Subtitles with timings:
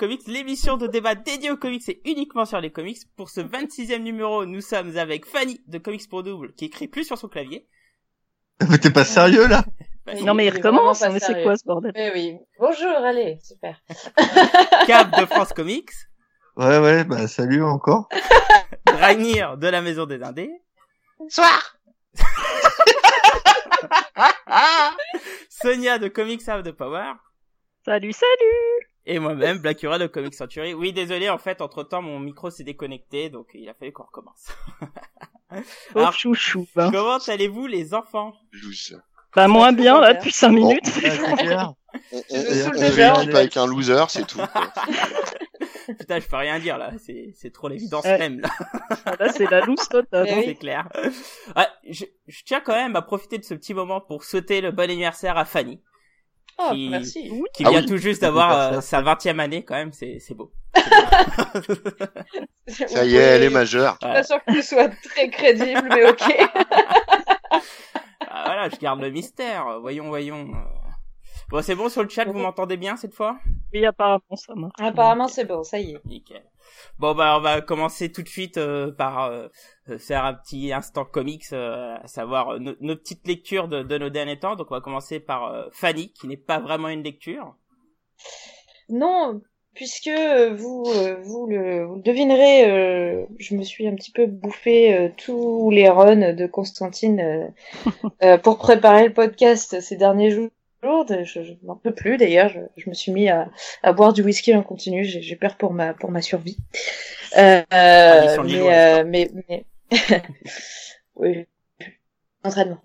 [0.00, 2.96] Comics, l'émission de débat dédiée aux comics et uniquement sur les comics.
[3.16, 7.04] Pour ce 26e numéro, nous sommes avec Fanny de Comics pour Double qui écrit plus
[7.04, 7.68] sur son clavier.
[8.70, 9.62] Mais t'es pas sérieux là?
[10.22, 11.92] Non mais il recommence, mais c'est quoi ce bordel?
[11.94, 12.38] Eh oui.
[12.58, 13.78] Bonjour, allez, super.
[14.86, 15.90] Cap de France Comics.
[16.56, 18.08] Ouais, ouais, bah salut encore.
[18.88, 20.50] Ragnir de la Maison des Indés.
[21.28, 21.76] Soir
[25.50, 27.12] Sonia de Comics Have the Power.
[27.84, 30.74] Salut, salut Et moi-même, Blackura de Comics Century.
[30.74, 34.04] Oui, désolé, en fait, entre temps, mon micro s'est déconnecté, donc il a fallu qu'on
[34.04, 34.48] recommence.
[35.52, 36.92] Oh Alors, chouchou hein.
[36.92, 38.34] comment allez-vous, les enfants?
[38.52, 38.96] Loose.
[39.34, 41.08] Bah moins bien là depuis 5 minutes Je
[42.12, 43.38] on saoule fait déjà, une en équipe fait.
[43.38, 44.38] avec un loser, c'est tout.
[45.98, 46.92] Putain, je peux rien dire, là.
[47.04, 48.18] C'est, c'est trop l'évidence Ouais.
[48.18, 48.48] même, là.
[49.18, 50.26] Là c'est la loose totale.
[50.28, 50.42] Eh oui.
[50.46, 50.88] C'est clair.
[51.56, 54.70] Ouais, je, je tiens quand même à profiter de ce petit moment pour souhaiter le
[54.70, 55.82] bon anniversaire à Fanny,
[56.62, 57.30] Oh, Qui- merci.
[57.54, 57.86] qui Ah vient oui.
[57.86, 60.52] tout juste d'avoir euh, sa 20e année, quand même, c'est, c'est beau.
[62.68, 63.96] Ça y est, elle est majeure.
[64.02, 66.22] Je suis pas sûr que tu sois très crédible, mais ok.
[68.32, 69.80] Ah, voilà, je garde le mystère.
[69.80, 70.50] Voyons, voyons.
[71.48, 73.38] Bon, c'est bon sur le chat, vous m'entendez bien cette fois?
[73.72, 74.72] Oui apparemment ça marche.
[74.78, 76.00] Apparemment, c'est bon, ça y est.
[76.06, 76.42] Nickel.
[76.98, 79.48] Bon bah on va commencer tout de suite euh, par euh,
[79.88, 83.82] euh, faire un petit instant comics, euh, à savoir euh, nos, nos petites lectures de,
[83.82, 84.56] de nos derniers temps.
[84.56, 87.54] Donc on va commencer par euh, Fanny, qui n'est pas vraiment une lecture.
[88.88, 89.40] Non,
[89.74, 94.26] puisque vous, euh, vous, le, vous le devinerez, euh, je me suis un petit peu
[94.26, 97.48] bouffé euh, tous les runs de Constantine euh,
[98.22, 100.50] euh, pour préparer le podcast ces derniers jours.
[100.82, 102.48] Je, je n'en peux plus d'ailleurs.
[102.48, 103.48] Je, je me suis mis à,
[103.82, 105.04] à boire du whisky en continu.
[105.04, 106.56] J'ai peur pour ma pour ma survie.
[107.36, 107.62] Euh,
[108.34, 109.64] Tradition mais, euh, mais mais
[111.16, 111.46] oui,
[112.44, 112.78] entraînement.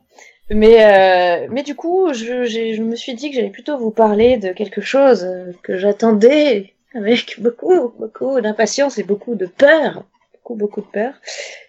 [0.50, 4.38] Mais euh, mais du coup, je, je me suis dit que j'allais plutôt vous parler
[4.38, 5.28] de quelque chose
[5.64, 10.04] que j'attendais avec beaucoup beaucoup d'impatience et beaucoup de peur,
[10.34, 11.14] beaucoup beaucoup de peur,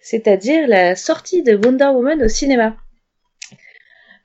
[0.03, 2.77] c'est-à-dire la sortie de Wonder Woman au cinéma.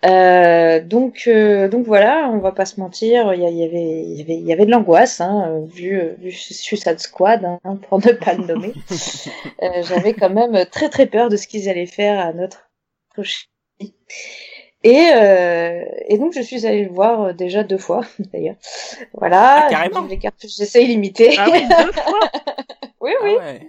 [0.04, 4.22] Euh, donc euh, donc voilà, on va pas se mentir, il y, avait il y
[4.22, 8.34] avait il y avait de l'angoisse hein, vu vu Suicide Squad hein, pour ne pas
[8.34, 8.74] le nommer.
[9.64, 12.68] Euh, J'avais quand même très très peur de ce qu'ils allaient faire à notre.
[14.84, 18.02] Et euh, et donc je suis allée le voir euh, déjà deux fois
[18.34, 18.56] d'ailleurs.
[19.14, 20.08] Voilà, Ah, carrément.
[20.08, 21.36] les cartouches d'essai illimitées.
[21.38, 22.20] Ah oui deux fois
[23.02, 23.36] oui oui.
[23.40, 23.68] Ah ouais.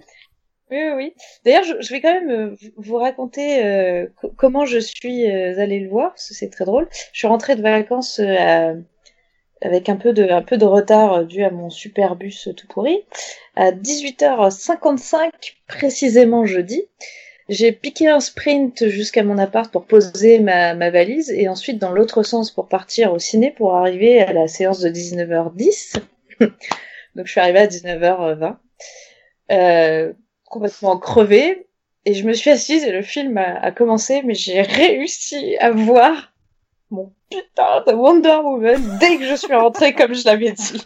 [0.73, 1.13] Oui, oui.
[1.45, 5.79] D'ailleurs, je, vais quand même euh, vous raconter euh, co- comment je suis euh, allée
[5.79, 6.87] le voir, parce que c'est très drôle.
[7.11, 8.19] Je suis rentrée de vacances
[9.61, 13.05] avec un peu de, retard dû à mon super bus tout pourri.
[13.55, 15.29] À 18h55,
[15.67, 16.83] précisément jeudi,
[17.49, 22.23] j'ai piqué un sprint jusqu'à mon appart pour poser ma, valise et ensuite dans l'autre
[22.23, 25.97] sens pour partir au ciné pour arriver à la séance de 19h10.
[27.15, 28.55] Donc je suis arrivée à 19h20.
[29.51, 30.13] Euh,
[30.53, 31.67] complètement crevée
[32.05, 35.71] et je me suis assise et le film a, a commencé mais j'ai réussi à
[35.71, 36.31] voir
[36.91, 40.85] mon putain de Wonder Woman dès que je suis rentrée comme je l'avais dit.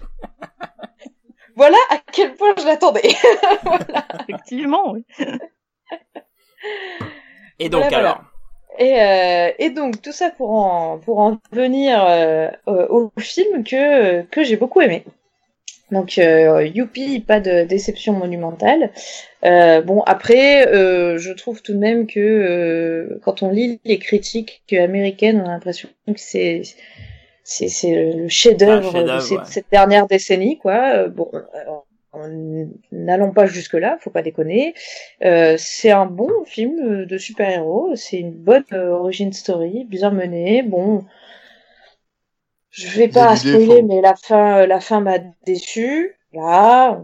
[1.56, 3.10] Voilà à quel point je l'attendais.
[4.22, 4.94] effectivement.
[4.94, 5.04] Oui.
[7.60, 8.10] Et donc Voilà, voilà.
[8.12, 8.22] alors,
[8.80, 13.64] Et, euh, et donc tout ça pour en pour en venir euh, euh, au film
[13.64, 15.04] que que j'ai beaucoup aimé.
[15.92, 18.92] Donc euh, youpi, pas de déception monumentale.
[19.46, 23.98] Euh, bon après, euh, je trouve tout de même que euh, quand on lit les
[23.98, 26.62] critiques américaines, on a l'impression que c'est
[27.44, 29.44] c'est c'est le chef-d'œuvre de cette, ouais.
[29.46, 31.08] cette dernière décennie quoi.
[31.08, 31.32] Bon,
[32.14, 34.74] on- n'allons pas jusque là, faut pas déconner.
[35.24, 40.64] Euh, c'est un bon film de super-héros, c'est une bonne origin story, bien menée.
[40.64, 41.04] Bon,
[42.70, 46.16] je vais pas spoiler, mais la fin, la fin m'a déçu.
[46.34, 47.04] Là,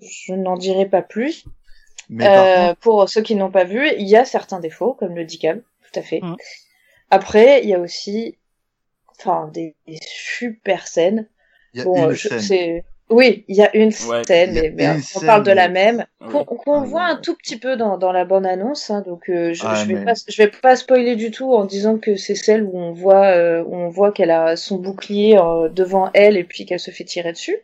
[0.00, 1.44] je n'en dirai pas plus.
[2.08, 5.14] Mais Euh, contre, pour ceux qui n'ont pas vu, il y a certains défauts, comme
[5.16, 6.20] le dit Cam, tout à fait.
[6.22, 6.36] Mhm.
[7.10, 8.38] Après, il y a aussi,
[9.18, 11.28] enfin, des, des super scènes.
[11.74, 12.82] il y a Bon, une je- scène.
[13.08, 15.52] Oui, il y a une Ouais, scène, a mais, mais une on scène, parle de
[15.52, 16.44] la même, Ouais.
[16.44, 19.52] qu'on Ah, voit un tout petit peu dans, dans la bande annonce, hein, donc euh,
[19.54, 22.16] je, Ah, je vais mais- pas, je vais pas spoiler du tout en disant que
[22.16, 26.10] c'est celle où on voit, euh, où on voit qu'elle a son bouclier euh, devant
[26.14, 27.56] elle et puis qu'elle se fait tirer dessus.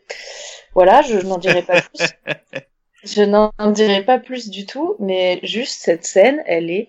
[0.74, 2.06] Voilà, je n'en dirai pas plus.
[3.04, 6.88] Je n'en dirai pas plus du tout, mais juste cette scène, elle est,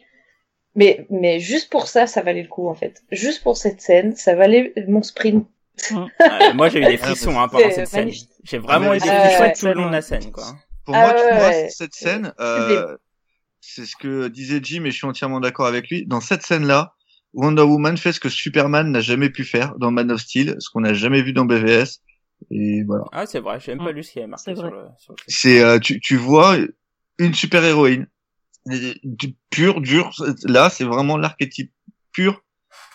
[0.75, 3.01] mais mais juste pour ça, ça valait le coup en fait.
[3.11, 5.47] Juste pour cette scène, ça valait mon sprint.
[5.91, 8.11] Ouais, moi j'ai eu des frissons hein, pendant cette scène.
[8.43, 10.45] J'ai vraiment Ah, eu des frissons tout le long de la scène, quoi.
[10.85, 11.69] Pour Ah moi, tu ouais, vois, ouais.
[11.69, 12.97] cette scène, C'est euh,
[13.61, 16.05] c'est ce que disait Jim et je suis entièrement d'accord avec lui.
[16.05, 16.93] Dans cette scène-là,
[17.33, 20.69] Wonder Woman fait ce que Superman n'a jamais pu faire dans Man of Steel, ce
[20.69, 22.01] qu'on n'a jamais vu dans BVS.
[22.51, 23.05] Et voilà.
[23.13, 23.95] Ah, c'est vrai, j'ai même pas Mm.
[23.95, 25.25] lu ce qu'il y avait marqué sur le, sur le site.
[25.27, 26.57] C'est, euh, tu, tu vois
[27.17, 28.07] une super héroïne,
[28.65, 30.11] du pur, dur.
[30.43, 31.71] Là, c'est vraiment l'archétype
[32.11, 32.43] pur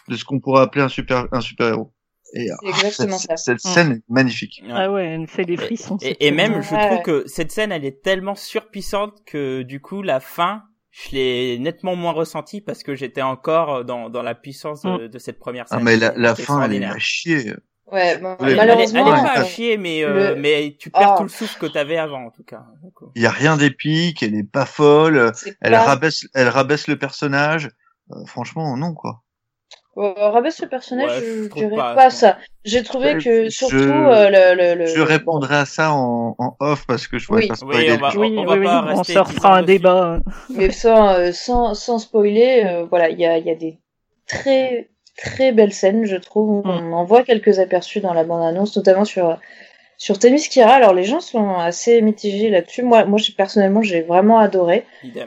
[0.08, 1.92] de ce qu'on pourrait appeler un super, un super héros.
[2.34, 3.36] Et C'est exactement cette, ça.
[3.38, 4.60] cette scène est magnifique.
[4.64, 4.72] Ouais.
[4.74, 5.96] Ah ouais, elle me fait des frissons.
[6.02, 6.86] Et, même, je Ouais.
[6.88, 11.58] trouve que cette scène, elle est tellement surpuissante que du coup, la fin, je l'ai
[11.58, 15.68] nettement moins ressentie parce que j'étais encore dans, dans la puissance de, de cette première
[15.68, 15.78] scène.
[15.80, 17.54] Ah, mais la, la fin, elle est à chier.
[17.90, 20.34] Ouais, bon, Elle est- Elle est, elle est malheureusement, pas à euh, chier, mais, euh,
[20.34, 21.16] le- mais tu perds Ah.
[21.16, 22.64] tout le souffle que t'avais avant, en tout cas.
[22.84, 25.32] Euh, Il y a rien d'épique, elle est pas folle,
[25.62, 27.70] elle pas- rabaisse, elle rabaisse le personnage.
[28.12, 29.22] Euh, franchement, non, quoi.
[29.98, 32.38] Euh, rabaisse le personnage, Ouais, je je dirais pas, pas, je ça.
[32.64, 36.56] J'ai trouvé que je- surtout euh, le, le, le- Je répondrai à ça en, en
[36.60, 37.48] off parce que je voudrais Oui.
[37.48, 37.92] pas Oui, spoiler.
[37.92, 40.20] on va- Oui, on oui, va oui, pas on se refera un débat.
[40.50, 43.78] Mais sans, euh, sans, sans spoiler, euh, voilà, il y a, il y a des
[44.28, 46.64] très très belles scènes, je trouve.
[46.64, 46.70] Mm.
[46.70, 49.36] On en voit quelques aperçus dans la bande-annonce, notamment sur
[49.98, 50.70] sur Themyscira.
[50.72, 52.82] Alors les gens sont assez mitigés là-dessus.
[52.82, 54.84] Moi, moi, j'ai- personnellement, j'ai vraiment adoré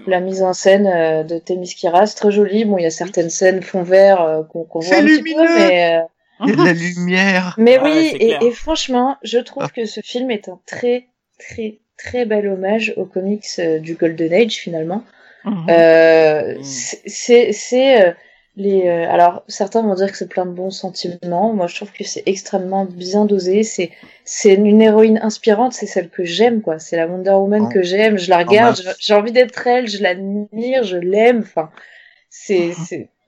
[0.08, 2.08] la mise en scène euh, de Themyscira.
[2.08, 2.66] C'est très joli.
[2.66, 5.30] Bon, il y a certaines scènes fond vert euh, qu'on voit C'est un petit peu,
[5.30, 6.02] lumineux mais euh,
[6.46, 7.56] Il y a de la lumière.
[7.60, 8.16] mais oui.
[8.20, 9.70] Et, franchement, je trouve Ah.
[9.76, 11.06] que ce film est un très
[11.38, 15.04] très très bel hommage aux comics euh, du Golden Age finalement.
[15.46, 15.66] Mhm.
[15.70, 16.64] Euh, Mm.
[16.64, 18.12] c'est- c'est c'est, euh,
[18.58, 21.54] les euh, alors certains vont dire que c'est plein de bons sentiments.
[21.54, 23.64] Moi je trouve que c'est extrêmement bien dosé.
[23.64, 23.92] C'est
[24.26, 25.74] c'est une héroïne inspirante.
[25.74, 26.78] C'est celle que j'aime quoi.
[26.80, 28.18] C'est la Wonder Woman En- que j'aime.
[28.18, 28.82] Je la regarde.
[29.00, 29.88] j'ai envie d'être elle.
[29.88, 30.84] Je l'admire.
[30.84, 31.40] Je l'aime.
[31.40, 31.70] Enfin
[32.30, 32.72] c'est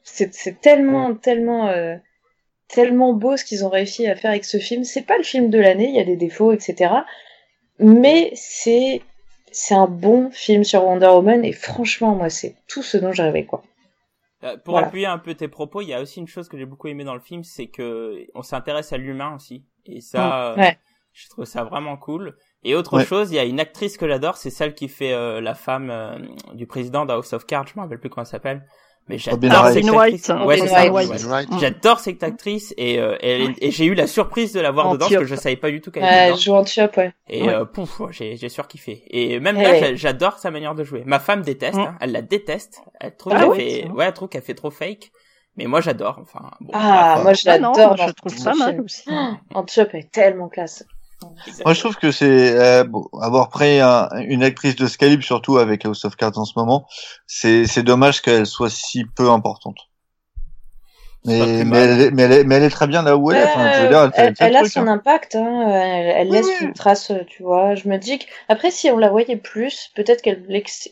[0.03, 1.95] c'est tellement tellement euh,
[2.67, 4.83] tellement beau ce qu'ils ont réussi à faire avec ce film.
[4.83, 5.87] C'est pas le film de l'année.
[5.89, 6.93] Il y a des défauts etc
[7.79, 9.01] mais c'est
[9.51, 11.45] c'est un bon film sur Wonder Woman.
[11.45, 13.63] Et franchement moi c'est tout ce dont je rêvais quoi
[14.65, 14.87] Pour Voilà.
[14.87, 17.03] appuyer un peu tes propos, il y a aussi une chose que j'ai beaucoup aimé
[17.03, 19.65] dans le film, c'est que on s'intéresse à l'humain aussi.
[19.85, 20.67] Et ça, Mm, ouais.
[20.69, 20.71] euh,
[21.13, 22.35] je trouve ça vraiment cool.
[22.63, 23.05] Et autre Ouais.
[23.05, 25.89] chose, il y a une actrice que j'adore, c'est celle qui fait euh, la femme
[25.89, 26.17] euh,
[26.53, 28.65] du président d'House of Cards, je me rappelle plus comment elle s'appelle.
[29.09, 30.29] Mais j'adore cette actrice.
[30.45, 30.85] Ouais, ça.
[30.85, 31.59] Mm.
[31.59, 34.71] J'adore cette actrice et, euh, et, elle est- et j'ai eu la surprise de la
[34.71, 36.37] voir En dedans parce que je savais pas du tout qu'elle était Ouais, dedans.
[36.37, 37.13] joue en Tiope, ouais.
[37.27, 37.53] Et Ouais.
[37.53, 39.03] euh, pouf, j'ai j'ai surkiffé.
[39.09, 41.03] Et même Elle là, j'a- j'adore sa manière de jouer.
[41.05, 41.81] Ma femme déteste, Mm.
[41.81, 42.81] hein, elle la déteste.
[43.01, 45.11] Elle trouve Ah qu'elle ouais, fait, ouais, elle trouve qu'elle fait trop fake.
[45.57, 46.17] Mais moi, j'adore.
[46.21, 49.03] Enfin, bon, Ah, moi je Ah non, l'adore dans je trouve pas mal aussi.
[49.53, 50.85] En Tiope est tellement classe.
[51.41, 51.63] Exactement.
[51.65, 55.23] Moi, je trouve que c'est euh, bon, avoir pris un- une actrice de ce calibre,
[55.23, 56.87] surtout avec House of Cards en ce moment,
[57.27, 59.77] c'est c'est dommage qu'elle soit si peu importante.
[61.25, 63.37] Mais mais elle, est- mais, elle est, mais elle est très bien là où elle
[63.37, 63.43] est.
[63.45, 64.87] Enfin, je veux dire, elle fait, elle, elle fait elle le a truc, son hein.
[64.87, 65.69] impact, hein.
[65.69, 66.65] elle, elle Oui, laisse oui.
[66.67, 67.75] une trace, euh, tu vois.
[67.75, 70.89] Je me dis que après, si on la voyait plus, peut-être qu'elle ex-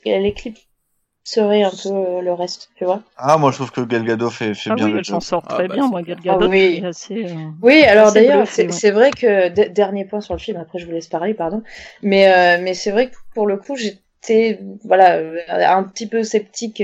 [1.26, 3.02] éclipserait un peu euh, le reste, tu vois.
[3.18, 5.44] Ah, moi, je trouve que Gal Gadot fait, fait Ah bien oui, le s'en sort
[5.48, 6.18] Ah très bah, bien, moi, clair.
[6.18, 6.76] Gal Gadot, Ah oui.
[6.78, 8.92] elle est assez, euh, Oui, alors d'ailleurs, c'est ouais.
[8.92, 10.58] vrai que dernier point sur le film.
[10.58, 11.62] Après, je vous laisse parler, pardon.
[12.02, 15.20] Mais euh, mais c'est vrai que pour le coup, j'étais voilà
[15.50, 16.82] un petit peu sceptique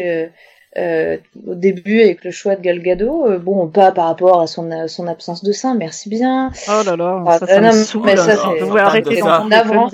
[0.75, 3.25] euh, euh, au début avec le choix de Gal Gadot.
[3.27, 6.51] Euh, bon, pas par rapport à son euh, son absence de sein, merci bien.
[6.67, 8.17] Oh là là, Ah, ça, euh, ça non, me mais saoule.
[8.17, 9.89] ça, devrais arrêter d'entendre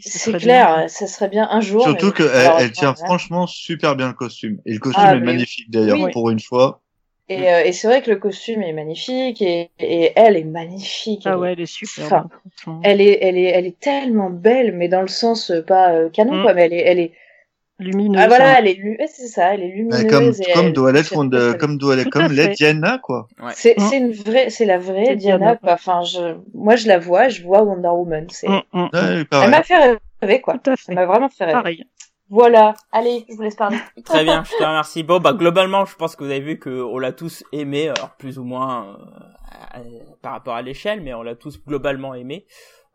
[0.00, 0.88] C'est clair, bien.
[0.88, 1.82] ça serait bien un jour.
[1.82, 3.06] Surtout qu'elle elle tient voilà.
[3.06, 4.58] franchement super bien le costume.
[4.66, 6.10] Et le costume Ah, est magnifique d'ailleurs oui.
[6.12, 6.80] pour une fois.
[7.30, 11.22] Et, euh, et c'est vrai que le costume est magnifique et, et elle est magnifique.
[11.24, 12.04] Ah elle, ouais, est, elle est super.
[12.04, 12.28] Enfin,
[12.58, 12.80] franchement.
[12.84, 16.10] elle est, elle est, elle est tellement belle, mais dans le sens euh, pas euh,
[16.10, 16.42] canon Mm.
[16.42, 17.12] quoi, mais elle est, elle est.
[17.80, 18.20] Lumineuse.
[18.22, 18.54] Ah voilà, hein.
[18.58, 20.02] elle est, lu- ouais, c'est ça, elle est lumineuse.
[20.04, 21.12] Ouais, comme et comme elle- doit l'être
[21.58, 22.50] comme doit l'être comme l'est.
[22.54, 23.26] Diana quoi.
[23.54, 23.80] C'est, Mm.
[23.90, 25.56] c'est une vraie, c'est la vraie C'est Diana Diana.
[25.56, 25.72] quoi.
[25.72, 28.26] Enfin, je, moi je la vois, je vois Wonder Woman.
[28.30, 28.88] C'est, Mm, mm, mm.
[28.92, 30.58] Ouais, elle m'a fait rêver quoi.
[30.58, 31.52] Tout à Elle m'a vraiment fait rêver.
[31.58, 31.84] Pareil.
[32.30, 33.76] Voilà, allez, je vous laisse parler.
[34.04, 35.02] Très bien, je te remercie.
[35.02, 38.38] Bon, bah globalement, je pense que vous avez vu qu'on l'a tous aimé, alors plus
[38.38, 39.80] ou moins euh, à-
[40.22, 42.46] par rapport à l'échelle, mais on l'a tous globalement aimé.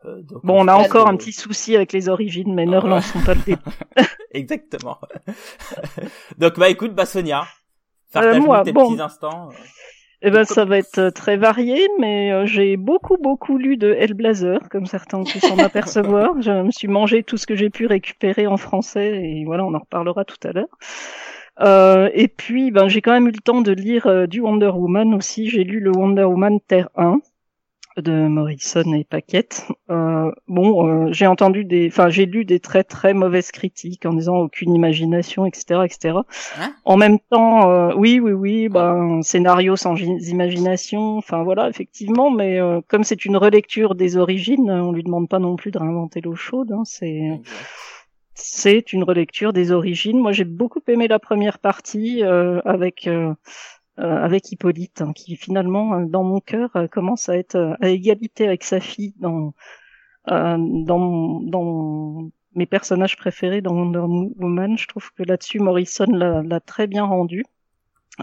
[0.06, 2.80] Euh, donc, Bon, on a encore un petit souci avec les origines, mais ne Ah,
[2.80, 3.60] relançons pas le débat.
[4.32, 4.98] Exactement.
[6.38, 7.44] donc, bah écoute, bah Sonia,
[8.12, 8.90] partage-nous moi, tes bon.
[8.90, 9.50] petits instants.
[9.50, 9.54] euh.
[10.22, 13.92] Eh ben, ça va être euh, très varié, mais euh, j'ai beaucoup, beaucoup lu de
[13.94, 16.40] Hellblazer, comme certains ont pu s'en apercevoir.
[16.42, 19.72] Je me suis mangé tout ce que j'ai pu récupérer en français, et voilà, on
[19.74, 20.68] en reparlera tout à l'heure.
[21.60, 24.68] Euh, et puis, ben, j'ai quand même eu le temps de lire euh, du Wonder
[24.74, 25.48] Woman aussi.
[25.48, 27.20] J'ai lu le Wonder Woman Terre 1
[28.02, 29.66] de Morrison et Paquette.
[29.90, 34.12] Euh, bon, euh, j'ai entendu des, enfin, j'ai lu des très très mauvaises critiques en
[34.12, 36.18] disant aucune imagination, etc., etc.
[36.58, 36.74] Hein?
[36.84, 42.30] En même temps, euh, oui, oui, oui, un scénario sans gi- imagination, enfin voilà, effectivement,
[42.30, 45.78] mais euh, comme c'est une relecture des origines, on lui demande pas non plus de
[45.78, 46.72] réinventer l'eau chaude.
[46.72, 47.40] Hein, c'est
[48.34, 50.18] c'est une relecture des origines.
[50.18, 53.34] Moi, j'ai beaucoup aimé la première partie euh, avec euh, euh,
[54.00, 57.88] avec Hippolyte, hein, qui finalement, euh, dans mon cœur, euh, commence à être euh, à
[57.88, 59.54] égalité avec sa fille dans
[60.30, 64.00] euh, dans dans mes personnages préférés dans Wonder
[64.38, 64.78] Woman.
[64.78, 67.44] Je trouve que là-dessus, Morrison l'a l'a très bien rendu.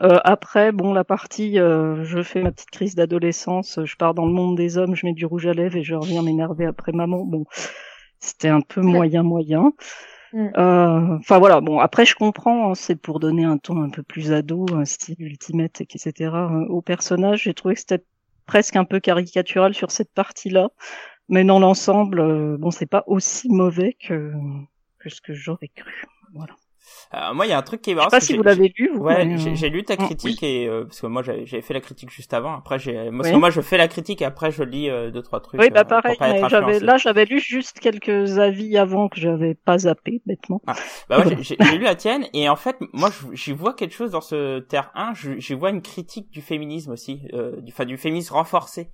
[0.04, 4.26] Euh, après, bon, la partie, euh, je fais ma petite crise d'adolescence, je pars dans
[4.26, 6.92] le monde des hommes, je mets du rouge à lèvres et je reviens m'énerver après
[6.92, 7.24] maman.
[7.26, 7.46] Bon,
[8.20, 9.74] c'était un peu moyen moyen.
[10.34, 10.48] Mm.
[10.58, 14.04] Euh, Enfin voilà, bon après je comprends, hein, c'est pour donner un ton un peu
[14.04, 16.52] plus ado, un style ultimate, etc.
[16.52, 17.44] euh, au personnage.
[17.44, 18.04] J'ai trouvé que c'était
[18.46, 20.70] presque un peu caricatural sur cette partie-là,
[21.30, 24.34] mais dans l'ensemble, euh, bon c'est pas aussi mauvais que
[25.00, 26.04] que ce que j'aurais cru.
[26.34, 26.56] Voilà.
[27.14, 28.10] Euh, moi, il y a un truc qui est Je marrant.
[28.10, 28.90] sais pas si vous j'ai- l'avez lu.
[28.94, 31.46] vous, Ouais, j'ai euh, j'ai lu ta Mm, critique et euh, parce que moi j'avais
[31.46, 32.56] j'avais fait la critique juste avant.
[32.58, 33.34] Après j'ai Oui.
[33.36, 35.62] moi je fais la critique et après je lis euh, deux trois trucs.
[35.62, 39.56] Oui, bah euh, pareil, mais j'avais là j'avais lu juste quelques avis avant que j'avais
[39.56, 40.62] pas zappé bêtement.
[40.66, 40.76] Bah
[41.10, 41.42] moi Voilà.
[41.42, 44.22] j'ai j'ai lu la tienne et en fait moi je- j'y vois quelque chose dans
[44.22, 47.98] ce terre 1, je- j'y vois une critique du féminisme aussi, euh, du enfin du
[47.98, 48.90] féminisme renforcé.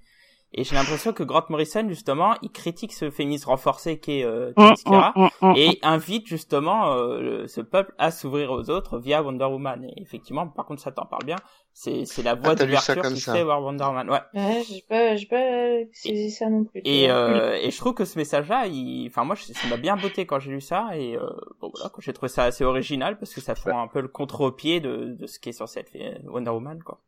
[0.55, 4.53] Et j'ai l'impression que Grant Morrison justement, il critique ce féminisme renforcé qui est euh,
[4.55, 5.53] Themyscira, hum, hum, hum.
[5.57, 9.83] et invite justement euh, le- ce peuple à s'ouvrir aux autres via Wonder Woman.
[9.86, 11.38] Et effectivement, par contre ça t'en parle bien,
[11.74, 14.10] c'est c'est la voie Ah, d'ouverture qui fait voir Wonder Woman.
[14.12, 14.19] Ouais.
[14.36, 16.81] Ouais, j'ai pas, j'ai pas saisi ça non plus.
[16.86, 19.07] Et, euh, et je trouve que ce message-là, il...
[19.07, 21.22] enfin moi, je- ça m'a bien botté quand j'ai lu ça et euh,
[21.62, 24.07] bon voilà, quand j'ai trouvé ça assez original parce que ça prend un peu le
[24.07, 27.00] contre-pied de, de ce qui est censé être fait Wonder Woman quoi.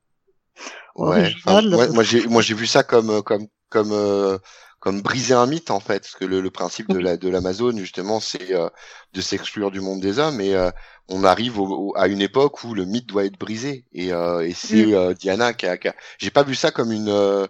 [0.95, 1.31] Ouais.
[1.45, 4.37] Enfin, moi, moi, j'ai moi j'ai vu ça comme euh, comme comme euh,
[4.79, 7.75] comme briser un mythe en fait, parce que le, le principe de la de l'Amazon
[7.77, 8.69] justement, c'est euh,
[9.13, 10.71] de s'exclure du monde des hommes et euh,
[11.09, 14.41] on arrive au, au- à une époque où le mythe doit être brisé et, euh,
[14.47, 17.45] et c'est euh, Diana qui a, qui a- j'ai pas vu ça comme une euh,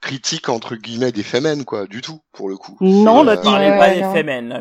[0.00, 2.76] critique entre guillemets des femmes quoi, du tout pour le coup.
[2.80, 4.00] Non, C'est, là, euh, parlais Ouais, pas ouais, des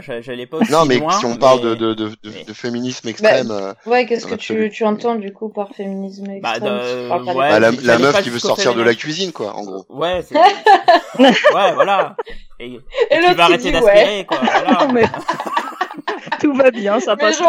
[0.01, 1.11] j'a- j'allais pas aussi non mais loin.
[1.11, 4.25] si on parle mais- de, de, de, de, mais- de féminisme extrême, euh, Ouais, qu'est-ce
[4.25, 7.71] que tu, tu entends du coup par féminisme Bah, extrême de- des- ouais, bah, la,
[7.99, 9.85] meuf qui veut sortir de la cuisine quoi, en gros.
[9.89, 10.35] Ouais, c'est...
[11.19, 12.15] ouais, voilà.
[12.59, 12.75] Et, Et
[13.11, 14.39] et tu vas arrêter d'aspirer quoi.
[14.41, 14.67] Voilà.
[14.87, 15.03] Non, mais
[16.41, 17.41] tout va bien, ça Mais passe.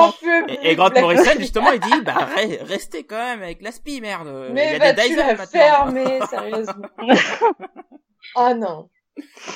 [0.48, 4.28] Et, et Grant Morrison justement il dit bah re- restez quand même avec l'aspi merde.
[4.48, 5.46] Il y Mais a des vas-tu Dyson la maintenant.
[5.60, 6.88] fermer, sérieusement
[8.36, 8.88] Oh non.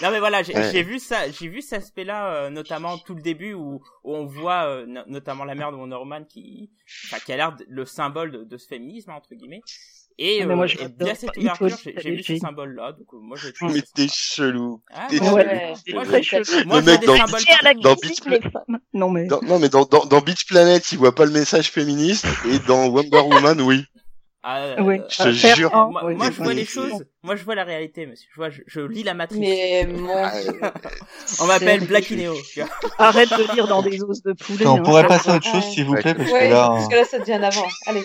[0.03, 0.83] Non mais voilà, j'ai Ouais.
[0.83, 4.65] vu ça, j'ai vu cet aspect-là, euh, notamment tout le début où, où on voit
[4.67, 6.73] euh, no- notamment la mère de Wonder Woman qui,
[7.07, 9.61] enfin, qui a l'air le symbole de, de ce féminisme entre guillemets.
[10.19, 13.07] Et, Ah, mais moi, euh, je et via cette ouverture, j'ai vu ce symbole-là, donc
[13.14, 14.83] euh, moi j'ai Mais t'es chelou.
[14.92, 15.35] Ah, t'es chelou.
[15.35, 15.73] Ouais.
[15.85, 16.45] C'est moi, très chelou.
[16.66, 18.21] moi, Le mec dans la dans Beach
[18.52, 18.78] femmes.
[18.92, 21.71] Non mais Dans- non mais dans, dans, dans Beach Planet, il voit pas le message
[21.71, 23.85] féministe et dans Wonder Woman, oui.
[24.44, 24.99] Ah, oui.
[24.99, 25.75] euh, Je te Euh, jure.
[25.75, 28.28] un, moi, oui, moi, c'est je vois les choses, moi je vois la réalité, monsieur.
[28.32, 29.38] Je vois, je, je lis la matrice.
[29.38, 30.61] Mais mon Ah, Dieu.
[31.40, 32.18] On m'appelle C'est Black ridicule.
[32.18, 32.34] Inéo.
[32.52, 32.68] tu vois.
[32.99, 34.66] Arrête de lire dans des os de poulet.
[34.66, 36.68] on hein, pourrait ça passer à autre chose, s'il vous plaît, parce Ouais, que là,
[36.70, 37.66] parce que là, ça devient avant.
[37.87, 38.02] Allez.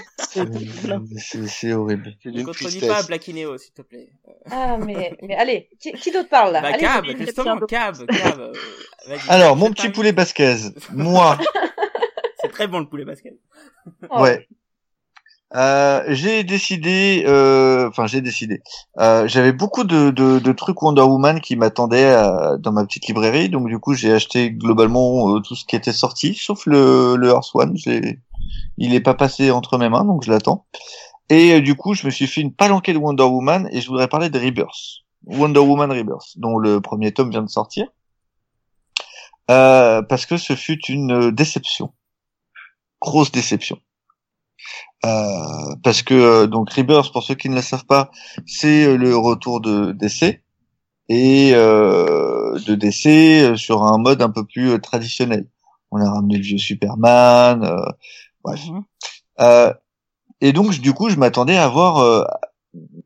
[1.48, 2.14] C'est horrible.
[2.22, 4.10] C'est Ne contredis pas Black Inéo, s'il te plaît.
[4.52, 5.70] Ah, mais, mais allez.
[5.82, 6.62] Qui, qui d'autre parle là?
[6.62, 8.40] Bah, Allez, Cab, justement, Cab, Cab.
[8.42, 9.18] euh.
[9.30, 10.56] Alors, mon petit poulet basquez,
[10.92, 11.38] moi,
[12.42, 13.34] C'est très bon le poulet basket.
[14.12, 14.22] Oh.
[14.22, 14.48] ouais.
[15.56, 18.62] Euh, j'ai décidé, euh, enfin j'ai décidé.
[19.00, 23.08] Euh, J'avais beaucoup de, de, de trucs Wonder Woman qui m'attendaient euh, dans ma petite
[23.08, 27.30] librairie, donc du coup j'ai acheté globalement tout ce qui était sorti, sauf le, le
[27.30, 27.78] Earth One.
[28.78, 30.66] Il est pas passé entre mes mains, donc je l'attends.
[31.30, 34.10] Et du coup je me suis fait une palanquée de Wonder Woman et je voudrais
[34.10, 37.88] parler de Rebirth, Wonder Woman Rebirth, dont le premier tome vient de sortir,
[39.48, 41.94] parce que ce fut une déception,
[43.00, 43.78] grosse déception.
[45.06, 48.12] Euh, parce que euh, donc Rebirth, pour ceux qui ne le savent pas,
[48.46, 50.42] c'est euh, le retour de DC
[51.10, 55.48] et euh, de DC sur un mode un peu plus traditionnel.
[55.92, 57.78] On a ramené le vieux Superman, euh,
[58.44, 58.62] bref.
[58.68, 58.84] Mhm.
[59.42, 59.74] Euh,
[60.42, 62.24] et donc du coup, je m'attendais à voir euh,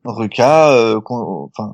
[0.04, 1.72] Ruka euh, enfin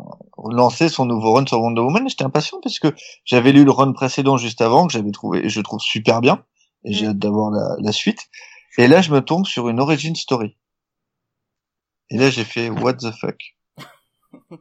[0.50, 2.08] lancer son nouveau run sur Wonder Woman.
[2.08, 2.88] J'étais impatient parce que
[3.24, 6.42] j'avais lu le run précédent juste avant que j'avais trouvé, je trouve super bien,
[6.84, 7.10] et j'ai Mm.
[7.10, 8.26] hâte d'avoir la, la suite.
[8.76, 10.56] Et là, je me tombe sur une origin story.
[12.10, 13.36] Et là, j'ai fait what the fuck?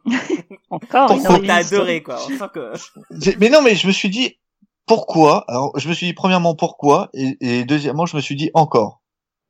[0.70, 2.18] Encore une On origin adoré, quoi.
[2.24, 2.74] On sent que...
[3.22, 4.38] J'ai- Mais non, mais je me suis dit
[4.86, 5.44] pourquoi?
[5.50, 9.02] Alors, je me suis dit premièrement pourquoi, et, et deuxièmement, je me suis dit encore.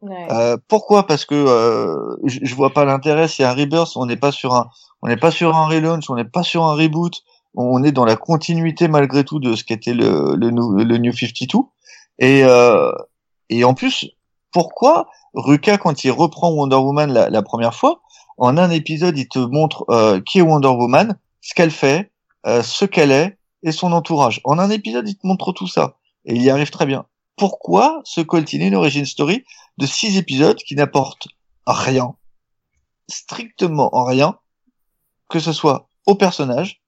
[0.02, 0.28] Ouais.
[0.32, 1.08] Euh, pourquoi?
[1.08, 3.28] Parce que euh, je, je vois pas l'intérêt.
[3.28, 3.94] C'est un rebirth.
[3.96, 4.70] On n'est pas sur un,
[5.02, 6.10] on n'est pas sur un relaunch.
[6.10, 7.14] On n'est pas sur un reboot.
[7.56, 10.50] On est dans la continuité malgré tout de ce qu'était le le,
[10.84, 11.58] le New 52.
[12.20, 12.92] Et euh,
[13.50, 14.06] et en plus,
[14.52, 18.02] pourquoi Ruka quand il reprend Wonder Woman la, première fois,
[18.38, 22.12] en un épisode, il te montre euh, qui est Wonder Woman, ce qu'elle fait,
[22.46, 24.42] euh, ce qu'elle est et son entourage.
[24.44, 27.06] En un épisode, il te montre tout ça et il y arrive très bien.
[27.36, 29.44] Pourquoi se coltiner une origin story
[29.78, 31.28] de six épisodes qui n'apportent
[31.66, 32.16] rien
[33.10, 34.38] strictement en rien,
[35.30, 36.82] que ce soit au personnage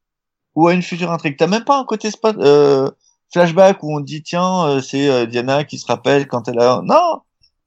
[0.56, 1.38] ou à une future intrigue?
[1.38, 2.90] T'as même pas un côté euh,
[3.32, 6.82] flashback où on dit tiens euh, c'est euh, Diana qui se rappelle quand elle a
[6.84, 7.22] non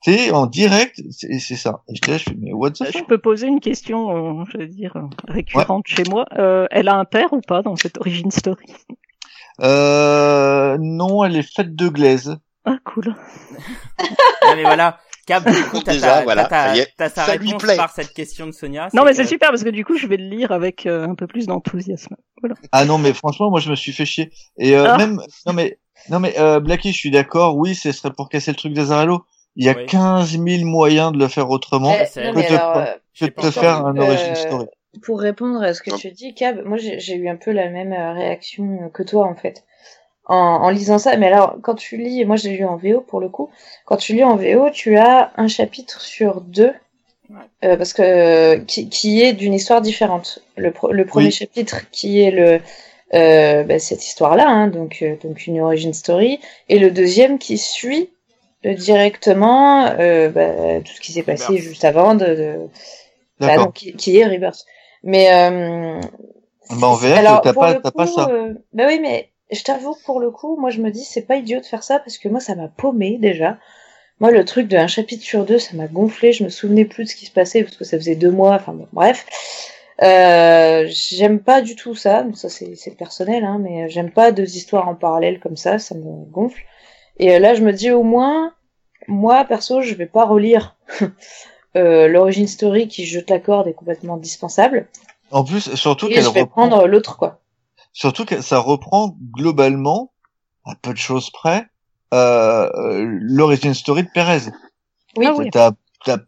[0.05, 2.83] c'est en direct c'est c'est ça et je te laisse, je fais, mais what the
[2.83, 3.07] Euh, Je fuck?
[3.09, 6.25] peux poser une question, euh, je veux dire, euh, récurrente chez moi.
[6.39, 8.67] Euh, elle a un père ou pas dans cette origin story?
[9.61, 13.15] Euh, non elle est faite de glaise Ah, cool.
[14.45, 14.99] Ah, mais voilà.
[15.25, 17.77] Cap, du coup, t'as Déjà, ta- voilà, t'as ta- ça lui réponse plaît.
[17.77, 18.89] par cette question de Sonia.
[18.93, 21.15] Non, mais c'est super parce que du coup, je vais le lire avec euh, un
[21.15, 22.17] peu plus d'enthousiasme.
[22.41, 22.57] Voilà.
[22.73, 24.97] ah non mais franchement moi je me suis fait chier et euh, Ah.
[24.99, 25.79] même non mais
[26.11, 29.25] non mais euh, Blacky je suis d'accord oui ce serait pour casser le truc d'Azarello
[29.57, 29.87] il y a Oui.
[29.87, 32.95] 15 000 moyens de le faire autrement Eh, c'est non, que mais te- alors, euh,
[33.21, 33.87] que j'ai de pas te faire vu.
[33.87, 34.67] un Euh, origin story
[35.03, 35.97] pour répondre à ce que Non.
[35.97, 39.27] tu dis, Cab, moi j'ai j'ai eu un peu la même euh, réaction que toi
[39.27, 39.65] en fait.
[40.27, 43.01] En, en lisant ça, mais alors quand tu lis, moi je l'ai lu en VO
[43.03, 43.51] pour le coup,
[43.87, 46.73] quand tu lis en VO, tu as un chapitre sur deux,
[47.65, 50.41] euh, parce que qui, qui est d'une histoire différente.
[50.57, 51.33] Le, pro- le premier Oui.
[51.33, 52.61] chapitre qui est le
[53.15, 57.39] euh, bah, cette histoire-là, hein, donc donc, euh, donc une origin story, et le deuxième
[57.39, 58.22] qui suit euh,
[58.65, 61.63] directement euh, bah, tout ce qui s'est passé Rebirth.
[61.65, 62.59] juste avant de, de
[63.41, 64.65] bah, donc, qui, qui est Rebirth.
[65.03, 66.01] Mais euh,
[66.71, 68.29] Bah, en VF, alors, t'as pas- pas ça.
[68.31, 71.37] euh, bah oui, mais je t'avoue pour le coup, moi je me dis c'est pas
[71.37, 73.59] idiot de faire ça parce que moi ça m'a paumé déjà.
[74.21, 76.33] Moi le truc de un chapitre sur deux, ça m'a gonflé.
[76.33, 78.55] Je me souvenais plus de ce qui se passait parce que ça faisait deux mois.
[78.55, 79.27] Enfin bon, bref.
[80.03, 82.25] Euh, j'aime pas du tout ça.
[82.35, 85.79] Ça c'est c'est personnel, hein, mais j'aime pas deux histoires en parallèle comme ça.
[85.81, 86.63] Ça me gonfle.
[87.19, 88.53] Et euh, là je me dis au moins,
[89.09, 90.77] moi perso, je vais pas relire.
[91.75, 94.89] Euh, l'origin story qui jette la corde est complètement dispensable
[95.31, 97.41] En plus, surtout et qu'elle je vais reprend, prendre l'autre quoi.
[97.95, 100.13] surtout que ça reprend globalement,
[100.67, 101.67] à peu de choses près,
[102.13, 104.51] euh, euh, l'origin story de Perez.
[105.17, 105.49] Oui, Ah oui.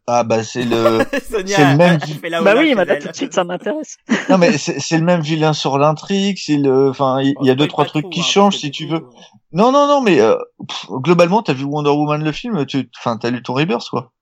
[0.07, 2.95] Ah bah c'est le, Sonia, c'est le même elle fait la bah oui, bah là
[2.95, 3.03] elle.
[3.03, 3.97] tout de suite, ça m'intéresse.
[4.29, 7.51] non mais c'est, c'est le même vilain sur l'intrigue, c'est le, enfin il il y
[7.51, 9.01] a On deux trois trucs trop, qui hein, changent si tu coup, veux.
[9.01, 9.11] euh,
[9.53, 10.37] Non non non mais euh,
[10.69, 14.13] pff, globalement t'as vu Wonder Woman le film, tu, enfin t'as lu ton Rebirth quoi.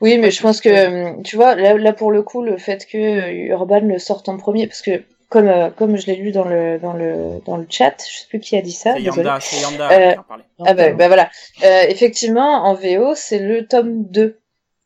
[0.00, 2.86] Oui, mais je pense que euh, tu vois là, là pour le coup le fait
[2.86, 6.30] que euh, Urban le sorte en premier parce que comme euh, comme je l'ai lu
[6.30, 8.94] dans le dans le dans le chat, je sais plus qui a dit ça.
[8.96, 9.02] C'est.
[9.02, 10.44] Yanda, c'est Yanda Euh, qui en parlait.
[10.66, 11.30] Ah bah, bah voilà.
[11.64, 14.41] Euh, effectivement, en VO, c'est le tome 2.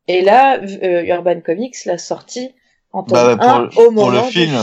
[0.09, 2.55] Et là, euh, Urban Comics l'a sorti
[2.93, 4.51] en tome Bah pour 1 le- au pour moment le du film.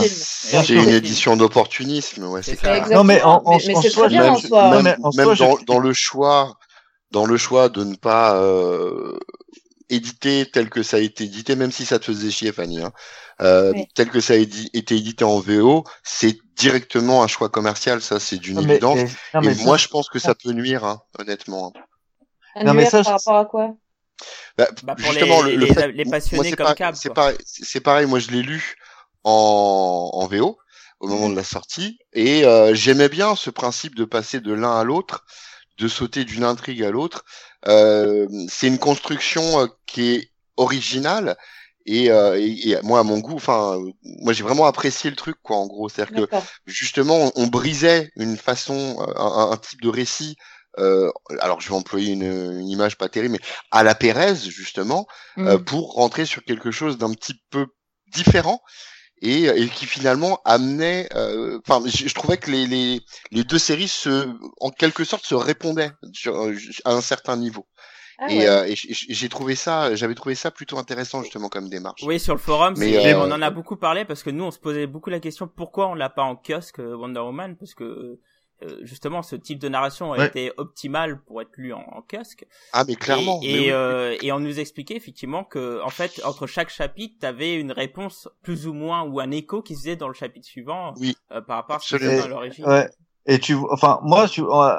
[0.50, 2.74] Bien C'est une édition d'opportunisme, ouais, C'est clair.
[2.76, 2.98] Exactement.
[3.00, 4.64] Non, mais en- en- mais, soi, bien même- en soi.
[4.64, 4.82] hein.
[4.82, 6.56] même soi, je- dans, dans le choix,
[7.10, 9.18] dans le choix de ne pas euh,
[9.90, 12.92] éditer tel que ça a été édité, même si ça te faisait chier, Fanny, hein,
[13.42, 13.86] euh, Oui.
[13.94, 18.18] tel que ça a édi- été édité en VO, c'est directement un choix commercial, ça
[18.18, 18.96] c'est d'une mais, évidence.
[18.96, 21.72] mais- non, Et ça, moi, je pense que ça peut nuire, hein, honnêtement.
[22.56, 23.74] Un Non, mais ça, par je- rapport à quoi?
[24.56, 27.10] Bah, Bah, pour justement, les- le, le les- fait- les passionnés c'est comme Cab, c'est
[27.10, 28.06] pareil, c'est c'est pareil.
[28.06, 28.76] Moi, je l'ai lu
[29.24, 30.58] en, en VO
[31.00, 34.76] au moment de la sortie et euh, j'aimais bien ce principe de passer de l'un
[34.78, 35.24] à l'autre,
[35.78, 37.24] de sauter d'une intrigue à l'autre.
[37.68, 41.36] Euh, c'est une construction euh, qui est originale
[41.86, 45.36] et, euh, et, et moi à mon goût, enfin, moi j'ai vraiment apprécié le truc
[45.42, 45.56] quoi.
[45.56, 46.44] En gros, c'est-à-dire que D'accord.
[46.66, 50.36] justement, on, on brisait une façon, euh, un, un type de récit.
[50.78, 51.10] Euh,
[51.40, 55.06] alors, je vais employer une, une image pas terrible, mais à la Pérez justement,
[55.46, 55.64] euh, Mm.
[55.64, 57.66] pour rentrer sur quelque chose d'un petit peu
[58.12, 58.62] différent
[59.22, 61.08] et, et qui finalement amenait.
[61.14, 64.28] euh, Enfin, je, je trouvais que les, les, les deux séries se,
[64.60, 67.66] en quelque sorte, se répondaient sur, euh, à un certain niveau.
[68.18, 68.48] Ah et ouais.
[68.48, 72.02] euh, et j'ai trouvé ça, j'avais trouvé ça plutôt intéressant justement comme démarche.
[72.02, 74.44] Oui, sur le forum, Mais, c'est- euh, on en a beaucoup parlé parce que nous,
[74.44, 77.56] on se posait beaucoup la question pourquoi on l'a pas en kiosque euh, Wonder Woman?
[77.56, 78.18] Parce que
[78.64, 80.26] euh, justement, ce type de narration a Ouais.
[80.26, 82.46] été optimal pour être lu en, en kiosque.
[82.72, 83.40] Ah mais clairement.
[83.42, 83.70] Et, mais et, oui.
[83.72, 88.28] euh, et on nous expliquait effectivement que, en fait, entre chaque chapitre, t'avais une réponse
[88.42, 91.16] plus ou moins ou un écho qui se faisait dans le chapitre suivant Oui.
[91.32, 92.26] euh, par rapport à Absolument.
[92.26, 92.64] l'origine.
[92.66, 92.88] Ouais.
[93.26, 94.76] Et tu, enfin, moi, tu, euh,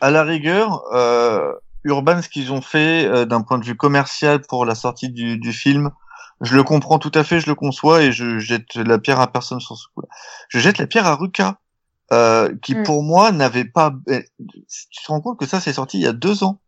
[0.00, 1.52] à la rigueur, euh,
[1.84, 5.38] Urban, ce qu'ils ont fait euh, d'un point de vue commercial pour la sortie du,
[5.38, 5.90] du film,
[6.42, 9.30] je le comprends tout à fait, je le conçois et je jette la pierre à
[9.32, 10.08] personne sur ce coup-là.
[10.48, 11.58] Je jette la pierre à Ruka,
[12.12, 12.82] euh, qui Mm.
[12.84, 13.92] pour moi n'avait pas.
[14.08, 16.58] eh, Tu te rends compte que ça, c'est sorti il y a deux ans.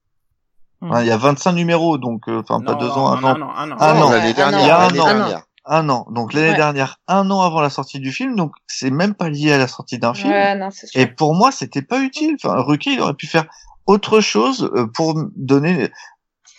[0.81, 0.97] Mm.
[1.01, 3.51] Il y a 25 numéros, donc euh, enfin pas deux ans, un an.
[3.57, 3.95] un an.
[3.95, 4.61] Non, l'année ouais, dernière.
[4.61, 5.41] il y a un an.
[5.65, 6.07] Un an.
[6.11, 6.57] Donc l'année Ouais.
[6.57, 9.69] dernière, un an avant la sortie du film, donc c'est même pas lié à la
[9.69, 10.33] sortie d'un film.
[10.33, 11.01] Ouais, non, c'est sûr.
[11.01, 12.37] Et pour moi, c'était pas utile.
[12.43, 13.45] Enfin, Ruki, il aurait pu faire
[13.87, 15.89] autre chose euh, pour me donner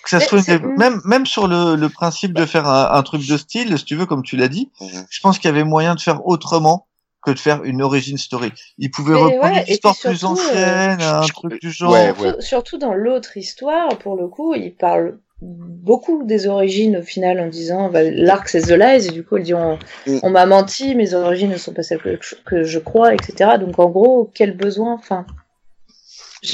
[0.03, 3.27] que ça soit une- même même sur le, le principe de faire un, un truc
[3.27, 4.71] de style, si tu veux, comme tu l'as dit.
[5.09, 6.87] Je pense qu'il y avait moyen de faire autrement
[7.25, 8.51] que de faire une origin story.
[8.77, 11.71] Il pouvait Mais reprendre ouais, une histoire plus surtout, ancienne, euh, un je- truc du
[11.71, 11.91] genre.
[11.91, 17.01] Ouais, surtout, surtout dans l'autre histoire, pour le coup, il parle beaucoup des origines au
[17.01, 20.19] final en disant bah, l'arc c'est The Lies et du coup elle dit on, Mm.
[20.23, 23.51] on m'a menti, mes origines ne sont pas celles que, que je crois, etc.
[23.59, 25.25] Donc en gros, quel besoin Enfin,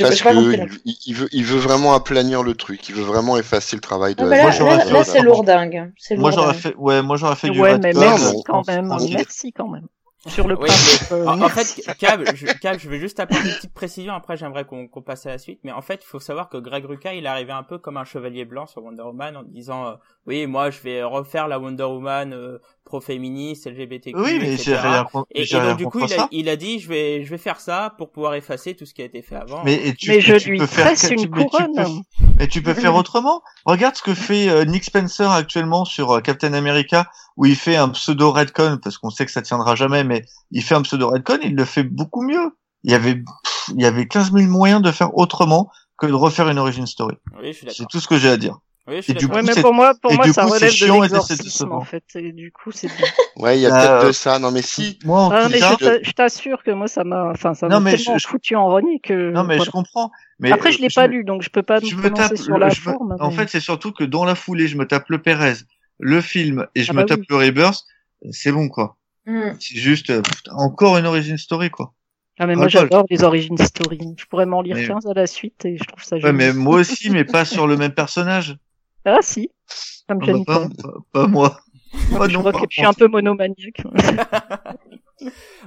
[0.01, 2.89] Parce pas que il, il- il veut, il veut vraiment aplanir le truc.
[2.89, 4.21] Il veut vraiment effacer le travail de.
[4.23, 5.91] Ah, la bah là, là, là, c'est lourdingue.
[6.17, 8.91] Moi j'aurais fait, ouais, moi j'aurais fait du Ouais, mais merci quand même.
[9.11, 9.87] Merci quand même.
[10.27, 11.11] Sur le Oui, principe.
[11.13, 14.13] euh, En, en fait, Cab, je, Cab, je vais juste apporter une petite précision.
[14.13, 15.59] Après, j'aimerais qu'on passe à la suite.
[15.63, 17.95] Mais en fait, il faut savoir que Greg Rucka, il est arrivé un peu comme
[17.95, 19.93] un chevalier blanc sur Wonder Woman en disant, euh,
[20.27, 24.77] oui, moi, je vais refaire la Wonder Woman euh, pro-féministe, LGBTQ, Oui, mais j'ai etc.
[24.81, 26.27] rien, Et, et donc du coup, il a, ça.
[26.31, 29.01] il a dit, je vais, je vais faire ça pour pouvoir effacer tout ce qui
[29.01, 29.63] a été fait avant.
[29.63, 32.01] Mais, et tu, mais je tu lui peux faire, tu- une mais tu peux- couronne.
[32.39, 33.41] Mais tu peux faire autrement.
[33.65, 37.05] Regarde ce que fait euh, Nick Spencer actuellement sur euh, Captain America,
[37.37, 40.63] où il fait un pseudo redcon, parce qu'on sait que ça tiendra jamais, mais il
[40.63, 42.51] fait un pseudo redcon, il le fait beaucoup mieux.
[42.83, 46.13] Il y avait, pff, il y avait 15 000 moyens de faire autrement que de
[46.13, 47.15] refaire une origin story.
[47.41, 48.57] oui, C'est tout ce que j'ai à dire.
[48.87, 49.35] Oui, je suis et du d'accord.
[49.35, 51.71] Ouais, coup, mais c'est- pour moi, pour et moi, ça coup, c'est relève de l'exorcisme
[51.73, 52.03] en fait.
[52.15, 53.05] Et du coup, c'est bien.
[53.35, 54.39] Ouais, il y a Bah, peut-être euh, de ça.
[54.39, 54.97] Non, mais si.
[55.05, 57.53] Moi, en Ah, tout mais cas, je t'a- je t'assure que moi, ça m'a, enfin,
[57.53, 59.31] ça Non, m'a mais tellement je- je- foutu en renie que.
[59.31, 59.63] non, mais voilà.
[59.65, 60.09] je comprends.
[60.39, 62.01] Mais Après, je euh, l'ai pas me- lu, donc je peux pas me je me
[62.09, 63.15] prononcer tape sur le- la je me- forme.
[63.19, 65.53] en mais- fait c'est surtout que dans la foulée je me tape le Perez
[65.99, 67.25] le film et je Ah me bah tape oui.
[67.29, 67.83] le Rebirth
[68.31, 69.51] c'est bon quoi Hmm.
[69.59, 71.93] c'est juste euh, putain, encore une origin story quoi
[72.39, 72.89] Ah, mais moi, Ras-le-bol.
[72.89, 73.99] j'adore les origin story.
[74.17, 76.35] Je pourrais m'en lire Mais- 15 à la suite et je trouve ça ouais génial.
[76.35, 78.57] mais moi aussi mais pas sur le même personnage
[79.05, 79.49] Ah, si.
[79.67, 80.69] Ça me Ah, gêne bah, pas.
[80.69, 81.59] pas, pas, pas moi
[82.11, 83.81] Moi je non, vois par que je suis un peu monomaniaque.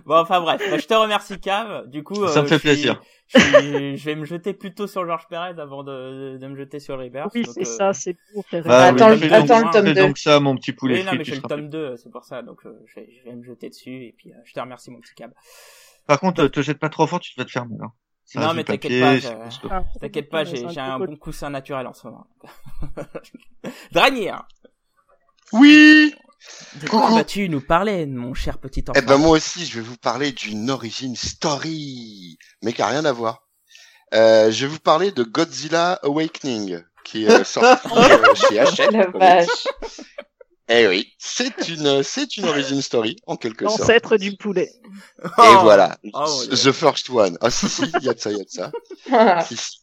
[0.06, 1.86] Bon, enfin bref, bah, je te remercie, Cave.
[1.90, 3.02] Du coup, Ça me euh, fait je suis- plaisir.
[3.28, 6.80] Je, suis- je vais me jeter plutôt sur George Perez avant de, de me jeter
[6.80, 7.30] sur Rebirth.
[7.34, 8.64] oui, c'est euh, ça, c'est pour faire.
[8.64, 10.00] Bah, Attends, oui, le- attends le tome fais 2.
[10.00, 12.24] donc ça mon petit poulet Oui, non, mais j'ai le tome plus- 2, c'est pour
[12.24, 14.60] ça, donc euh, je, vais, je vais me jeter dessus, et puis euh, je te
[14.60, 15.32] remercie, mon petit Cab.
[16.06, 17.92] par contre euh, te jette pas trop fort tu vas te faire mal hein.
[18.24, 19.36] Ça Non, mais du t'inquiète pas.
[19.70, 22.26] Ah, T'inquiète pas, j'ai un bon coussin naturel en ce moment.
[23.92, 24.32] Dranier,
[25.52, 26.14] Oui.
[26.82, 27.14] de quoi Coucou.
[27.16, 30.32] vas-tu nous parler, mon cher petit enfant Eh ben moi aussi, je vais vous parler
[30.32, 33.42] d'une origin story, mais qui a rien à voir.
[34.14, 38.92] Euh, je vais vous parler de Godzilla Awakening, qui est euh, sorti euh, chez Hachette.
[38.92, 39.48] La vache.
[40.68, 43.80] Eh oui, c'est une, c'est une origin story en quelque sorte.
[43.80, 44.70] L'ancêtre du poulet.
[45.24, 45.58] Et Oh.
[45.62, 46.70] voilà, Oh, mon Dieu.
[46.70, 47.36] the first one.
[47.40, 48.70] Ah si si, il y a de ça, il y a de ça.
[49.46, 49.81] Si, si.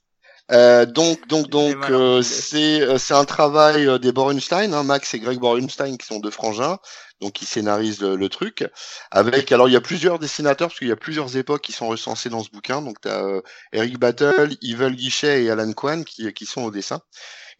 [0.52, 4.84] Euh, donc donc donc mal euh, c'est euh, c'est un travail euh, des Borenstein, hein,
[4.84, 6.80] Max et Greg Borenstein qui sont deux frangins,
[7.22, 8.66] donc qui scénarisent le, le truc.
[9.12, 11.88] Avec alors il y a plusieurs dessinateurs parce qu'il y a plusieurs époques qui sont
[11.88, 12.82] recensées dans ce bouquin.
[12.82, 13.42] Donc t'as euh,
[13.74, 17.02] Eric Battle, Yvel Guichet et Alan Kwan qui qui sont au dessin.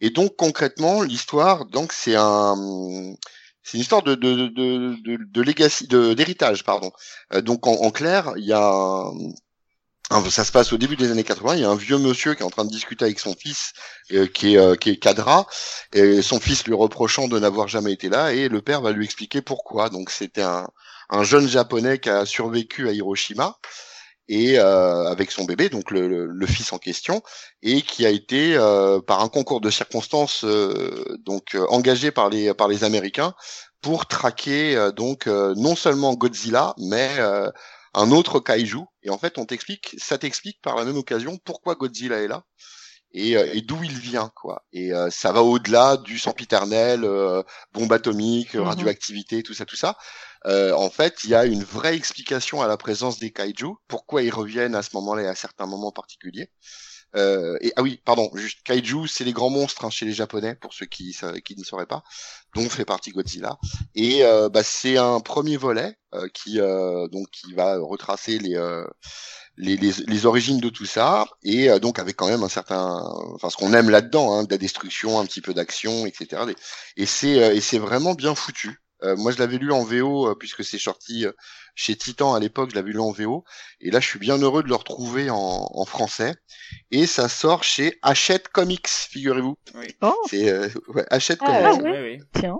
[0.00, 2.56] Et donc concrètement l'histoire donc c'est un
[3.62, 6.90] c'est une histoire de de de de, de legacy de d'héritage pardon.
[7.34, 9.12] Euh, donc en, en clair il y a un-
[10.30, 11.54] ça se passe au début des années 80.
[11.54, 13.72] Il y a un vieux monsieur qui est en train de discuter avec son fils,
[14.12, 15.46] euh, qui est euh, qui est cadra,
[15.92, 19.04] et son fils lui reprochant de n'avoir jamais été là, et le père va lui
[19.04, 19.88] expliquer pourquoi.
[19.88, 20.66] Donc c'était un
[21.10, 23.58] un jeune japonais qui a survécu à Hiroshima
[24.28, 27.20] et euh, avec son bébé, donc le, le, le fils en question,
[27.62, 32.30] et qui a été euh, par un concours de circonstances euh, donc euh, engagé par
[32.30, 33.34] les par les Américains
[33.82, 37.08] pour traquer donc non seulement Godzilla, mais
[37.94, 38.80] un autre kaiju.
[39.02, 42.44] Et en fait, on t'explique, ça t'explique par la même occasion pourquoi Godzilla est là
[43.12, 44.64] et, euh, et d'où il vient, quoi.
[44.72, 48.60] Et euh, ça va au-delà du sempiternel, euh, bombe atomique, Mhm.
[48.62, 49.96] radioactivité, tout ça, tout ça.
[50.46, 54.22] Euh, en fait, il y a une vraie explication à la présence des kaiju, pourquoi
[54.22, 56.50] ils reviennent à ce moment-là et à certains moments particuliers.
[57.16, 60.54] Euh, et ah oui, pardon, juste kaiju, c'est les grands monstres hein, chez les japonais
[60.54, 62.02] pour ceux qui qui ne sauraient pas,
[62.54, 63.58] dont fait partie Godzilla.
[63.94, 68.56] Et euh, bah, c'est un premier volet euh, qui euh, donc qui va retracer les,
[68.56, 68.84] euh,
[69.56, 73.02] les, les les origines de tout ça et euh, donc avec quand même un certain,
[73.34, 76.42] enfin ce qu'on aime là-dedans, hein, de la destruction, un petit peu d'action, etc.
[76.96, 78.80] Et c'est et c'est vraiment bien foutu.
[79.02, 81.32] Euh, moi, je l'avais lu en VO euh, puisque c'est sorti euh,
[81.74, 82.70] chez Titan à l'époque.
[82.70, 83.44] Je l'avais lu en VO
[83.80, 85.36] et là, je suis bien heureux de le retrouver en,
[85.72, 86.34] en français.
[86.90, 89.56] Et ça sort chez Hachette Comics, figurez-vous.
[89.74, 89.86] Oui.
[90.02, 91.82] Oh, C'est euh, ouais, Hachette Ah, Comics.
[91.84, 92.00] ouais.
[92.02, 92.40] Oui, oui.
[92.40, 92.58] tiens.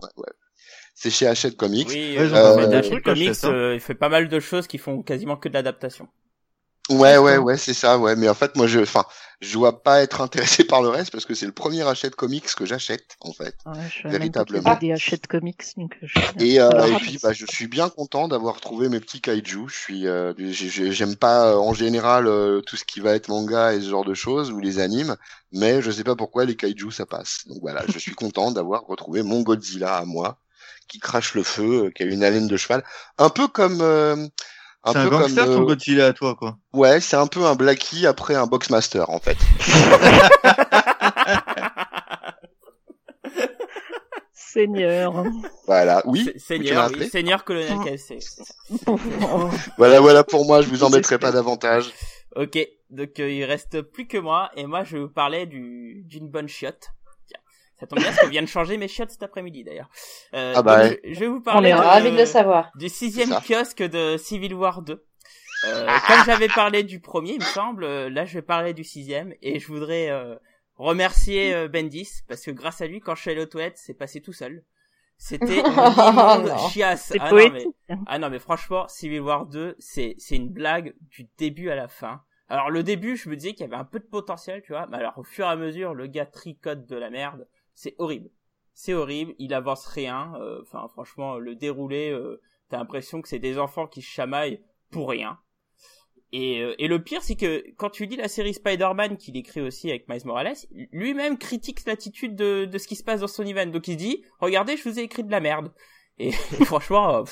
[0.95, 1.89] C'est chez Hachette Comics.
[1.89, 3.51] Oui, Ouais, euh, Hachette Comics, hein.
[3.53, 6.09] euh, il fait pas mal de choses qui font quasiment que de l'adaptation.
[6.91, 8.17] Ouais, ouais, ouais, c'est ça, ouais.
[8.17, 9.05] Mais en fait, moi, je, enfin,
[9.41, 12.55] je dois pas être intéressé par le reste parce que c'est le premier Hachette Comics
[12.55, 13.57] que j'achète, en fait.
[13.65, 14.75] Ouais, je Véritablement.
[14.75, 14.95] des
[15.29, 16.45] Comics, donc je suis bien.
[16.45, 19.69] Et, euh, et puis, bah, je suis bien content d'avoir trouvé mes petits kaiju.
[19.69, 23.15] Je suis, euh, j'ai- j'ai- j'aime pas euh, en général euh, tout ce qui va
[23.15, 25.17] être manga et ce genre de choses ou les animes,
[25.53, 27.43] mais je sais pas pourquoi les kaiju ça passe.
[27.47, 30.39] Donc voilà, je suis content d'avoir retrouvé mon Godzilla à moi,
[30.89, 32.85] qui crache le feu, euh, qui a une haleine de cheval,
[33.19, 33.81] un peu comme,
[34.87, 37.17] euh, un c'est un peu comme, gangster ton euh, Godzilla à toi quoi ouais, c'est
[37.17, 39.37] un peu un Blackie après un Boxmaster en fait.
[44.33, 45.25] Seigneur.
[45.67, 46.25] Voilà, oui.
[46.25, 48.19] Se- Seigneur, oui, Seigneur Colonel KFC.
[48.21, 48.43] c'est.
[49.79, 50.63] Voilà, voilà pour moi.
[50.63, 51.93] Je vous mettrai pas davantage.
[52.37, 52.59] Ok,
[52.91, 56.29] donc euh, il reste plus que moi et moi je vais vous parler du d'une
[56.29, 56.91] bonne chiotte.
[57.81, 59.89] Ça tombe bien parce que de changer mes chiottes cet après-midi d'ailleurs.
[60.35, 62.71] Euh, Ah bah je, je vais vous On parler est de- Ravi de le savoir.
[62.77, 65.03] du sixième kiosque de Civil War 2.
[65.67, 68.85] Euh, comme j'avais parlé du premier, il me semble, euh, là je vais parler du
[68.85, 70.37] sixième et je voudrais euh,
[70.77, 73.95] remercier euh, Bendis parce que grâce à lui, quand je suis allé aux toilettes, c'est
[73.95, 74.65] passé tout seul.
[75.19, 77.13] C'était une chiasse.
[77.21, 81.29] Ah non, mais, ah non mais franchement, Civil War 2, c'est c'est une blague du
[81.37, 82.23] début à la fin.
[82.49, 84.87] Alors le début, je me disais qu'il y avait un peu de potentiel, tu vois,
[84.91, 87.47] mais alors au fur et à mesure, le gars tricote de la merde,
[87.83, 88.29] c'est horrible.
[88.75, 90.33] C'est horrible, il avance rien.
[90.41, 94.61] euh, Enfin, franchement, le déroulé, euh, t'as l'impression que c'est des enfants qui se chamaillent
[94.91, 95.39] pour rien.
[96.33, 99.61] Et, euh, et le pire, c'est que quand tu lis la série Spider-Man qu'il écrit
[99.63, 100.55] aussi avec Miles Morales,
[100.93, 103.67] lui-même critique l'attitude de, de ce qui se passe dans son event.
[103.67, 105.73] Donc il dit, regardez, je vous ai écrit de la merde.
[106.19, 106.33] Et, et
[106.65, 107.25] franchement,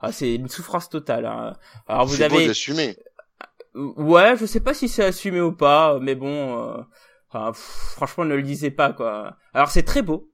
[0.00, 1.24] ah, c'est une souffrance totale.
[1.24, 1.54] hein.
[1.86, 2.96] Alors vous beau avez, d'assumer.
[3.74, 6.82] Ouais, je sais pas si c'est assumé ou pas, mais bon, euh,
[7.34, 9.36] enfin, pff, franchement, ne le lisez pas, quoi.
[9.52, 10.30] Alors, c'est très beau.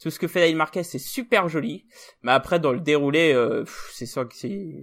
[0.00, 1.86] Tout ce que fait David Marquez, c'est super joli.
[2.22, 4.82] Mais après, dans le déroulé, euh, c'est sûr que c'est...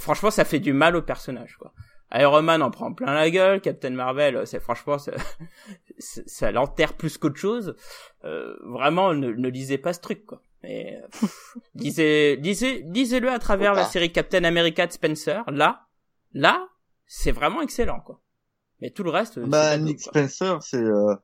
[0.00, 1.72] Franchement, ça fait du mal au personnage, quoi.
[2.12, 5.12] Iron Man en prend plein la gueule, Captain Marvel, c'est franchement, ça,
[5.98, 7.76] ça l'enterre plus qu'autre chose.
[8.24, 10.40] Euh, vraiment, ne, ne lisez pas ce truc, quoi.
[10.62, 15.44] Mais, pff, lisez, lisez, lisez-le à travers la série Captain America de Spencer.
[15.50, 15.86] Là,
[16.32, 16.66] là,
[17.06, 18.20] c'est vraiment excellent, quoi.
[18.84, 20.12] Mais tout le reste, c'est Bah, Nick quoi.
[20.12, 20.76] Spencer, c'est.
[20.76, 21.14] euh,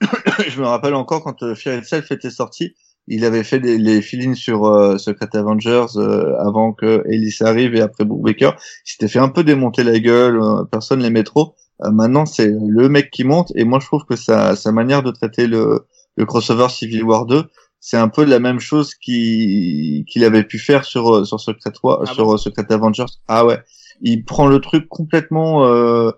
[0.48, 2.74] je me rappelle encore quand euh, Fear Itself était sorti,
[3.06, 7.74] il avait fait des, les fill sur euh, Secret Avengers euh, avant que Ellis arrive
[7.74, 8.50] et après Book Baker.
[8.86, 11.54] Il s'était fait un peu démonter la gueule, euh, personne trop.
[11.82, 15.02] Euh, maintenant, c'est le mec qui monte et moi je trouve que sa, sa manière
[15.02, 17.44] de traiter le, le crossover Civil War 2,
[17.80, 22.02] c'est un peu la même chose qu'il avait pu faire sur euh, sur Secret War,
[22.06, 22.34] Ah sur bon?
[22.34, 23.06] euh, Secret Avengers.
[23.28, 23.60] Ah ouais,
[24.02, 25.64] il prend le truc complètement.
[25.64, 26.10] euh,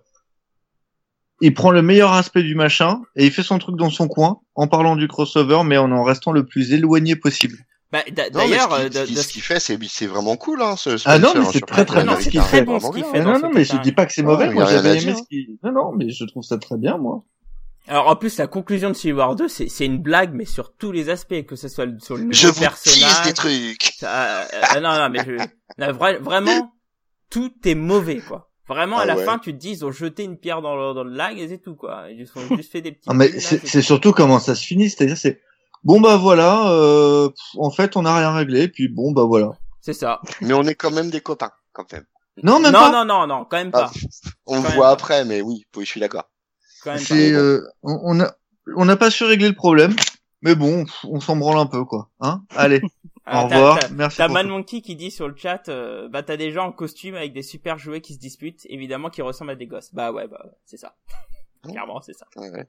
[1.40, 4.40] il prend le meilleur aspect du machin et il fait son truc dans son coin
[4.54, 7.56] en parlant du crossover mais en en restant le plus éloigné possible.
[7.92, 8.00] Bah,
[8.32, 10.76] d'ailleurs, ce euh, ce qui- de- ce qu'il fait, c'est vraiment cool, hein.
[10.76, 12.16] Ce, Ah non, mais c'est très, très bien.
[12.20, 13.20] C'est très bon ce qu'il fait.
[13.20, 14.48] Non, ce non, mais je dis pas que c'est mauvais.
[14.50, 15.58] Moi, j'avais aimé ce qui.
[15.64, 17.24] Non, non, mais je trouve ça très bien, moi.
[17.88, 20.92] Alors en plus, la conclusion de Civil War 2, c'est une blague, mais sur tous
[20.92, 23.22] les aspects, que ce soit le- sur le nouveau Je vous personnage.
[23.26, 23.94] des trucs.
[23.98, 24.42] ça-
[24.76, 25.32] euh, non, non, mais je,
[25.78, 26.72] là, vra- vraiment,
[27.28, 28.49] tout est mauvais, quoi.
[28.70, 29.24] Vraiment, à Ah la ouais.
[29.24, 31.48] fin, tu te dis, ils ont jeté une pierre dans le, dans le lac et
[31.48, 32.04] c'est tout, quoi.
[32.10, 33.08] Ils ont juste fait des petits.
[33.08, 33.86] Non, mais c'est c'est c'est tout.
[33.86, 35.40] surtout comment ça se finit, c'est-à-dire c'est
[35.84, 37.28] bon bah voilà, euh,
[37.58, 39.52] en fait on n'a rien réglé, puis bon bah voilà.
[39.80, 40.20] C'est ça.
[40.40, 42.04] Mais on est quand même des copains, quand même.
[42.42, 42.90] Non, même non, pas.
[42.92, 43.90] non, non, non, quand même Ah, pas.
[44.46, 44.92] on Quand même voit pas.
[44.92, 46.30] après, mais oui, je suis d'accord.
[46.96, 48.30] C'est euh, on on a
[48.76, 49.94] on n'a pas su régler le problème,
[50.42, 52.08] mais bon, on s'en branle un peu quoi.
[52.20, 52.88] Hein Allez, Ah,
[53.44, 54.16] au t'as- revoir, merci.
[54.18, 54.48] T'as Man.
[54.48, 57.42] Monkey qui dit sur le chat, euh, bah t'as des gens en costume avec des
[57.42, 59.94] super jouets qui se disputent, évidemment qui ressemblent à des gosses.
[59.94, 60.96] Bah ouais, bah c'est ça.
[61.68, 62.26] Clairement, c'est ça.
[62.36, 62.66] Ouais.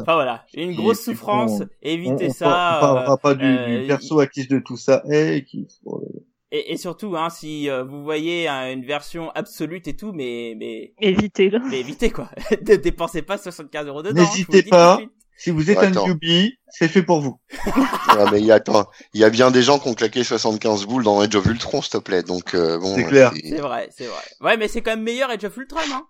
[0.00, 2.46] Enfin voilà, une Et grosse souffrance, on- On, évitez on, ça.
[2.78, 5.68] on parlera euh, pas du, euh, du perso acquis de tout ça, et qui.
[5.84, 6.02] oh,
[6.50, 10.54] Et, et surtout, hein, si euh, vous voyez hein, une version absolute et tout, mais
[10.58, 11.60] mais, Évitez-le.
[11.70, 12.28] mais évitez quoi.
[12.50, 14.20] ne dépensez pas 75 euros dedans.
[14.22, 14.98] N'hésitez le dis pas.
[15.36, 17.38] Si vous êtes un newbie, c'est fait pour vous.
[18.16, 20.22] Ouais, mais il y a, attends, il y a bien des gens qui ont claqué
[20.22, 22.22] 75 boules dans Age of Ultron, s'il te plaît.
[22.22, 22.94] Donc, euh, bon.
[22.94, 23.32] C'est clair.
[23.34, 24.22] C'est vrai, c'est vrai.
[24.40, 26.04] Ouais, mais c'est quand même meilleur Age of Ultron, hein.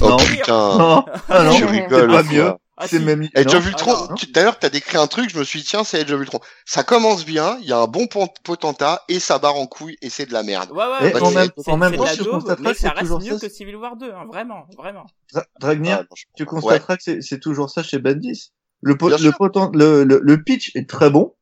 [0.00, 0.16] Oh Non.
[0.16, 0.78] putain.
[0.78, 2.06] Non, ah non, je c'est rigole.
[2.08, 2.32] pas quoi.
[2.32, 2.52] mieux.
[2.76, 3.04] Ah, c'est si.
[3.04, 3.28] même.
[3.36, 3.54] Age non.
[3.58, 6.12] of Ultron, Ah, d'ailleurs, t'as décrit un truc, je me suis dit, tiens, c'est Age
[6.12, 6.40] of Ultron.
[6.64, 8.06] Ça commence bien, il y a un bon
[8.42, 10.70] potentat, et ça barre en couille, et c'est de la merde.
[10.72, 12.72] Ouais, ouais, Et mais en c'est- même- c'est- en même c'est temps, la tu constateras
[12.72, 15.06] que ça c'est reste toujours mieux ça, que Civil War 2, hein, vraiment, vraiment.
[15.32, 18.52] Dra- Dragnir, Ah, je- tu constateras que c'est- c'est toujours ça chez Bendis.
[18.82, 19.32] Le, le, sûr.
[19.32, 21.34] poten- le, le, le pitch est très bon.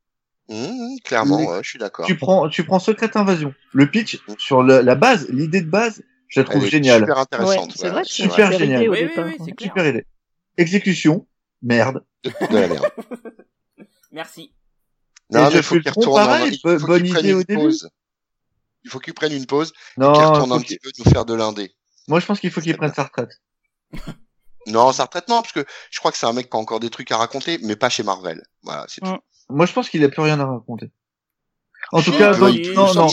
[0.49, 2.05] Mmh, clairement, Les- ouais, je suis d'accord.
[2.07, 3.55] Tu prends, tu prends Secret Invasion.
[3.73, 7.01] Le pitch, sur le- la base, l'idée de base, je la trouve géniale.
[7.01, 7.73] Super Ouais, intéressante.
[7.75, 8.81] c'est ouais, vrai que c'est c'est super une super génial.
[8.83, 9.25] idée au Oui, oui, départ.
[9.27, 9.71] oui, c'est clair.
[9.71, 10.07] Super idée.
[10.57, 11.27] Exécution,
[11.63, 12.05] merde.
[12.25, 12.91] de la merde.
[14.13, 14.53] Merci.
[15.31, 16.15] Non, mais Jeff faut qu'il retourne.
[16.17, 17.61] pareil, un- il faut bonne qu'il prenne idée au une début.
[17.63, 17.89] pause.
[18.85, 21.35] Il faut qu'il prenne une pause, Non, qu'il retourne un petit peu nous faire de
[21.35, 21.73] l'indé.
[22.09, 23.41] moi je pense qu'il faut qu'il prenne sa retraite.
[24.69, 26.79] Non, sa retraite, non, parce que je crois que c'est un mec qui a encore
[26.79, 28.41] des trucs à raconter, mais pas chez Marvel.
[28.63, 29.11] Voilà, c'est tout.
[29.11, 29.19] Mm.
[29.49, 30.93] Moi je pense qu'il a plus rien à raconter.
[31.93, 33.09] En tout cas, dans, non, non,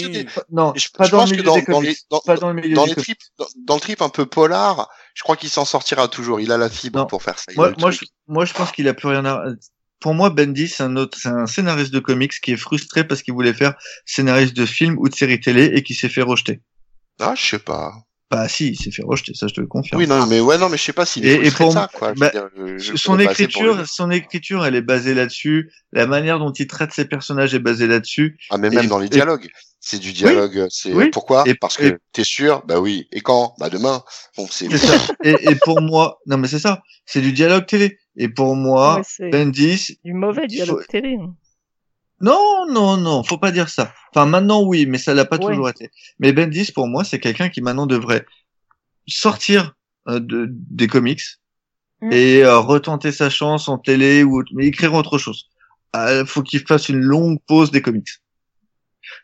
[0.51, 2.73] non, Je- pas je dans pense le que dans- les- dans- pas dans le milieu
[2.73, 3.19] Dans des les trips,
[3.65, 6.39] dans, le trip un peu polar, je crois qu'il s'en sortira toujours.
[6.39, 7.05] Il a la fibre Non.
[7.05, 7.51] pour faire ça.
[7.57, 9.43] Moi, moi, je, moi, je pense qu'il a plus rien à.
[9.99, 13.21] Pour moi, Bendy, c'est un autre, c'est un scénariste de comics qui est frustré parce
[13.21, 13.73] qu'il voulait faire
[14.05, 16.61] scénariste de film ou de série télé et qui s'est fait rejeter.
[17.19, 17.91] Ah, je sais pas.
[18.31, 19.99] Bah si, il s'est fait rejeter, ça je te le confirme.
[19.99, 21.89] Oui, non, mais ouais, non, mais je sais pas s'il Et- est et pour ça,
[21.91, 22.13] quoi.
[22.13, 25.71] Bah, veux dire, je- je son pour écriture, son écriture, elle est basée là-dessus.
[25.91, 28.37] La manière dont il traite ses personnages est basée là-dessus.
[28.51, 29.47] Ah, mais et- même dans les et- dialogues.
[29.81, 31.09] C'est du dialogue, c'est oui.
[31.09, 31.43] pourquoi?
[31.47, 32.63] Et- Parce que t'es sûr?
[32.67, 33.07] Bah oui.
[33.13, 33.55] Et quand?
[33.59, 34.03] Bah demain.
[34.37, 34.93] Bon, c'est C'est ça.
[35.23, 37.97] et, et pour moi, non mais c'est ça, c'est du dialogue télé.
[38.17, 41.17] Et pour moi, Ouais, c'est Bendis, du mauvais dialogue faut- télé.
[42.21, 43.93] Non, non, non, faut pas dire ça.
[44.13, 45.51] Enfin maintenant oui, mais ça l'a pas Ouais.
[45.51, 45.89] toujours été.
[46.19, 48.25] Mais Bendis pour moi, c'est quelqu'un qui maintenant devrait
[49.07, 49.73] sortir
[50.07, 51.21] euh, de, des comics
[52.01, 52.13] Mm.
[52.13, 55.49] et euh, retenter sa chance en télé ou autre- mais écrire autre chose.
[55.97, 58.07] Euh, faut qu'il fasse une longue pause des comics.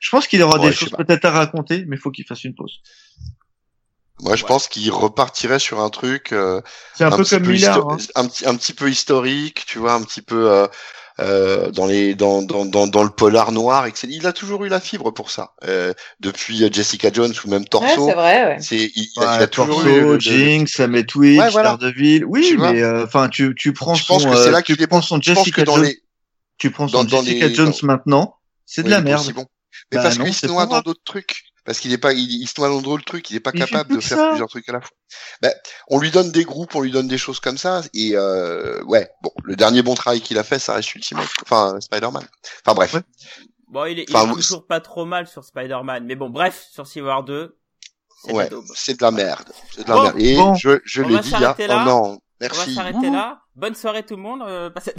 [0.02, 2.54] Je pense qu'il aura Ouais, des choses peut-être à raconter, mais faut qu'il fasse une
[2.54, 2.82] pause.
[4.22, 4.48] Moi, je Ouais.
[4.50, 6.62] pense qu'il repartirait sur un truc euh,
[6.96, 7.90] C'est un, peu petit comme Millard.
[7.92, 7.98] hein.
[8.16, 10.52] un petit un petit peu historique, tu vois, un petit peu
[11.20, 13.86] euh, euh, dans les dans, dans dans dans le polar noir.
[13.86, 14.08] etc.
[14.10, 15.54] Il a toujours eu la fibre pour ça.
[15.64, 18.08] Euh, depuis euh, Jessica Jones ou même Ouais, Torso.
[18.08, 18.58] c'est vrai, ouais.
[18.60, 21.40] c'est il, il a- Ouais, il a toujours Torso, eu le- Jinx, Sam et Twitch,
[21.40, 21.78] Ouais, voilà.
[21.80, 22.26] Daredevil.
[22.26, 24.62] Oui, Tu mais euh, enfin, tu tu prends Je son, pense que c'est euh, là
[24.62, 26.00] tu prends son Jessica dans Jones, les
[26.58, 29.32] tu prends son dans- dans Jessica les- Jones dans- maintenant, c'est de Oui, la merde.
[29.34, 29.46] bon.
[29.92, 31.44] Mais Bah parce qu'il se noie dans d'autres trucs.
[31.66, 33.30] Parce qu'il est pas, il, il se noie dans d'autres trucs.
[33.32, 34.28] Il est pas Il capable de faire ça.
[34.30, 34.92] plusieurs trucs à la fois.
[35.42, 35.52] Ben,
[35.90, 37.82] on lui donne des groupes, on lui donne des choses comme ça.
[37.94, 41.80] Et euh, ouais, bon, le dernier bon travail qu'il a fait, ça reste Ultimate, enfin
[41.82, 42.24] Spider-Man.
[42.66, 42.94] Enfin bref.
[42.94, 43.02] Ouais.
[43.68, 46.06] Bon, il est, il est vous- toujours pas trop mal sur Spider-Man.
[46.06, 47.58] Mais bon, bref, sur Civil War 2,
[48.24, 49.50] c'est de la Ouais, c'est de la merde.
[49.76, 50.20] C'est de la Bon, merde.
[50.20, 50.54] Et bon.
[50.56, 51.82] je, je On l'ai va dit, s'arrêter là.
[51.82, 52.76] Oh non, On va merci.
[52.76, 53.40] s'arrêter là.
[53.56, 54.42] Bonne soirée tout le monde.
[54.42, 54.94] Euh, passez-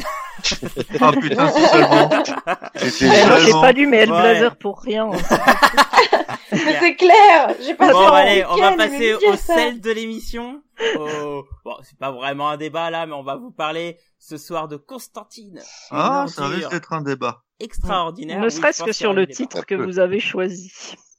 [1.00, 2.08] Ah putain, c'est seulement.
[2.08, 4.06] Moi, j'ai pas lu mes Ouais.
[4.06, 5.10] Blazer pour rien.
[5.10, 5.18] Mais
[6.80, 10.62] c'est clair, j'ai pas Bon, allez, on va mais passer au sel de l'émission.
[10.98, 14.68] Au- Bon, c'est pas vraiment un débat là, mais on va vous parler ce soir
[14.68, 15.60] de Constantine.
[15.90, 17.42] Ah, ça risque d'être un débat.
[17.60, 18.40] extraordinaire.
[18.40, 20.72] ne serait-ce que sur le titre que vous avez choisi.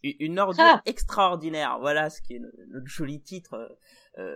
[0.04, 0.82] Une- ordure Ah.
[0.86, 1.78] extraordinaire.
[1.82, 3.56] Voilà ce qui est le, le joli titre.
[4.20, 4.36] euh,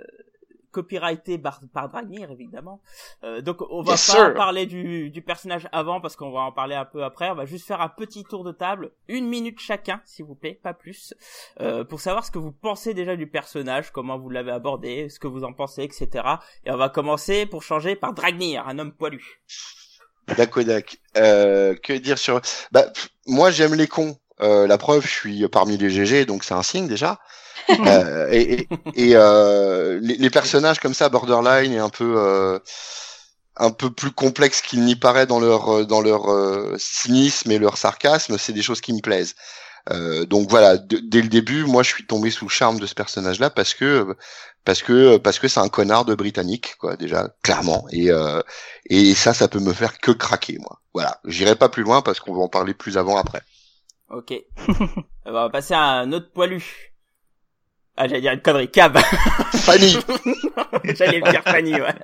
[0.72, 2.82] copyrighté par, par Dragnir évidemment.
[3.24, 4.34] Euh, donc on va Yes, pas sir.
[4.34, 7.30] parler du, du personnage avant parce qu'on va en parler un peu après.
[7.30, 10.60] On va juste faire un petit tour de table, une minute chacun s'il vous plaît,
[10.62, 11.14] pas plus,
[11.60, 15.20] euh, pour savoir ce que vous pensez déjà du personnage, comment vous l'avez abordé, ce
[15.20, 16.10] que vous en pensez, etc.
[16.66, 19.42] Et on va commencer pour changer par Dragnir, un homme poilu.
[20.38, 20.98] Dakodak.
[21.18, 22.40] Euh, que dire sur
[22.72, 24.18] Bah, pff, moi j'aime les cons.
[24.40, 27.20] Euh, la preuve, je suis parmi les GG, donc c'est un signe déjà.
[27.70, 32.60] Euh, et euh, les, personnages comme ça, borderline et un peu euh,
[33.56, 37.60] un peu plus complexes qu'il n'y paraît dans leur euh, dans leur euh, cynisme et
[37.60, 39.36] leur sarcasme, c'est des choses qui me plaisent.
[40.30, 43.50] Donc voilà, dès le début, moi je suis tombé sous le charme de ce personnage-là
[43.50, 44.16] parce que
[44.64, 48.10] parce que parce que c'est un connard de britannique quoi déjà clairement et
[48.86, 50.82] et ça ça peut me faire que craquer moi.
[50.94, 53.42] Voilà, j'irai pas plus loin parce qu'on va en parler plus avant après.
[54.10, 54.34] Ok.
[55.26, 56.91] on va passer à un autre poilu.
[57.98, 58.98] Ah j'allais dire une connerie, Cab.
[59.54, 59.98] Fanny,
[60.96, 61.96] j'allais dire Fanny, ouais.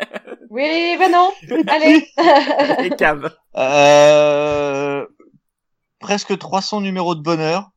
[0.50, 1.32] Oui, ben non.
[1.67, 2.08] Allez.
[2.86, 3.30] Et Cab.
[3.56, 5.06] Euh,
[6.00, 7.71] presque 300 numéros de bonheur.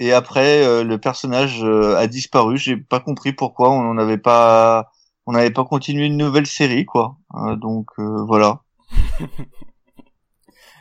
[0.00, 2.58] Et après, euh, le personnage euh, a disparu.
[2.58, 4.90] J'ai pas compris pourquoi on n'avait pas,
[5.26, 7.16] on n'avait pas continué une nouvelle série, quoi.
[7.36, 8.60] Euh, donc euh, voilà.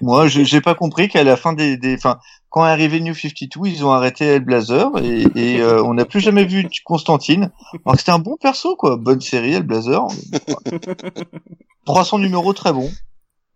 [0.02, 2.19] Moi, j'ai j'ai pas compris qu'à la fin des, des, enfin,
[2.54, 6.20] quand est arrivé New 52, ils ont arrêté Hellblazer et, et euh, on n'a plus
[6.20, 7.52] jamais vu Constantine.
[7.84, 8.96] Alors que c'était un bon perso, quoi.
[8.96, 10.06] Bonne série, Hellblazer.
[11.86, 12.92] 300 numéros très bons.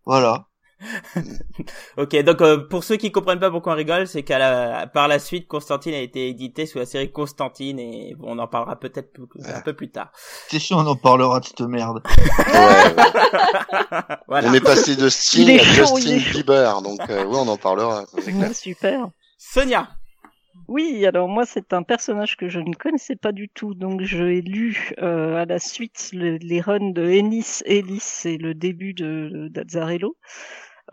[0.03, 0.46] Voilà.
[1.97, 5.07] Ok, donc euh, pour ceux qui comprennent pas pourquoi on rigole, c'est qu'à la, par
[5.07, 8.79] la suite, Constantine a été édité sous la série Constantine et bon, on en parlera
[8.79, 10.11] peut-être plus- un peu plus tard.
[10.49, 12.01] T'es sûr, on en parlera de cette merde.
[12.07, 12.15] ouais,
[14.27, 14.49] voilà.
[14.49, 16.31] on est passé de Sting à chaud, Justin.
[16.31, 18.05] Bieber, donc euh, oui on en parlera.
[18.19, 18.53] c'est clair.
[18.55, 19.07] Super.
[19.37, 19.89] Sonia.
[20.67, 24.41] Oui, alors moi c'est un personnage que je ne connaissais pas du tout, donc j'ai
[24.41, 29.47] lu euh, à la suite le- les runs de Ennis Ellis et le début de
[29.49, 30.17] d'Azzarello.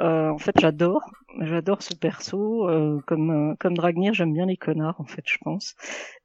[0.01, 1.03] Euh, en fait, j'adore,
[1.41, 2.69] j'adore ce perso.
[2.69, 5.75] euh, comme euh, comme Dragnir, j'aime bien les connards, en fait, je pense.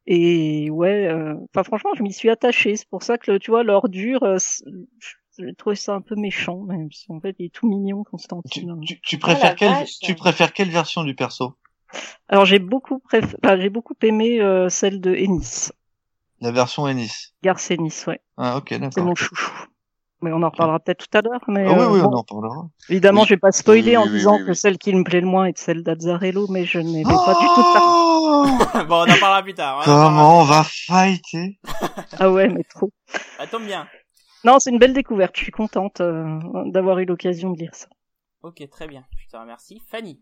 [0.08, 2.76] Et ouais, euh, enfin franchement, je m'y suis attachée.
[2.78, 4.66] C'est pour ça que tu vois l'ordure, euh, c'est-
[5.40, 8.10] j'ai trouvé ça un peu méchant, même si en fait il est tout mignon, Tu,
[8.12, 8.76] Constantine.
[8.82, 10.00] tu, tu la préfères quelle, vache.
[10.02, 11.58] tu préfères quelle version du perso?
[12.28, 13.36] Alors j'ai beaucoup préf...
[13.44, 15.72] enfin, j'ai beaucoup aimé euh, celle de Ennis,
[16.42, 17.34] La version Ennis.
[17.44, 18.22] Garce Ennis, ouais.
[18.38, 19.04] Ah ok, C'est d'accord.
[19.04, 19.52] mon chouchou.
[20.22, 21.42] Mais on en reparlera peut-être tout à l'heure.
[21.48, 22.68] Mais Ah oui, euh, oui, bon, on en parlera.
[22.90, 23.28] évidemment, Oui.
[23.28, 24.56] je vais pas spoiler Oui, en disant oui, que oui.
[24.56, 27.16] celle qui me plaît le moins est celle d'Azzarello, mais je n'ai pas du
[27.56, 27.64] tout.
[27.76, 28.46] Oh
[28.88, 29.80] bon, on en parlera plus tard.
[29.80, 31.60] en Comment on va fighter?
[32.20, 32.92] Ah ouais, mais trop.
[33.38, 33.88] Ça tombe bien.
[34.44, 35.36] Non, c'est une belle découverte.
[35.38, 37.88] Je suis contente euh, d'avoir eu l'occasion de lire ça.
[38.44, 39.04] Ok, très bien.
[39.18, 39.82] Je te remercie.
[39.92, 40.22] Fanny.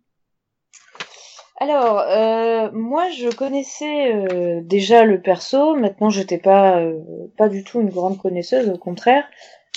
[1.60, 5.76] Alors, euh, moi, je connaissais euh, déjà le perso.
[5.76, 7.00] Maintenant, j'étais pas euh,
[7.36, 9.24] pas du tout une grande connaisseuse, au contraire.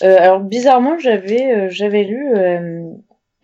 [0.02, 2.92] Euh, alors, bizarrement, j'avais euh, j'avais lu euh,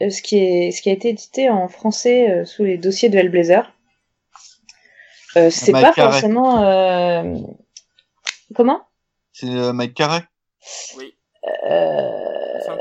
[0.01, 3.19] ce qui est ce qui a été édité en français euh, sous les dossiers de
[3.19, 3.73] Hellblazer.
[5.37, 7.35] Euh, c'est pas forcément euh,
[8.55, 8.83] comment?
[9.33, 10.25] C'est euh, Mike Carey
[10.97, 11.15] Oui.
[11.71, 12.11] euh,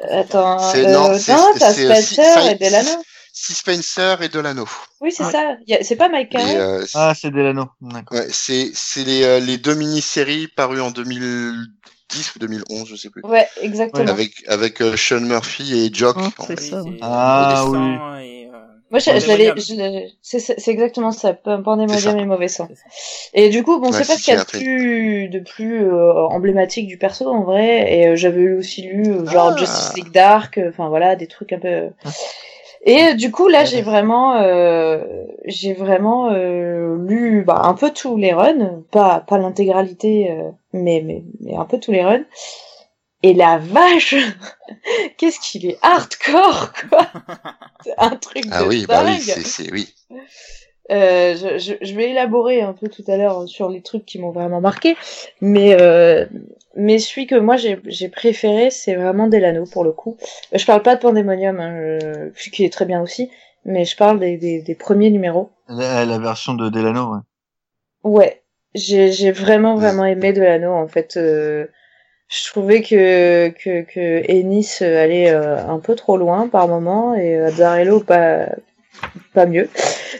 [0.09, 3.03] Attends, euh, non, non, c'est- Spencer et Delano.
[3.37, 4.65] Si Spencer et Delano.
[5.01, 5.31] Oui, c'est Ouais.
[5.31, 5.57] ça.
[5.81, 7.67] C'est pas Mike euh, Ah, c'est Delano.
[7.81, 8.17] D'accord.
[8.17, 10.91] ouais, c'est c'est les, euh, les deux mini-séries parues en
[12.11, 13.21] 2010 ou 2011, je sais plus.
[13.23, 14.07] Ouais, exactement.
[14.09, 16.17] Avec avec euh, Sean Murphy et Jock.
[16.17, 16.83] En c'est ça.
[17.01, 18.57] Ah, Adolescent et, euh,
[18.91, 22.17] Moi, je, l'avais, c'est exactement ça, P- Pandemonium ça.
[22.17, 22.67] et Mauvais Sang.
[23.33, 25.83] Et du coup, bon, Ouais, c'est pas ce qu'il y a de plus, de plus
[25.85, 27.93] euh, emblématique du perso en vrai.
[27.97, 29.57] Et euh, j'avais aussi lu euh, genre Ah.
[29.57, 31.89] Justice League Dark, enfin voilà, des trucs un peu.
[32.85, 33.65] Et euh, du coup, là, Ouais.
[33.65, 35.03] j'ai vraiment, euh,
[35.45, 41.01] j'ai vraiment euh, lu bah, un peu tous les runs, pas pas l'intégralité, euh, mais,
[41.05, 42.25] mais mais un peu tous les runs.
[43.23, 44.15] Et la vache,
[45.17, 47.07] qu'est-ce qu'il est hardcore quoi
[47.83, 49.93] C'est un truc Ah de oui, bah oui, c'est c'est oui.
[50.91, 54.19] Euh, je, je, je vais élaborer un peu tout à l'heure sur les trucs qui
[54.19, 54.95] m'ont vraiment marqué,
[55.41, 56.27] mais euh,
[56.75, 60.17] mais celui que moi j'ai préféré, c'est vraiment Delano pour le coup.
[60.53, 63.29] Euh, Je parle pas de Pandemonium, hein, euh, qui est très bien aussi,
[63.65, 65.49] mais je parle des, des, des premiers numéros.
[65.67, 67.19] La, la version de Delano, ouais.
[68.03, 68.41] Ouais,
[68.75, 71.17] j'ai vraiment vraiment aimé Delano en fait.
[71.17, 71.65] euh,
[72.27, 77.35] je trouvais que que que Ennis allait euh, un peu trop loin par moment et
[77.37, 78.47] euh, Azzarello pas
[79.33, 79.69] pas mieux.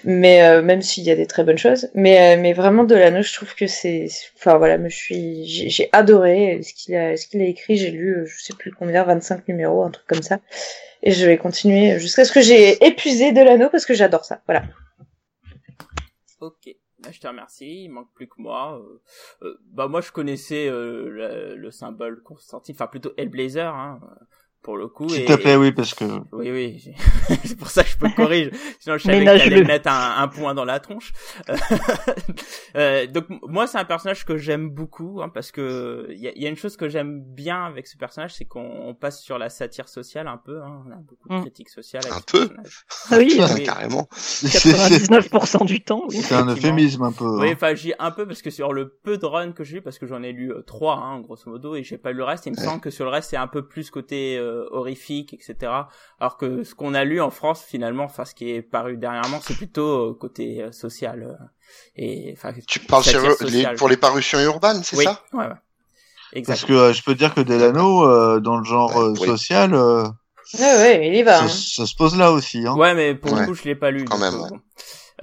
[0.04, 3.22] Mais euh, même s'il y a des très bonnes choses, mais euh, mais vraiment Delano,
[3.22, 4.08] je trouve que c'est
[4.38, 7.92] enfin voilà, me je suis j'ai adoré ce qu'il a ce qu'il a écrit, j'ai
[7.92, 10.40] lu je sais plus combien 25 numéros, un truc comme ça.
[11.02, 14.42] Et je vais continuer jusqu'à ce que j'ai épuisé Delano parce que j'adore ça.
[14.48, 14.64] Voilà.
[16.42, 17.84] Ok, Bah, je te remercie.
[17.86, 18.80] Il manque plus que moi.
[18.80, 19.02] Euh,
[19.44, 24.00] euh, bah moi je connaissais euh, le, le symbole Constantine, enfin plutôt Hellblazer, hein,
[24.66, 25.08] pour le coup.
[25.08, 26.84] S'il et- te plaît, oui, parce que Oui, oui,
[27.46, 28.50] c'est pour ça que je peux corriger.
[28.80, 29.50] Sinon, je savais que Ménage-le.
[29.52, 31.14] t'allais me mettre un, un point dans la tronche.
[32.76, 36.32] Euh, donc, moi, c'est un personnage que j'aime beaucoup, hein, parce que il y a,
[36.36, 38.60] il y a une chose que j'aime bien avec ce personnage, c'est qu'on
[38.90, 40.62] on passe sur la satire sociale un peu.
[40.62, 41.42] Hein, on a beaucoup de Mm.
[41.42, 42.04] critiques sociales.
[42.06, 42.54] Avec Un ce peu.
[43.12, 43.64] Ah oui, Oui.
[43.64, 44.08] Carrément.
[44.12, 46.18] c'est c'est- 99% du temps, oui.
[46.18, 47.26] c'est un euphémisme un peu.
[47.40, 47.54] Oui, hein.
[47.56, 49.98] enfin, j'ai un peu parce que sur le peu de runs que j'ai lu, parce
[49.98, 52.46] que j'en ai lu euh, trois, hein, grosso modo, et j'ai pas lu le reste.
[52.46, 52.64] Il me Ouais.
[52.66, 55.72] semble que sur le reste, c'est un peu plus côté euh, horrifique, etc.
[56.20, 59.40] Alors que ce qu'on a lu en France, finalement, enfin, ce qui est paru dernièrement,
[59.42, 61.24] c'est plutôt euh, côté euh, social.
[61.24, 61.34] euh,
[61.96, 63.04] et enfin, Tu parles
[63.50, 65.22] les, pour les parutions urbaines, c'est oui, ça?
[65.34, 65.54] ouais, ouais.
[66.34, 66.54] Exact.
[66.54, 69.26] Parce que euh, je peux dire que Delano, euh, dans le genre euh, oui.
[69.26, 70.04] social, euh,
[70.60, 71.38] Ouais ouais, il y va.
[71.38, 71.48] ça, hein.
[71.48, 72.66] ça se pose là aussi.
[72.68, 72.76] Hein.
[72.76, 73.42] Ouais, mais pour Ouais.
[73.42, 74.06] le coup, je l'ai pas lu.
[74.06, 74.50] Quand donc, même, euh, ouais.
[74.50, 74.60] bon.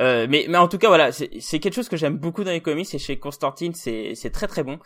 [0.01, 1.28] Euh, mais, mais en tout cas, voilà, c'est
[1.61, 4.78] quelque chose que j'aime beaucoup dans les comics et chez Constantine, c'est très très bon.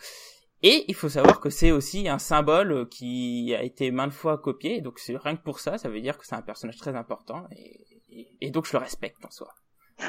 [0.63, 4.81] Et il faut savoir que c'est aussi un symbole qui a été maintes fois copié,
[4.81, 7.45] donc c'est rien que pour ça, ça veut dire que c'est un personnage très important
[7.55, 7.79] et,
[8.09, 9.49] et, et donc je le respecte en soi,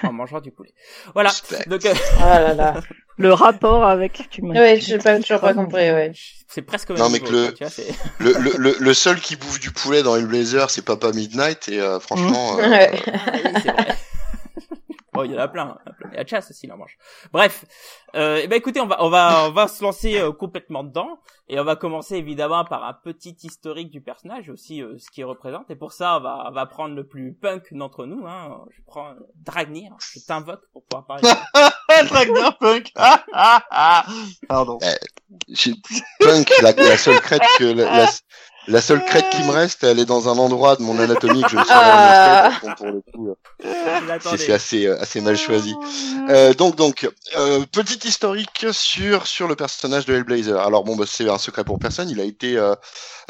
[0.04, 0.72] en mangeant du poulet.
[1.12, 1.28] Voilà.
[1.28, 1.64] Respect.
[1.68, 2.80] Donc euh, Ah là là.
[3.20, 4.28] Le rapport avec...
[4.30, 5.90] Tu m'as- Ouais, j'ai pas toujours pas compris.
[5.90, 6.12] Ouais.
[6.48, 9.34] c'est presque Non, mais que le- tu vois, c'est- Le, le, le, le seul qui
[9.34, 12.92] bouffe du poulet dans Hellblazer, c'est Papa Midnight, et euh, franchement, euh, Ouais.
[13.06, 13.96] Ah oui, c'est vrai.
[15.18, 15.76] Bon, il y en a plein.
[16.12, 16.78] Il y a chasse aussi, il en.
[17.32, 17.64] Bref.
[18.14, 21.18] Euh, eh ben, écoutez, on va, on va, on va se lancer euh, complètement dedans.
[21.48, 25.24] Et on va commencer évidemment par un petit historique du personnage, aussi euh, ce qu'il
[25.24, 25.72] représente.
[25.72, 28.28] Et pour ça, on va, on va prendre le plus punk d'entre nous.
[28.28, 28.64] Hein.
[28.70, 29.90] Je prends euh, Dragnir.
[29.98, 31.22] Je t'invoque pour pouvoir parler.
[32.04, 32.92] de- Dragner Punk.
[32.96, 34.06] Ah, ah, ah.
[34.48, 34.78] Pardon.
[35.48, 35.74] j'ai-
[36.20, 38.06] Punk, la, la seule crête que la, la,
[38.66, 41.48] la seule crête qui me reste, elle est dans un endroit de mon anatomie que
[41.50, 42.50] je ne saurais Ah.
[42.50, 43.28] montrer, donc pour le coup,
[43.64, 45.74] euh, c'est assez, euh, assez mal choisi.
[46.28, 50.58] Euh, donc, donc, euh, petit historique sur sur le personnage de Hellblazer.
[50.60, 52.10] Alors bon, bah, c'est un secret pour personne.
[52.10, 52.74] Il a été euh,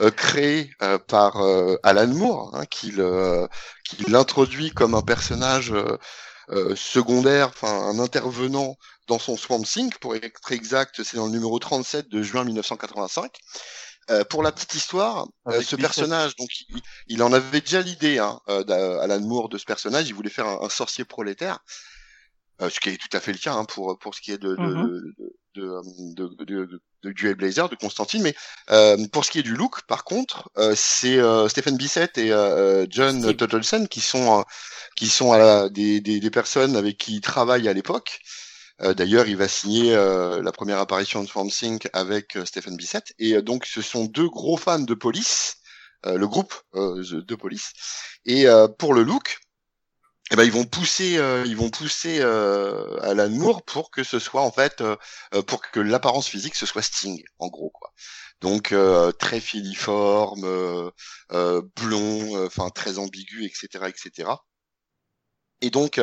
[0.01, 3.49] euh, créé euh, par euh, Alan Moore, hein, qui le-
[3.89, 5.73] qui l'introduit comme un personnage
[6.51, 8.77] euh, secondaire, enfin un intervenant
[9.07, 9.93] dans son Swamp Thing.
[10.01, 13.33] Pour être exact, c'est dans le numéro 37 de juin 1985.
[14.11, 18.19] Euh, pour la petite histoire, euh, ce personnage, donc il, il en avait déjà l'idée,
[18.19, 20.09] hein, euh, d'Alan Moore de ce personnage.
[20.09, 21.59] Il voulait faire un, un sorcier prolétaire.
[22.61, 24.39] Euh, ce qui est tout à fait le cas hein, pour pour ce qui est
[24.39, 25.15] de de, Mhm.
[25.55, 28.23] de, de, de, de, de- de- du Hellblazer, de Constantine.
[28.23, 28.35] Mais
[28.71, 32.33] euh, pour ce qui est du look, par contre, euh, c'est euh, Stephen Bissett et
[32.33, 33.37] euh, John Steve.
[33.37, 34.43] Tottleson qui sont euh,
[34.97, 38.21] qui sont à la- des, des, des personnes avec qui il travaille à l'époque.
[38.83, 42.77] Euh, D'ailleurs, il va signer euh, la première apparition de Swamp Thing avec euh, Stephen
[42.77, 43.13] Bissett.
[43.19, 45.57] Et euh, donc, ce sont deux gros fans de police,
[46.07, 47.73] euh, le groupe euh, de police.
[48.25, 49.39] Et euh, pour le look,
[50.31, 54.19] eh ben ils vont pousser, euh, ils vont pousser euh, Alan Moore pour que ce
[54.19, 54.97] soit en fait, euh,
[55.35, 57.93] euh, pour que l'apparence physique ce soit Sting, en gros quoi.
[58.41, 64.31] Donc euh, très filiforme, euh, blond, enfin très ambigu, etc., etc.
[65.61, 66.01] Et donc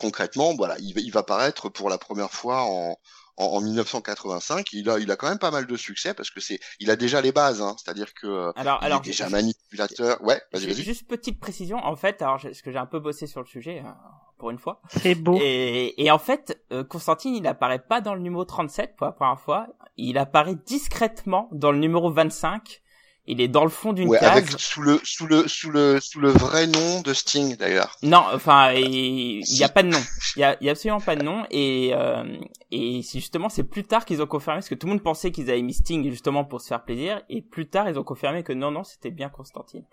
[0.00, 2.96] concrètement, voilà, il, il va apparaître pour la première fois en,
[3.36, 4.72] en, 1985.
[4.72, 6.96] Il a, il a quand même pas mal de succès parce que c'est, il a
[6.96, 10.22] déjà les bases, hein, c'est-à-dire que euh, alors, il alors, est déjà manipulateur.
[10.22, 10.82] Ouais, vas-y, vas-y.
[10.82, 13.82] Juste petite précision, en fait, alors parce que j'ai un peu bossé sur le sujet
[13.84, 13.90] euh,
[14.38, 14.80] pour une fois.
[14.88, 15.38] C'est beau.
[15.40, 19.12] Et, et en fait, euh, Constantine, il apparaît pas dans le numéro 37 pour la
[19.12, 19.66] première fois.
[19.96, 22.82] Il apparaît discrètement dans le numéro 25
[23.26, 24.30] il est dans le fond d'une ouais, case.
[24.30, 27.96] Avec sous le sous le sous le sous le vrai nom de Sting d'ailleurs.
[28.02, 30.02] Non, enfin il y a pas de nom.
[30.36, 32.38] Il y a, y a absolument pas de nom et euh,
[32.70, 35.50] et justement c'est plus tard qu'ils ont confirmé parce que tout le monde pensait qu'ils
[35.50, 38.52] avaient mis Sting justement pour se faire plaisir et plus tard ils ont confirmé que
[38.52, 39.84] non non c'était bien Constantine.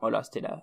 [0.00, 0.60] Voilà, c'était la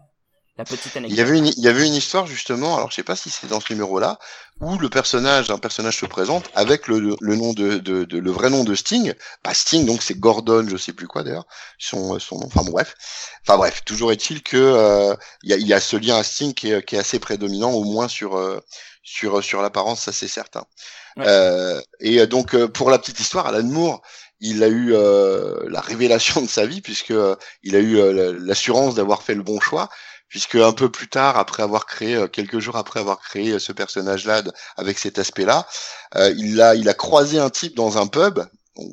[0.57, 1.11] la petite anecdote.
[1.11, 3.29] Il y avait une, il y avait une histoire justement, alors je sais pas si
[3.29, 4.19] c'est dans ce numéro-là,
[4.59, 8.31] où le personnage, un personnage se présente avec le, le nom de, de, de, le
[8.31, 9.13] vrai nom de Sting.
[9.43, 11.45] Pas Sting, donc c'est Gordon, je sais plus quoi d'ailleurs,
[11.77, 12.47] son, son nom.
[12.47, 12.95] Enfin bon, bref,
[13.43, 16.53] enfin bref, toujours est-il que euh, il y, a, y a ce lien à Sting
[16.53, 18.59] qui est, qui est assez prédominant, au moins sur euh,
[19.03, 20.65] sur sur l'apparence, ça c'est certain.
[21.17, 21.23] Ouais.
[21.27, 24.01] Euh, et donc pour la petite histoire, Alan Moore,
[24.39, 27.97] il a eu euh, la révélation de sa vie puisque euh, il a eu
[28.39, 29.89] l'assurance d'avoir fait le bon choix
[30.29, 33.59] puisque un peu plus tard, après avoir créé, euh, quelques jours après avoir créé euh,
[33.59, 34.43] ce personnage-là
[34.75, 35.67] avec cet aspect-là,
[36.15, 38.39] euh, il a, il a croisé un type dans un pub.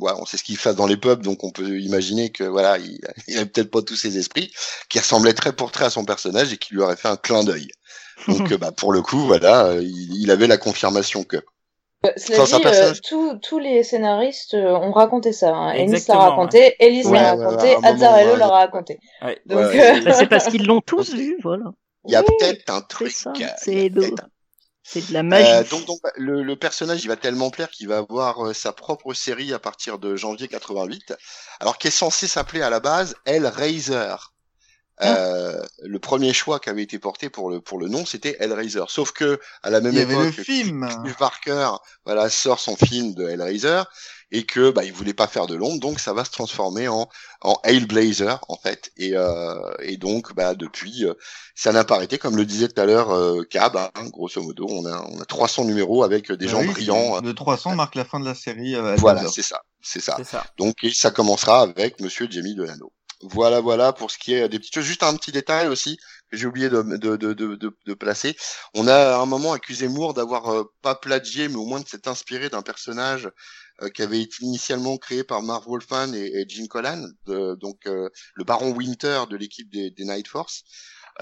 [0.01, 2.78] Voilà, on sait ce qu'il fait dans les pubs, donc on peut imaginer que voilà,
[2.78, 4.53] il, il avait peut-être pas tous ses esprits,
[4.89, 7.45] qui ressemblait très pour très à son personnage et qui lui aurait fait un clin
[7.45, 7.68] d'œil.
[8.28, 11.39] Donc, bah, pour le coup, voilà, il, il avait la confirmation que.
[12.17, 15.55] Cela dit, euh, tous, tous les scénaristes euh, ont raconté ça.
[15.55, 15.73] Hein.
[15.73, 18.99] Ennis l'a raconté, Ellis Ouais, l'a ouais, raconté, ouais, Azzarello l'a raconté.
[19.23, 19.41] Ouais.
[19.47, 19.99] Donc, Ouais.
[19.99, 21.73] euh, Bah, c'est parce qu'ils l'ont tous vu, voilà.
[22.07, 23.13] Il y a Oui, peut-être un truc.
[23.13, 23.91] c'est
[24.87, 25.49] c'est de la magie.
[25.51, 28.73] Euh, donc, donc le, le personnage, il va tellement plaire qu'il va avoir euh, sa
[28.73, 31.15] propre série à partir de janvier 88.
[31.61, 34.15] Alors, qui est censé s'appeler à la base Hellraiser.
[35.03, 38.84] Euh, le premier choix qui avait été porté pour le pour le nom, c'était Hellraiser.
[38.88, 40.88] Sauf que à la même Il y avait époque, le film.
[40.88, 41.70] Steve Parker,
[42.05, 43.82] voilà, sort son film de Hellraiser
[44.30, 47.09] et que bah il voulait pas faire de l'ombre, donc ça va se transformer en
[47.40, 48.90] en Hellblazer en fait.
[48.97, 51.14] Et euh, et donc bah depuis euh,
[51.55, 54.66] ça n'a pas arrêté, comme le disait tout à l'heure euh, Cab, hein, grosso modo,
[54.68, 57.20] on a on a 300 numéros avec des Ah gens oui, brillants.
[57.20, 58.74] Le 300 marque la fin de la série.
[58.74, 60.16] euh, Voilà, c'est ça, c'est ça.
[60.57, 62.92] Donc et ça commencera avec Monsieur Jamie Delano.
[63.23, 64.85] Voilà, voilà pour ce qui est des petites choses.
[64.85, 65.97] Juste un petit détail aussi
[66.31, 68.37] que j'ai oublié de, de, de, de, placer.
[68.75, 71.89] On a à un moment accusé Moore d'avoir euh, pas plagié, mais au moins de
[71.89, 73.31] s'être inspiré d'un personnage
[73.83, 78.09] euh, qui avait été initialement créé par Marv Wolfman et, et Colan, de- donc euh,
[78.35, 80.65] le Baron Winter de l'équipe des Night Force.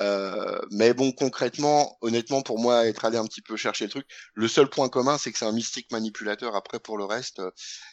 [0.01, 4.07] Euh, mais bon, concrètement, honnêtement, pour moi, être allé un petit peu chercher le truc,
[4.35, 6.57] le seul point commun, c'est que c'est un mystique manipulateur.
[6.57, 7.51] Après, pour le reste, euh,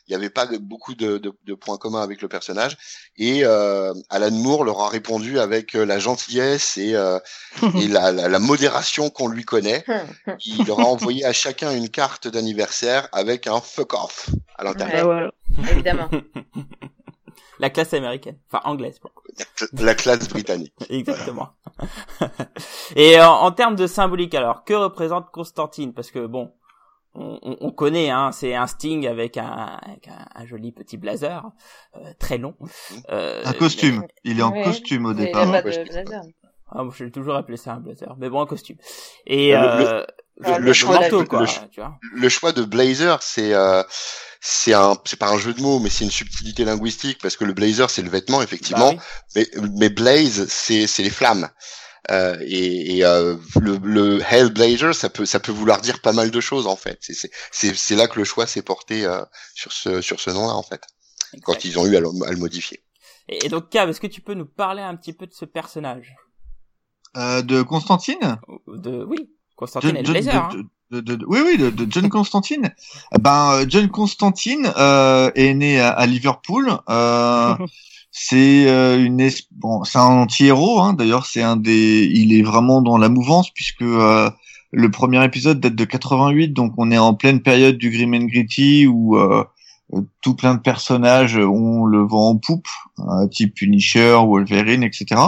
[0.08, 2.78] il n'y avait pas de- beaucoup de, de- de points communs avec le personnage.
[3.18, 7.20] Et euh, Alan Moore leur a répondu avec euh, la gentillesse et, euh,
[7.76, 9.84] et la, la- la modération qu'on lui connaît.
[10.46, 15.08] Il leur a envoyé à chacun une carte d'anniversaire avec un fuck off à l'intérieur.
[15.08, 15.72] Bah, voilà.
[15.72, 16.10] évidemment.
[17.60, 19.00] La classe américaine, enfin anglaise.
[19.00, 19.12] pour.
[19.74, 20.74] La classe britannique.
[20.90, 21.50] Exactement.
[22.96, 25.94] Et en, en termes de symbolique, alors que représente Constantine?
[25.94, 26.52] Parce que bon,
[27.16, 29.46] on, on- on connaît, hein, c'est un Sting avec un,
[29.82, 31.44] avec un, un joli petit blazer
[31.98, 32.56] euh, très long.
[33.10, 34.06] Euh, Un costume.
[34.24, 34.64] Il est en Ouais.
[34.64, 35.42] costume au il départ.
[35.44, 36.22] a pas Ouais, de je- blazer.
[36.72, 38.78] Ah, moi, j'ai toujours appelé ça un blazer, mais bon, un costume.
[39.26, 40.06] Et Le- euh,
[40.38, 41.98] le le choix- manteau, le- quoi, le ch- tu vois.
[42.14, 43.82] le choix de blazer, c'est euh,
[44.42, 47.46] c'est un c'est pas un jeu de mots, mais c'est une subtilité linguistique parce que
[47.46, 49.02] le blazer c'est le vêtement effectivement, Bah
[49.36, 49.46] oui.
[49.54, 51.50] mais mais blaze c'est c'est les flammes.
[52.12, 56.32] Euh, et et euh, le, le Hellblazer, ça peut ça peut vouloir dire pas mal
[56.32, 56.98] de choses en fait.
[57.02, 59.24] C'est c'est c'est là que le choix s'est porté euh,
[59.54, 60.82] sur ce sur ce nom-là en fait,
[61.44, 62.84] quand ils ont eu à le, à le modifier.
[63.28, 65.46] Et, et donc, Cab, est-ce que tu peux nous parler un petit peu de ce
[65.46, 66.16] personnage?
[67.16, 68.40] Euh, de Constantine?
[68.68, 69.30] De oui,
[69.60, 70.36] Constantine le blazer.
[70.36, 70.50] hein.
[70.92, 72.74] de- de- de- oui, oui, de, John Constantine.
[73.16, 76.72] Eh Ben, euh, John Constantine euh, est né à, à Liverpool.
[76.90, 77.54] Euh,
[78.12, 80.80] c'est euh, une es- bon, c'est un anti-héros.
[80.80, 82.10] Hein, D'ailleurs, c'est un des.
[82.12, 84.30] Il est vraiment dans la mouvance puisque euh,
[84.72, 88.26] le premier épisode date de 88, donc on est en pleine période du grim and
[88.26, 89.44] gritty où euh,
[89.94, 92.68] euh, tout plein de personnages ont le vent en poupe,
[93.00, 95.22] euh, type Punisher, Wolverine, etc.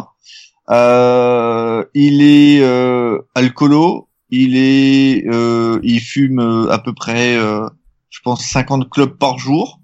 [0.69, 7.67] Euh, il est euh, alcoolo, il est, euh, il fume euh, à peu près, euh,
[8.09, 9.79] je pense, 50 clubs par jour.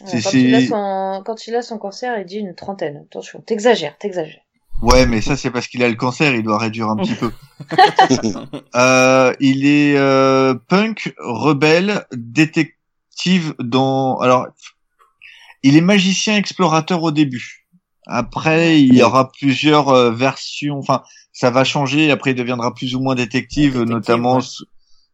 [0.00, 1.22] Ouais, quand, il a son...
[1.24, 3.04] quand il a son cancer, il dit une trentaine.
[3.06, 4.40] Attention, t'exagères, t'exagères.
[4.82, 7.30] Ouais, mais ça c'est parce qu'il a le cancer, il doit réduire un petit peu.
[8.74, 14.18] Euh, il est euh, punk, rebelle, détective dans.
[14.18, 14.46] Alors,
[15.62, 17.66] il est magicien explorateur au début.
[18.06, 20.78] Après, il y aura plusieurs euh, versions.
[20.78, 21.02] Enfin,
[21.38, 22.10] ça va changer.
[22.10, 24.36] Après, il deviendra plus ou moins détective, Détective, notamment.
[24.36, 24.42] ouais.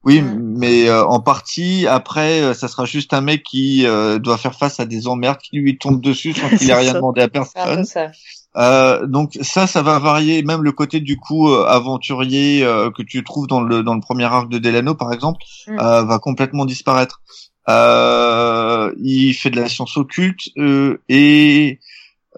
[0.05, 1.87] Oui, mais euh, en partie.
[1.87, 5.39] Après, euh, ça sera juste un mec qui euh, doit faire face à des emmerdes
[5.39, 6.99] qui lui tombent dessus sans qu'il ait rien ça.
[6.99, 7.85] demandé à personne.
[7.85, 8.11] ça.
[8.57, 10.43] Euh, donc ça, ça va varier.
[10.43, 14.01] Même le côté du coup euh, aventurier euh, que tu trouves dans le dans le
[14.01, 15.79] premier arc de Delano, par exemple, Mm.
[15.81, 17.23] euh, va complètement disparaître.
[17.69, 21.79] Euh, il fait de la science occulte euh, et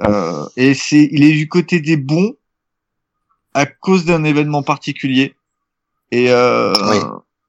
[0.06, 2.32] euh, et c'est il est du côté des bons
[3.54, 5.34] à cause d'un événement particulier.
[6.10, 6.98] Et euh, Oui.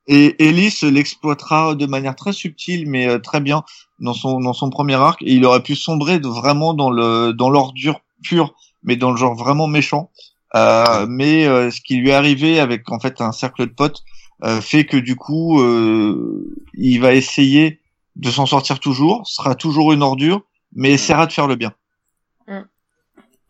[0.08, 3.64] et Ellis l'exploitera de manière très subtile mais euh, très bien
[4.00, 5.22] dans son dans son premier arc.
[5.24, 8.54] Et il aurait pu sombrer de, vraiment dans le dans l'ordure pure
[8.84, 10.12] mais dans le genre vraiment méchant.
[10.56, 14.04] Euh, mais euh, ce qui lui est arrivé avec en fait un cercle de potes
[14.44, 17.80] euh, fait que du coup euh, il va essayer
[18.16, 19.28] de s'en sortir toujours.
[19.28, 20.42] Sera toujours une ordure
[20.74, 21.74] mais essaiera de faire le bien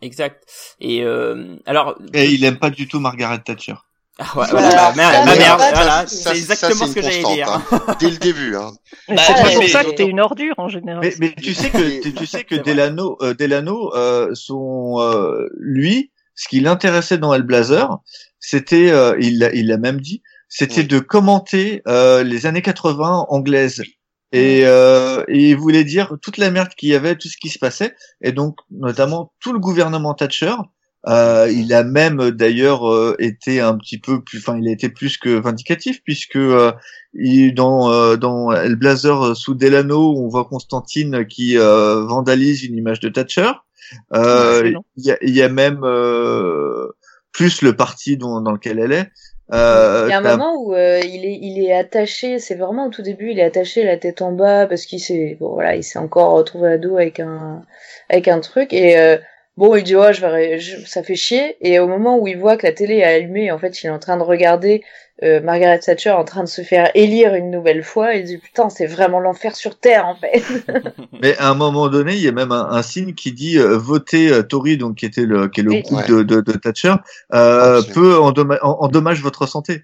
[0.02, 0.44] Exact.
[0.80, 3.76] Et euh, alors, et il aime pas du tout Margaret Thatcher
[4.20, 7.50] Ah, ouais, Voilà, voilà, ma, ma mère, voilà, c'est ça, exactement ce que j'allais dire.
[7.50, 7.96] hein.
[8.00, 8.56] Dès le début.
[8.56, 8.72] Hein.
[9.10, 11.02] Mais Bah, c'est pour mais- ça que t'es une ordure en général.
[11.02, 12.56] Mais, mais tu sais que tu, tu sais que.
[12.66, 17.90] Delano, euh, Delano, euh, son euh, lui, ce qui l'intéressait dans Hellblazer,
[18.40, 20.88] c'était, euh, il l'a, il l'a même dit, c'était Oui.
[20.88, 23.82] de commenter euh, les années 80 anglaises.
[24.32, 27.50] Et, euh, et il voulait dire toute la merde qu'il y avait, tout ce qui
[27.50, 30.56] se passait, et donc notamment tout le gouvernement Thatcher.
[31.08, 34.90] Euh, il a même d'ailleurs euh, été un petit peu plus, enfin il a été
[34.90, 36.72] plus que vindicatif puisque euh,
[37.14, 42.76] il, dans euh, dans Hellblazer euh, sous Delano, on voit Constantine qui euh, vandalise une
[42.76, 43.52] image de Thatcher.
[44.16, 44.74] Euh.
[44.98, 46.88] Il y, a, il y a même euh,
[47.32, 49.12] plus le parti dont, dans lequel elle est.
[49.54, 52.88] Euh, Il y a un moment où euh, il est il est attaché, c'est vraiment
[52.88, 55.76] au tout début, il est attaché la tête en bas parce qu'il s'est bon voilà,
[55.76, 57.62] il s'est encore retrouvé à dos avec un
[58.10, 59.18] avec un truc et euh,
[59.58, 62.38] bon il dit ouais je vais je- ça fait chier et au moment où il
[62.38, 64.84] voit que la télé est allumée, en fait il est en train de regarder
[65.24, 68.70] euh, Margaret Thatcher en train de se faire élire une nouvelle fois, il dit putain
[68.70, 70.44] c'est vraiment l'enfer sur terre en fait.
[71.22, 73.78] Mais à un moment donné, il y a même un, un signe qui dit euh,
[73.78, 75.82] votez euh, Tory, donc qui était le qui est le Oui.
[75.84, 76.08] groupe Ouais.
[76.10, 76.96] de, de, de Thatcher,
[77.34, 79.84] euh, peut endomma- en- endommage votre santé.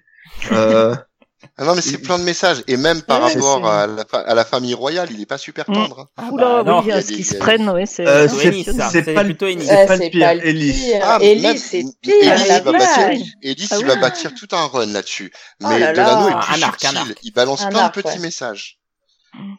[1.44, 2.62] Euh, Ah non, mais c'est plein de messages.
[2.68, 5.38] Et même par Ouais, rapport à la, fa- à la famille royale, il est pas
[5.38, 5.74] super Mm.
[5.74, 6.00] tendre.
[6.00, 6.08] hein.
[6.16, 6.82] Ah, Oula, bah, non.
[6.82, 9.66] oui, à ce qu'ils se prennent, ouais, c'est Euh, c'est- pas plutôt Ennis.
[9.66, 10.72] c'est pas le c'est pire, Ellis.
[10.72, 11.00] pire.
[11.04, 15.32] Ah, c'est il va bâtir, Ah il va tout un run là-dessus.
[15.62, 17.14] Oh Mais là Delano est plus subtil.
[17.22, 18.78] Il balance plein de petits messages.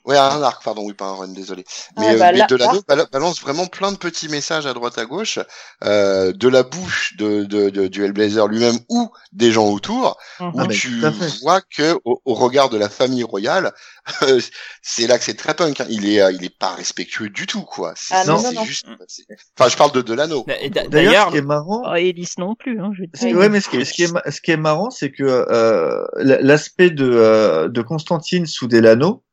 [0.06, 1.64] Ouais, un arc, pardon, oui, pas un run, désolé.
[1.98, 5.06] Mais, Ah, euh, bah, mais Delano balance vraiment plein de petits messages à droite à
[5.06, 5.40] gauche,
[5.84, 10.48] euh, de la bouche de, de, de- du Hellblazer lui-même ou des gens autour, Mhm.
[10.54, 11.02] où Ah, mais tu
[11.42, 13.72] vois que au, au regard de la famille royale,
[14.82, 15.80] c'est là que c'est très punk.
[15.82, 15.86] hein.
[15.90, 17.94] Il est, euh, il est pas respectueux du tout, quoi.
[17.96, 18.66] C'est Ah, non, c'est non, non.
[18.66, 18.86] juste.
[19.08, 19.24] c'est-
[19.58, 20.46] Enfin, je parle de Delano.
[20.62, 23.26] Et d'a- D'ailleurs, ce qui est marrant, Ah, Ellis non plus, hein, je veux Ce-
[23.26, 23.38] dire.
[23.38, 25.24] Ouais, mais ce qui, est- ce qui est, ma- ce qui est marrant, c'est que
[25.24, 29.24] euh, l'aspect de, euh, de Constantine sous Delano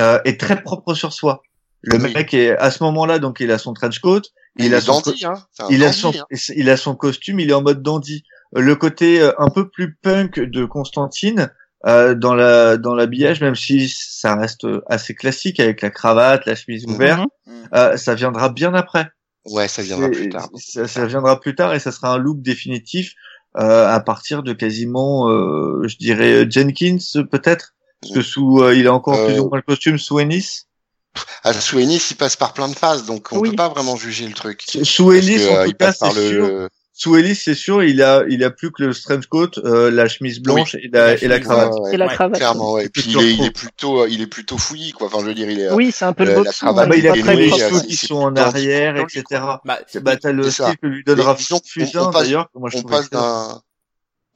[0.00, 1.42] euh, est très propre sur soi.
[1.82, 2.12] Le Oui.
[2.12, 4.22] mec est à ce moment-là, donc il a son trench coat,
[4.58, 5.34] il, il a son, dandy, hein.
[5.58, 6.24] A son, hein.
[6.54, 8.24] il a son costume, il est en mode dandy.
[8.56, 11.50] Euh, Le côté euh, un peu plus punk de Constantine
[11.86, 16.54] euh, dans la dans l'habillage, même si ça reste assez classique avec la cravate, la
[16.54, 16.94] chemise Mhm.
[16.94, 17.68] ouverte, Mhm.
[17.74, 19.08] euh, ça viendra bien après.
[19.46, 20.50] Ouais, ça viendra plus tard.
[20.56, 23.14] Ça, ça viendra plus tard et ça sera un look définitif
[23.56, 26.98] euh, à partir de quasiment, euh, je dirais Jenkins
[27.30, 30.18] peut-être, parce que sous, euh, il a encore Euh, plus ou moins le costume sous
[30.20, 30.66] Ennis.
[31.42, 33.50] À sous Ennis, il passe par plein de phases, donc on Oui.
[33.50, 34.62] peut pas vraiment juger le truc.
[34.84, 36.46] Sous Ennis, que, en euh, tout il cas, c'est le, sûr.
[36.46, 39.90] le- Sous Ellis, c'est sûr, il a, il a plus que le trench coat, euh,
[39.90, 41.72] la chemise blanche et la, La et la cravate.
[41.72, 42.36] Ouais, ouais, Et la Ouais, cravate.
[42.36, 42.84] clairement, ouais.
[42.84, 45.06] Et puis il est, il est plutôt, euh, il est plutôt fouillis, quoi.
[45.06, 45.72] Enfin, je veux dire, il est.
[45.72, 46.66] Oui, c'est un peu euh, le la boxon.
[46.66, 49.24] cravate, bah, il a très les cheveux qui sont en arrière, etc.
[49.64, 52.90] bah, t'as le style que lui donne on- Fusain, d'ailleurs, que moi je on trouve
[52.90, 53.62] passe d'un,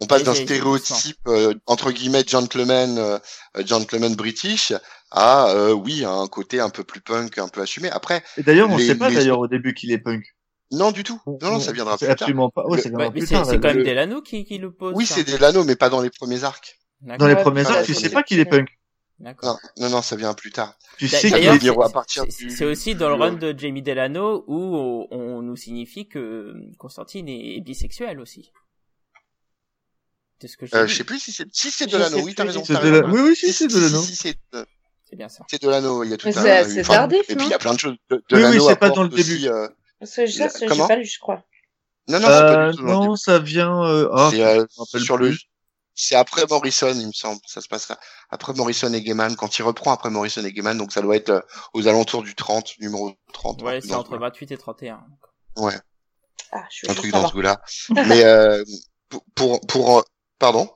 [0.01, 3.19] on passe d'un stéréotype euh, entre guillemets gentleman, euh,
[3.57, 4.73] euh, gentleman british
[5.11, 7.89] à euh, oui à un côté un peu plus punk, un peu assumé.
[7.91, 10.25] Après, Et d'ailleurs, on les- sait pas les- d'ailleurs au début qu'il est punk.
[10.73, 11.21] non du tout.
[11.27, 12.25] Non, non, ça viendra C'est plus tard.
[12.27, 12.65] absolument pas.
[12.67, 13.47] Ouais, Le- bah, c'est tard.
[13.47, 13.59] c'est là.
[13.59, 14.93] quand même le- Delano qui, qui le pose.
[14.97, 16.79] Oui, c'est des Lano, mais pas dans les premiers arcs.
[17.01, 17.19] D'accord.
[17.19, 18.69] Dans les premiers arcs, tu c'est- sais pas qu'il est punk.
[19.21, 19.59] D'accord.
[19.79, 20.77] Non, non, non, ça vient plus tard.
[20.99, 24.45] Tu sais c'est- à partir c'est- du- c'est aussi dans le run de Jamie Delano
[24.49, 28.51] où on, on nous signifie que Constantine est bisexuel aussi.
[30.47, 32.19] C'est ce que j'ai Euh, je sais plus si c'est si c'est Delano.
[32.21, 32.63] Oui, t'as raison.
[32.67, 33.15] C'est t'as de la- raison.
[33.15, 34.03] Oui, oui, si, c'est si, de si, l'anneau.
[34.03, 34.65] si, c'est euh,
[35.09, 35.43] C'est bien ça.
[35.49, 36.05] c'est Delano.
[36.05, 36.33] Il y a tout un.
[36.33, 37.97] c'est- tardif, Et puis il y a plein de choses.
[38.11, 39.49] De, Oui, oui, Delano c'est pas dans le aussi, début.
[39.49, 39.69] euh,
[40.03, 41.43] Ça, ça, ça, j'ai pas lu, je crois.
[42.09, 43.83] Non, non, c'est pas Euh, le non, ça vient.
[43.85, 44.11] Euh...
[44.13, 45.35] ah, euh, rappelle sur le,
[45.95, 47.41] c'est après Morrison, il me semble.
[47.47, 50.93] Ça se passera après Morrison et Gaiman, quand il reprend après Morrison et Gaiman, donc
[50.93, 51.41] ça doit être euh,
[51.73, 53.63] aux alentours du 30, numéro 30.
[53.63, 54.97] un Ouais, c'est entre ce 28 et 31.
[54.97, 55.65] goût-là.
[55.65, 55.79] Ouais,
[56.53, 57.29] Ah, je suis un truc dans pas.
[57.29, 57.63] ce goût-là.
[58.09, 58.63] Mais euh,
[59.35, 60.03] pour, pour, euh,
[60.39, 60.68] pardon,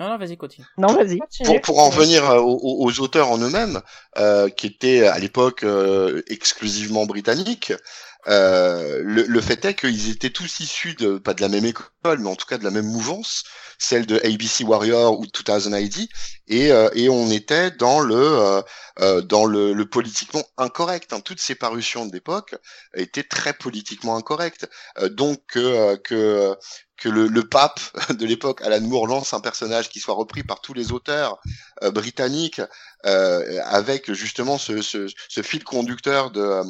[0.00, 0.66] Non, non, vas-y, continue.
[0.78, 1.18] Non, vas-y.
[1.18, 1.46] Continue.
[1.48, 3.80] pour, pour en venir euh, aux, aux- aux auteurs en eux-mêmes,
[4.18, 7.72] euh, qui étaient à l'époque euh, exclusivement britanniques,
[8.28, 12.18] euh, le, le fait est qu'ils étaient tous issus de pas de la même école,
[12.20, 13.42] mais en tout cas de la même mouvance,
[13.78, 16.08] celle de ABC Warrior ou 2000 ID,
[16.46, 18.62] et, euh, et on était dans le euh,
[19.00, 21.12] euh, dans le, le politiquement incorrect.
[21.12, 21.20] hein.
[21.20, 22.54] Toutes ces parutions d'époque
[22.94, 24.68] étaient très politiquement incorrectes.
[24.98, 26.54] Euh, donc que que
[26.96, 30.60] que le, le pape de l'époque, Alan Moore, lance un personnage qui soit repris par
[30.60, 31.38] tous les auteurs
[31.82, 32.60] euh, britanniques,
[33.06, 36.62] euh, avec justement ce, ce, ce fil conducteur de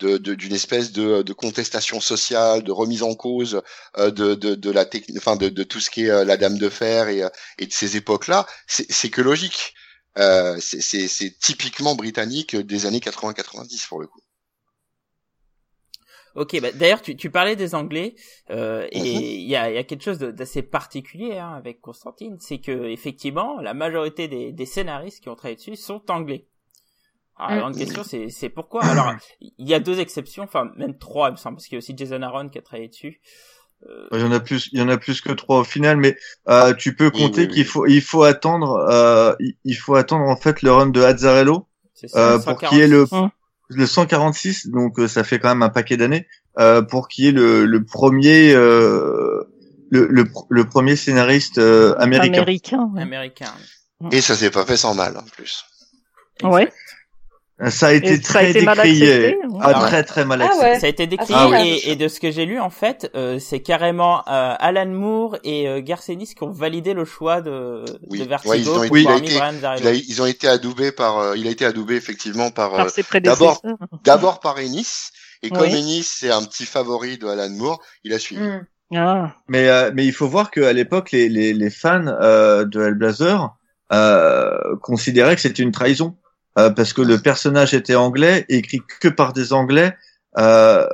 [0.00, 3.62] de- de- d'une espèce de, de contestation sociale, de remise en cause
[3.98, 6.36] euh, de, de, de la technique, enfin de, de tout ce qui est euh, la
[6.36, 7.28] Dame de Fer et, euh,
[7.58, 9.74] et de ces époques-là, c'est c'est que logique.
[10.18, 14.20] Euh, c'est- c'est c'est typiquement britannique des années 80-90 pour le coup.
[16.34, 18.14] Ok, bah, d'ailleurs, tu, tu parlais des Anglais,
[18.50, 19.26] euh, et Mhm.
[19.42, 23.60] il y, a, y a quelque chose d'assez particulier hein, avec Constantine, c'est que effectivement,
[23.60, 26.46] la majorité des, des scénaristes qui ont travaillé dessus sont anglais.
[27.38, 27.60] Alors, la Mm.
[27.60, 28.84] grande question, c'est, c'est pourquoi?
[28.84, 31.78] Alors, il y a deux exceptions, enfin même trois, il me semble, parce qu'il y
[31.78, 33.20] a aussi Jason Aaron qui a travaillé dessus.
[33.88, 35.98] Euh, Il y en a plus, il y en a plus que trois au final,
[35.98, 36.16] mais
[36.48, 37.54] euh, tu peux compter oui, oui.
[37.54, 39.34] qu'il faut, il faut attendre, euh,
[39.64, 42.88] il- faut attendre en fait le run de Azzarello ça, euh, pour qu'il y ait
[42.88, 43.30] le, 146.
[43.68, 46.26] le 146, donc euh, ça fait quand même un paquet d'années,
[46.58, 49.44] euh, pour qu'il y ait le, le premier, euh,
[49.90, 52.32] le, le, le premier scénariste euh, américain.
[52.32, 52.90] Américain.
[52.94, 53.02] ouais.
[53.02, 53.52] américain.
[54.10, 55.64] Et ça s'est pas fait sans mal en plus.
[56.42, 56.72] Ouais.
[57.68, 60.44] Ça a été Et ça a très été mal décrié, ah, très très mal Ah
[60.44, 60.66] accepté.
[60.66, 60.78] ouais.
[60.80, 61.80] Ça a été Ah, oui.
[61.84, 65.38] et, et de ce que j'ai lu en fait, euh, c'est carrément euh, Alan Moore
[65.42, 68.18] et euh, Garcenis qui ont validé le choix de, Oui.
[68.18, 69.88] de Ouais, Vertigo ils ont été- pour il a été- Brian Il Zarello.
[69.88, 72.84] a- ils ont été adoubés par, euh, il a été adoubé effectivement par euh,
[73.22, 73.62] d'abord-
[74.04, 75.08] d'abord par Ennis
[75.42, 75.74] et comme Oui.
[75.74, 78.42] Ennis c'est un petit favori de Alan Moore, il a suivi.
[78.42, 78.66] Hmm.
[78.94, 79.32] Ah.
[79.48, 83.48] Mais euh, mais il faut voir qu'à l'époque les, les les fans euh, de Hellblazer
[83.94, 86.16] euh, considéraient que c'était une trahison
[86.58, 89.94] euh, parce que le personnage était anglais écrit que par des anglais
[90.38, 90.86] euh,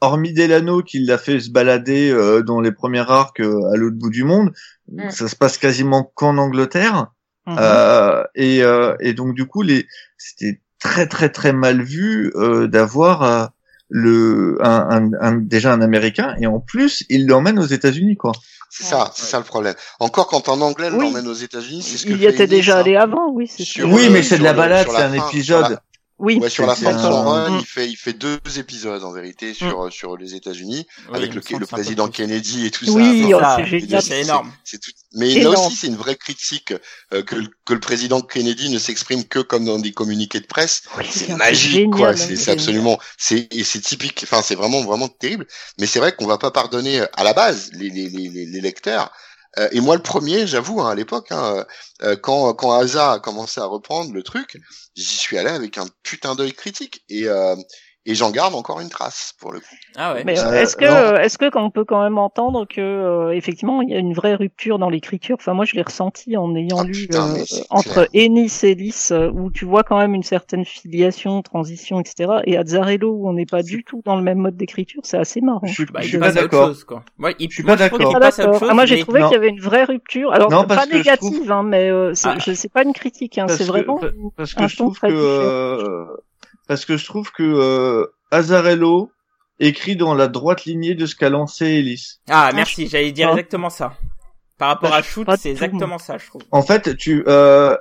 [0.00, 3.96] hormis Delano qui l'a fait se balader euh, dans les premiers arcs euh, à l'autre
[3.96, 4.52] bout du monde
[4.92, 5.08] Mm.
[5.10, 7.06] ça se passe quasiment qu'en Angleterre
[7.46, 7.56] Mhm.
[7.60, 9.86] euh, et euh, et donc du coup les
[10.18, 13.46] c'était très très très mal vu euh, d'avoir euh,
[13.88, 18.32] le un, un, un- déjà un américain et en plus il l'emmène aux États-Unis quoi
[18.72, 19.74] C'est ça, c'est ça le problème.
[19.98, 21.06] Encore quand en anglais Oui.
[21.06, 23.46] l'emmène aux États-Unis, c'est ce que Il y était déjà allé avant, oui.
[23.48, 23.92] c'est Sur sûr.
[23.92, 25.82] oui le- mais c'est de la balade c'est un épisode la-
[26.20, 26.38] Oui.
[26.38, 27.58] Ouais, sur la C'est fin de son un- run, Mm.
[27.60, 31.30] il fait, il fait deux épisodes en vérité sur, euh, sur les États-Unis, Oui, avec
[31.30, 32.08] il le, le président.
[32.08, 32.92] Kennedy et tout ça.
[32.92, 34.00] Oui, C'est oh, ça.
[34.02, 34.52] c'est énorme.
[34.70, 34.78] Tout.
[35.14, 35.54] Mais Énorme.
[35.54, 36.74] là aussi, c'est une vraie critique
[37.14, 40.46] euh, que, le- que le président Kennedy ne s'exprime que comme dans des communiqués de
[40.46, 40.82] presse.
[40.98, 42.08] Oui, C'est magique, génial, quoi.
[42.10, 44.20] hein, C'est absolument, c'est et c'est typique.
[44.24, 45.46] Enfin, c'est vraiment vraiment terrible.
[45.78, 48.60] Mais c'est vrai qu'on va pas pardonner à la base les les les, les- les
[48.60, 49.10] lecteurs.
[49.58, 51.64] Euh, et moi, le premier, j'avoue, hein, à l'époque, hein,
[52.04, 54.56] euh, quand quand Asa a commencé à reprendre le truc,
[55.00, 57.04] j'y suis allé avec un putain d'œil critique.
[57.08, 57.56] Et euh,
[58.06, 59.74] et j'en garde encore une trace pour le coup.
[59.96, 60.24] Ah ouais.
[60.24, 61.18] Mais Euh, est-ce que, non.
[61.20, 64.34] est-ce que on peut quand même entendre que euh, effectivement il y a une vraie
[64.34, 65.36] rupture dans l'écriture?
[65.38, 69.10] Enfin moi je l'ai ressenti en ayant Ah, lu putain, euh, entre Ennis et Lys
[69.12, 72.32] euh, où tu vois quand même une certaine filiation, transition, etc.
[72.46, 75.40] Et Azzarello où on n'est pas du tout dans le même mode d'écriture, c'est assez
[75.42, 75.66] marrant.
[75.66, 76.70] je suis, Bah, je suis pas d'accord
[77.38, 78.62] il, Je suis moi, pas d'accord.
[78.68, 80.32] Ah, moi j'ai mais- trouvé qu'il y avait une vraie rupture.
[80.32, 82.38] Alors Non, pas négative, hein, mais euh, c'est, Ah.
[82.38, 83.36] je sais pas une critique.
[83.38, 86.04] Hein, c'est vraiment pa- parce que un je ton trouve très que euh,
[86.70, 89.10] parce que je trouve que euh, Azarello
[89.58, 92.20] écrit dans la droite lignée de ce qu'a lancé Ellis.
[92.28, 93.32] Ah, merci, j'allais dire Ah.
[93.32, 93.94] exactement ça.
[94.56, 96.42] Par rapport Bah, à Shoot, c'est exactement ça, je trouve.
[96.52, 97.76] En fait, tu euh,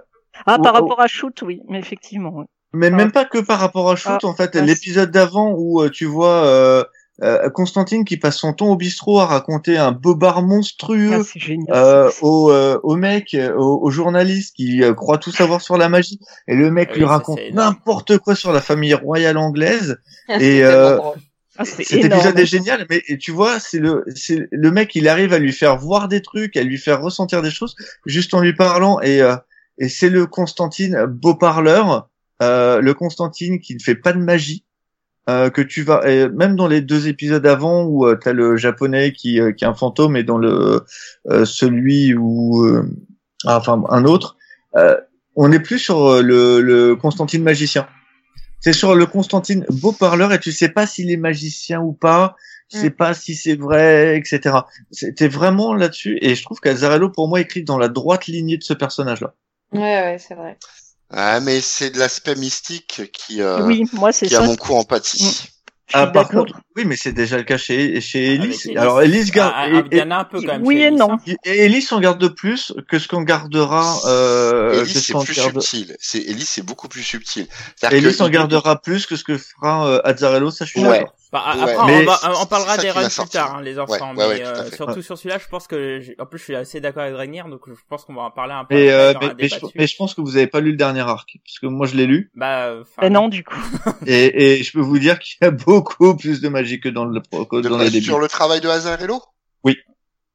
[0.47, 2.31] ah par Oh, rapport à Shoot, oui, mais effectivement.
[2.33, 2.45] oui.
[2.73, 2.95] mais Ah.
[2.95, 4.21] même pas que par rapport à Shoot.
[4.23, 6.43] Ah, en fait, ah, l'épisode d'avant où euh, tu vois
[7.24, 11.11] euh, Constantine qui passe son temps au bistrot à raconter un bobard monstrueux.
[11.13, 11.67] Ah, c'est génial.
[11.76, 15.78] Euh, au, euh, au mec, euh, au, au journaliste qui euh, croit tout savoir sur
[15.78, 19.38] la magie, et le mec Ah oui, lui raconte n'importe quoi sur la famille royale
[19.38, 19.97] anglaise.
[20.28, 20.97] C'est Et, euh.
[21.61, 22.22] Ah, c'est Cet énorme.
[22.22, 25.39] épisode est génial, mais et tu vois, c'est le, c'est le mec, il arrive à
[25.39, 29.01] lui faire voir des trucs, à lui faire ressentir des choses, juste en lui parlant,
[29.01, 29.36] et euh,
[29.78, 32.07] et c'est le Constantine beau parleur,
[32.41, 34.63] euh, le Constantine qui ne fait pas de magie,
[35.30, 39.11] euh, que tu vas, même dans les deux épisodes avant où euh, t'as le japonais
[39.13, 40.86] qui euh, qui est un fantôme, et dans le
[41.30, 42.67] euh, celui où,
[43.45, 44.38] enfin un autre,
[45.36, 47.88] on n'est plus sur le, le Constantine magicien.
[48.61, 52.36] C'est sur le Constantine beau parleur et tu sais pas s'il est magicien ou pas.
[52.67, 54.57] sais pas si c'est vrai, etc.
[54.91, 58.63] C'était vraiment là-dessus, et je trouve qu'Azzarello, pour moi, écrit dans la droite lignée de
[58.63, 59.34] ce personnage-là.
[59.73, 60.57] Ouais, ouais, c'est vrai.
[61.12, 64.45] Ah, mais c'est de l'aspect mystique qui, euh, Oui, moi c'est qui a ça.
[64.45, 65.26] mon coup empathie.
[65.26, 65.47] Mm.
[65.93, 68.66] Ah, par contre, oui, mais c'est déjà le cas chez, chez Avec Elise.
[68.68, 68.78] Elise.
[68.78, 70.62] Alors, Elise garde, Ah, ah, et- il y en a un peu quand même.
[70.64, 71.12] Oui chez et Elise, non.
[71.14, 71.20] hein.
[71.45, 75.24] et, Elise en garde de plus que ce qu'on gardera, euh, Elise, ce c'est qu'on
[75.24, 75.97] plus garde- subtil.
[75.99, 77.47] C'est Elise, c'est beaucoup plus subtil.
[77.89, 80.82] Elise que en il- gardera plus que ce que fera euh, Azzarello, ça je suis
[80.82, 80.99] Ouais.
[80.99, 81.14] d'accord.
[81.32, 81.61] Bah, Ouais.
[81.73, 84.15] après, Mais on, va- c'est- on parlera des runs plus tard, hein, les enfants.
[84.15, 86.55] Ouais, ouais, mais euh, surtout sur celui-là, je pense que, j'ai- en plus, je suis
[86.55, 88.73] assez d'accord avec Dragnir, donc je pense qu'on va en parler un peu.
[88.73, 89.73] Mais, après, euh, mais, je, dessus.
[89.75, 91.95] mais je pense que vous avez pas lu le dernier arc, parce que moi je
[91.95, 93.53] l'ai lu, Bah, euh, Ben non, du coup.
[94.07, 97.05] et, et je peux vous dire qu'il y a beaucoup plus de magie que dans
[97.05, 98.05] le pro- que de dans quoi, les débuts.
[98.05, 99.21] sur le travail de Azarello
[99.63, 99.77] Oui.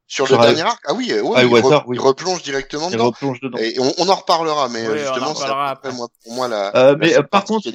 [0.07, 0.79] Sur, Sur le dernier arc?
[0.87, 1.97] Ah oui, euh, ouais, High il, Water, re- oui.
[1.97, 3.07] il replonge directement Il dedans.
[3.07, 3.59] replonge dedans.
[3.59, 5.35] Et on, on en reparlera, mais Oui, euh, on en justement,
[5.83, 5.91] c'est
[6.25, 6.77] pour moi la.
[6.77, 7.69] Euh, mais par contre.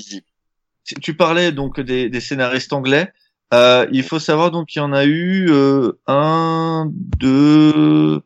[1.01, 3.11] Tu- parlais donc des, des scénaristes anglais.
[3.53, 6.87] Euh, il faut savoir donc qu'il y en a eu euh, un,
[7.17, 8.21] deux,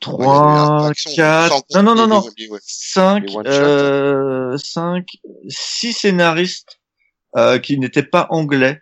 [0.00, 1.62] trois, quatre.
[1.74, 2.22] Non non non non.
[2.22, 2.58] ouais.
[2.62, 5.06] cinq, euh, cinq,
[5.48, 6.78] six scénaristes
[7.36, 8.80] euh, qui n'étaient pas anglais,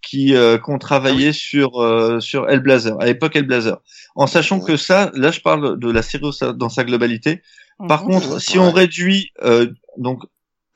[0.00, 3.78] qui, euh, qui ont travaillé sur euh, sur Hellblazer à l'époque Hellblazer.
[4.14, 7.42] En sachant que ça, là je parle de la série dans sa globalité.
[7.88, 8.10] Par Mhm.
[8.10, 8.64] contre, si ouais.
[8.64, 9.66] on réduit euh,
[9.98, 10.22] donc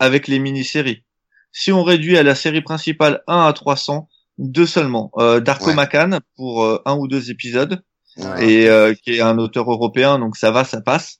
[0.01, 1.05] avec les mini-séries,
[1.53, 5.11] si on réduit à la série principale 1 à 300, deux seulement.
[5.19, 5.75] Euh, Darko Ouais.
[5.75, 7.83] Makan pour euh, un ou deux épisodes
[8.17, 8.49] Ouais.
[8.51, 11.19] et euh, qui est un auteur européen, donc ça va, ça passe.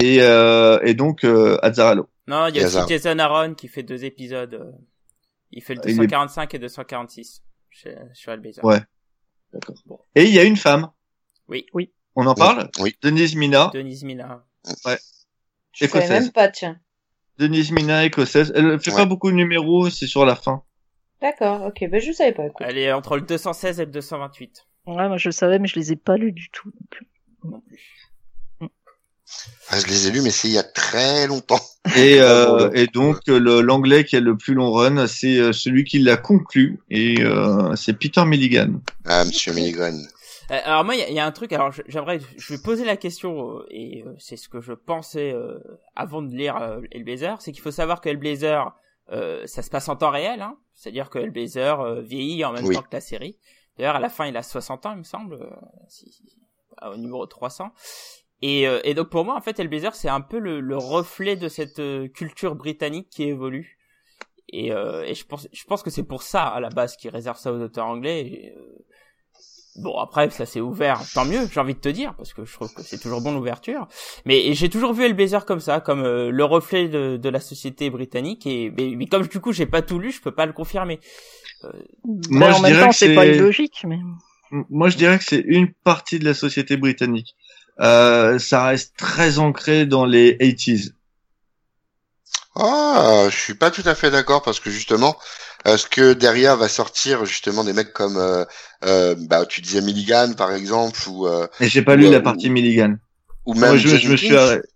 [0.00, 2.08] Et, euh, et donc euh, Azzarello.
[2.26, 2.78] Non, il y a aussi.
[2.88, 4.54] Jason Aaron qui fait deux épisodes.
[4.54, 4.70] euh,
[5.52, 8.64] Il fait le Il est- 245 et 246 chez, sur Hellblazer.
[8.64, 8.80] Ouais.
[10.14, 10.88] Et il y a une femme.
[11.48, 11.66] Oui.
[11.74, 11.92] Oui.
[12.16, 12.68] On en parle?
[12.80, 12.96] Oui.
[13.02, 14.44] Denise Mina, Denise Mina.
[14.66, 16.10] Je connais écossaise.
[16.10, 16.78] même pas, tiens.
[17.38, 18.52] Denise Mina, écossaise.
[18.54, 18.96] Elle fait Ouais.
[18.98, 20.62] pas beaucoup de numéros, c'est sur la fin.
[21.20, 22.44] D'accord, ok, ben je savais pas.
[22.46, 22.66] écoute.
[22.68, 24.66] Elle est entre le 216 et le 228.
[24.86, 26.70] Ouais, moi je le savais, mais je les ai pas lus du tout.
[26.70, 27.52] donc.
[27.52, 27.78] Non plus.
[29.70, 31.60] Ah, je les ai lus, mais c'est il y a très longtemps.
[31.96, 35.98] Et, euh, et donc l'anglais qui a le plus long run, c'est euh, celui qui
[36.00, 38.80] l'a conclu, et euh, c'est Peter Milligan.
[39.06, 39.96] Ah, Monsieur Milligan.
[40.52, 41.52] Euh, Alors moi, il y, y a un truc.
[41.52, 45.32] Alors j'aimerais, je vais poser la question euh, et euh, c'est ce que je pensais
[45.32, 45.58] euh,
[45.94, 48.72] avant de lire euh, Hellblazer, c'est qu'il faut savoir que Hellblazer,
[49.10, 52.64] euh, ça se passe en temps réel, hein, c'est-à-dire que Hellblazer euh, vieillit en même
[52.66, 52.74] Oui.
[52.74, 53.38] temps que la série.
[53.78, 55.50] D'ailleurs, à la fin, il a 60 ans, il me semble, euh,
[55.88, 56.22] si-
[56.86, 57.70] au numéro 300.
[58.42, 61.36] Et, euh, et donc pour moi, en fait, Hellblazer, c'est un peu le, le reflet
[61.36, 63.78] de cette euh, culture britannique qui évolue.
[64.48, 67.10] Et, euh, et je pense, je pense que c'est pour ça à la base qu'ils
[67.10, 68.20] réservent ça aux auteurs anglais.
[68.26, 68.84] Et, euh,
[69.76, 72.52] Bon après ça s'est ouvert, tant mieux, j'ai envie de te dire parce que je
[72.52, 73.88] trouve que c'est toujours bon l'ouverture.
[74.26, 77.88] Mais j'ai toujours vu Hellblazer comme ça, comme euh, le reflet de, de la société
[77.88, 80.52] britannique et mais, mais comme du coup j'ai pas tout lu, je peux pas le
[80.52, 81.00] confirmer.
[82.04, 83.98] Moi, Mais en je même dirais temps, que c'est pas illogique, mais.
[84.68, 87.36] Moi, je dirais que c'est une partie de la société britannique.
[87.80, 90.92] Euh, ça reste très ancré dans les 80s.
[92.54, 95.16] Ah, je suis pas tout à fait d'accord parce que justement,
[95.66, 98.44] euh, ce que derrière va sortir justement des mecs comme, euh,
[98.84, 102.10] euh, bah, tu disais Milligan par exemple ou euh, Et j'ai pas Ou, lu euh,
[102.10, 102.96] la partie Milligan.
[103.46, 104.66] ou Moi, même je, je me suis arrêté.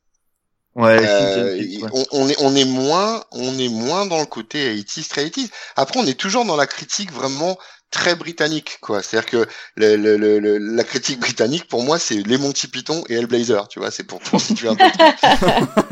[0.75, 1.89] Ouais, Euh, ouais.
[1.93, 5.49] on, on est on est moins on est moins dans le côté 80s très 80s.
[5.75, 7.57] Après on est toujours dans la critique vraiment
[7.91, 9.03] très britannique quoi.
[9.03, 13.03] C'est-à-dire que le, le, le, le- la critique britannique pour moi c'est les Monty Python
[13.09, 14.85] et Hellblazer, tu vois, c'est pour pour situer un peu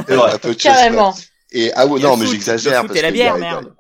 [0.09, 0.55] un peu de.
[0.55, 1.15] Carrément.
[1.51, 3.51] Et ah ouais, non mais j'exagère parce la qu'il y a- bière, il y a-
[3.53, 3.75] merde.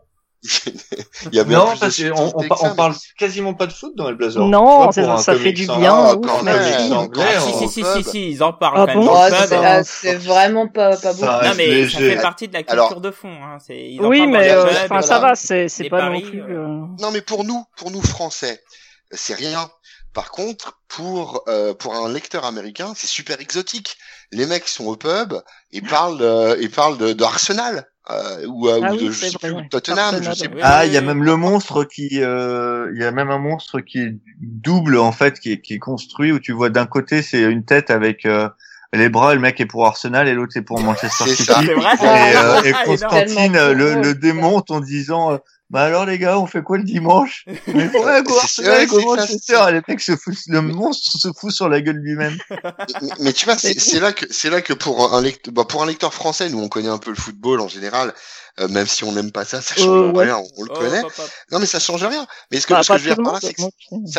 [1.32, 4.08] il y a bien Non, parce qu'on on, on parle quasiment pas de foot dans
[4.08, 4.44] Hellblazer.
[4.44, 8.52] Non, Tu vois, ça- ça fait du bien, Ah, si, si, si, si, ils en
[8.52, 11.24] parlent Ah quand même c'est c'est vraiment pas, pas beaucoup.
[11.24, 13.32] Ça Non mais ça fait partie de la culture Alors- de fond.
[13.32, 13.58] Hein.
[13.64, 16.42] C'est ils en Oui, mais euh, enfin ça va, c'est pas paris, non plus.
[16.42, 18.62] euh, euh, Non, mais pour nous, pour nous français,
[19.12, 19.70] c'est rien.
[20.12, 23.96] Par contre, pour euh, pour un lecteur américain, c'est super exotique.
[24.30, 25.34] Les mecs sont au pub
[25.72, 29.18] et parlent euh, et parlent de, de Arsenal euh, ou, Ah ou oui, de je
[29.18, 29.68] c'est sais vrai, plus, ouais.
[29.70, 30.52] Tottenham, Arsenal, je sais ouais.
[30.52, 30.60] plus.
[30.62, 33.80] Ah, il y a même le monstre qui, euh, il y a même un monstre
[33.80, 37.22] qui est double en fait, qui est, qui est construit où tu vois d'un côté
[37.22, 38.48] c'est une tête avec euh,
[38.92, 41.44] les bras, le mec est pour Arsenal et l'autre c'est pour Manchester City.
[41.44, 41.62] ça.
[41.62, 45.38] Et, euh, et Constantine le, démonte en disant euh,
[45.74, 47.44] bah alors les gars on fait quoi le dimanche?
[47.74, 49.70] Mais ouais go C'est- Arsenal ouais, go c'est ça, Manchester c'est ça.
[49.70, 52.38] Et le mec se fout le monstre se fout sur la gueule lui-même.
[53.02, 55.82] mais, mais tu vois, c'est là que c'est là que pour un lecteur, bah, pour
[55.82, 58.14] un lecteur français, nous on connaît un peu le football en général,
[58.60, 60.24] euh, même si on n'aime pas ça, ça change Euh, ouais.
[60.24, 61.02] rien, on le Oh, connaît.
[61.50, 62.26] Non, mais ça change rien.
[62.50, 63.62] Mais ce que, bah, ce que je veux dire par là, c'est que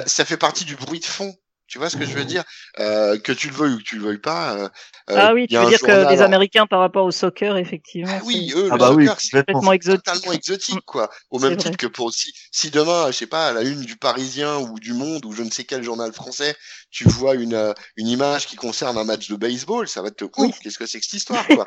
[0.07, 1.33] ça fait partie du bruit de fond.
[1.76, 2.45] Tu vois ce que je veux dire?
[2.80, 4.55] Euh, Que tu le veuilles ou que tu le veuilles pas.
[4.55, 4.69] Euh,
[5.09, 8.15] ah oui, tu veux dire que les Américains par rapport au soccer, effectivement.
[8.17, 9.73] Ah oui, c'est eux, Ah le bah oui, soccer, c'est complètement.
[9.73, 10.05] exotique.
[10.05, 11.09] totalement exotique, quoi.
[11.32, 11.63] Au même vrai.
[11.63, 14.80] titre que pour si, si demain, je sais pas, à la une du Parisien ou
[14.80, 16.55] du Monde ou je ne sais quel journal français,
[16.91, 20.23] tu vois une euh, une image qui concerne un match de baseball, ça va te
[20.38, 20.53] Oui.
[20.63, 21.65] Qu'est-ce que c'est que cette histoire, quoi?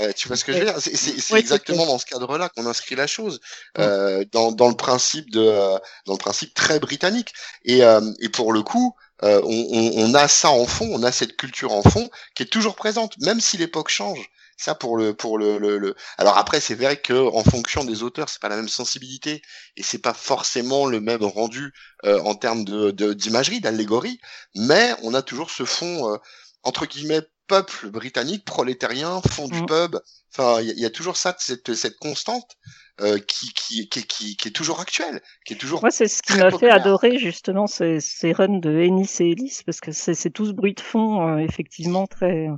[0.00, 0.80] Euh, tu vois ce que je veux dire?
[0.80, 3.40] C'est c'est- c'est Oui, exactement dans ce cadre-là qu'on inscrit la chose,
[3.78, 7.32] euh, dans dans le principe de euh, dans le principe très britannique.
[7.64, 8.94] Et euh, et pour le coup.
[9.24, 12.42] Euh, on, on, on a ça en fond, on a cette culture en fond qui
[12.42, 14.28] est toujours présente, même si l'époque change.
[14.56, 18.02] Ça pour le pour le, le, le- alors après c'est vrai que en fonction des
[18.02, 19.40] auteurs c'est pas la même sensibilité
[19.78, 21.72] et c'est pas forcément le même rendu
[22.04, 24.20] euh, en termes de d'imagerie d'allégorie
[24.54, 26.18] mais on a toujours ce fond euh,
[26.62, 29.66] entre guillemets peuple britannique prolétarien fond du Mm.
[29.66, 29.96] pub
[30.34, 32.56] enfin il y, y a toujours ça cette cette constante
[33.00, 36.22] euh, qui, qui qui qui qui est toujours actuelle qui est toujours Moi, c'est ce
[36.22, 40.14] qui m'a fait adorer justement ces, ces runs de Ennis et Ellis parce que c'est
[40.14, 42.48] c'est tout ce bruit de fond euh, effectivement très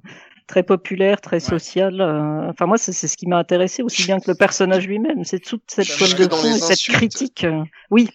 [0.48, 2.00] très populaire, très social.
[2.00, 5.24] euh, Enfin moi, c'est c'est ce qui m'a intéressé aussi bien que le personnage lui-même.
[5.24, 7.44] C'est toute cette toile de fond et cette critique.
[7.44, 8.08] euh, Oui,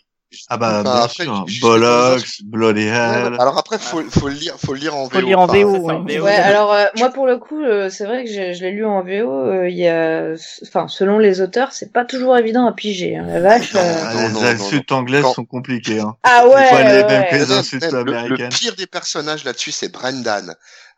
[0.49, 1.45] Ah bah, Enfin, bien après, sûr.
[1.61, 3.31] Bollocks, Bloody Hell.
[3.31, 3.39] ouais.
[3.39, 5.89] alors après faut faut le lire faut le lire en faut VO lire en VO.
[5.89, 6.17] en ouais.
[6.17, 6.23] VO.
[6.25, 8.85] Ouais, alors euh, moi pour le coup, euh, c'est vrai que je, je l'ai lu
[8.85, 9.07] en VO.
[9.31, 10.33] euh, Il y a,
[10.67, 13.15] enfin, selon les auteurs, c'est pas toujours évident à piger.
[13.15, 13.73] Hein, la vache.
[13.75, 13.79] euh.
[14.03, 16.01] Ah, non, les insultes anglaises Quand- sont compliquées.
[16.01, 16.15] Hein.
[16.23, 16.69] Ah ouais.
[16.71, 17.27] pas les mêmes ouais.
[17.31, 18.49] que les insultes même le, le américaines.
[18.49, 20.55] pire des personnages là-dessus, c'est Brendan.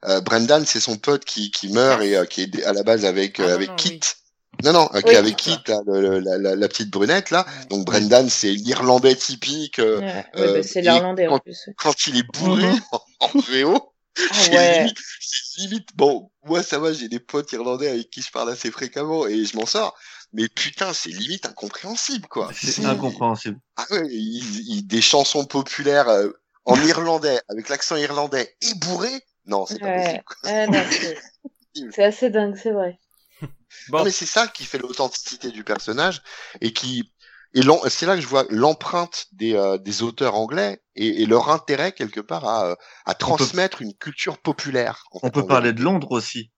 [0.07, 3.05] Euh, Brendan, c'est son pote qui, qui meurt et euh, qui est à la base
[3.05, 3.99] avec Ah, euh, avec non, Kit.
[4.01, 4.07] oui.
[4.63, 5.15] Non, non, euh, qui Oui.
[5.15, 7.45] avec le- le- la, la- la petite brunette là.
[7.69, 9.79] Donc Brendan, c'est l'Irlandais typique.
[9.79, 11.69] euh, Ouais, ouais, euh, bah, c'est l'Irlandais en quand- plus.
[11.77, 12.79] quand il est bourré Mhm.
[12.91, 14.79] en, en VO, Ah ouais.
[14.79, 15.89] limite, c'est limite.
[15.95, 19.45] Bon, moi ça va, j'ai des potes irlandais avec qui je parle assez fréquemment et
[19.45, 19.97] je m'en sors.
[20.33, 22.49] Mais putain, c'est limite incompréhensible quoi.
[22.53, 23.59] C'est incompréhensible.
[23.77, 26.29] Ah ouais, il, il- des chansons populaires euh,
[26.65, 29.09] en irlandais avec l'accent irlandais et bourré.
[29.45, 30.03] Non, c'est pas Ouais.
[30.03, 30.23] possible.
[30.25, 30.35] quoi.
[30.51, 31.17] Ah, non, c'est-
[31.95, 32.99] c'est assez dingue, c'est vrai.
[33.87, 36.21] Bon, Non, mais c'est ça qui fait l'authenticité du personnage
[36.61, 37.11] et qui
[37.55, 41.25] et l'en- c'est là que je vois l'empreinte des, euh, des auteurs anglais et, et
[41.25, 45.03] leur intérêt quelque part à, euh, à transmettre une culture populaire.
[45.11, 46.51] en On peut parler de Londres aussi.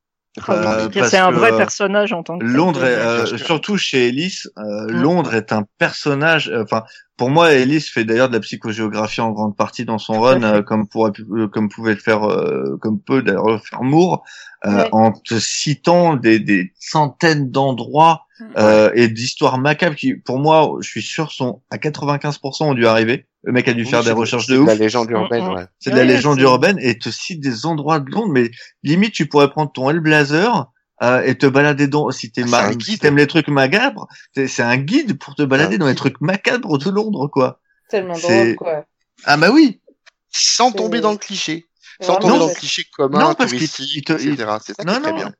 [0.48, 2.46] Ah Euh, c'est un vrai personnage en tant que.
[2.46, 5.02] Londres, est, euh, surtout chez Ellis, euh, Mm.
[5.02, 6.50] Londres est un personnage.
[6.50, 6.84] euh, Enfin,
[7.18, 10.62] pour moi, Ellis fait d'ailleurs de la psychogéographie en grande partie dans son run, euh,
[10.62, 11.12] comme pourrait,
[11.52, 14.24] comme pouvait le faire, euh, comme peut d'ailleurs le faire Moore,
[14.66, 14.90] euh, Ouais.
[14.94, 18.22] en te citant des, des centaines d'endroits
[18.58, 22.86] euh, et d'histoires macabres qui, pour moi, je suis sûr, sont à 95% ont dû
[22.88, 23.28] arriver.
[23.44, 24.68] Le mec a dû Oui, faire c'est des recherches c'est de ouf.
[24.68, 25.54] La légende urbaine, Mm, mm.
[25.56, 25.66] ouais.
[25.80, 28.52] C'est de la Ouais, légende c'est- urbaine et te cite des endroits de Londres, mais
[28.84, 30.68] limite tu pourrais prendre ton Hellblazer
[31.04, 34.48] euh, et te balader dans si t'es Ah, c'est si t'aimes les trucs macabres, c'est
[34.48, 37.60] c'est un guide pour te balader Un dans les trucs macabres de Londres quoi.
[37.90, 38.86] Tellement C'est- drôle, quoi.
[39.26, 39.82] Ah bah oui.
[40.30, 41.66] Sans C'est- tomber dans le cliché.
[42.00, 44.58] C'est Sans tomber dans le cliché commun, Non, parce qu'il- touristique, il te- etc.
[44.64, 45.18] C'est ça qui Non est très non.
[45.18, 45.34] bien.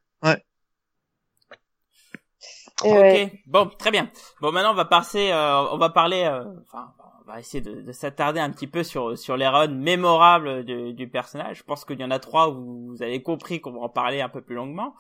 [2.84, 3.32] Ok, ouais.
[3.46, 4.10] bon, très bien.
[4.42, 7.82] Bon, maintenant on va passer, euh, on va parler, euh, enfin, on va essayer de,
[7.82, 11.60] de s'attarder un petit peu sur sur les runs mémorables du, du personnage.
[11.60, 14.22] Je pense qu'il y en a trois où vous avez compris qu'on va en parler
[14.22, 14.96] un peu plus longuement.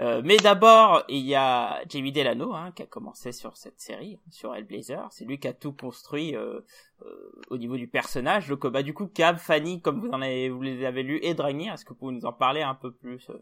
[0.00, 4.18] Euh, mais d'abord, il y a Jamie Delano hein, qui a commencé sur cette série,
[4.30, 5.06] sur Hellblazer.
[5.10, 6.60] C'est lui qui a tout construit euh,
[7.02, 8.48] euh, au niveau du personnage.
[8.48, 11.34] Donc, bah, du coup, Cab, Fanny, comme vous en avez, vous les avez lus, et
[11.34, 13.38] Dragnir, est-ce que vous pouvez nous en parler un peu plus euh?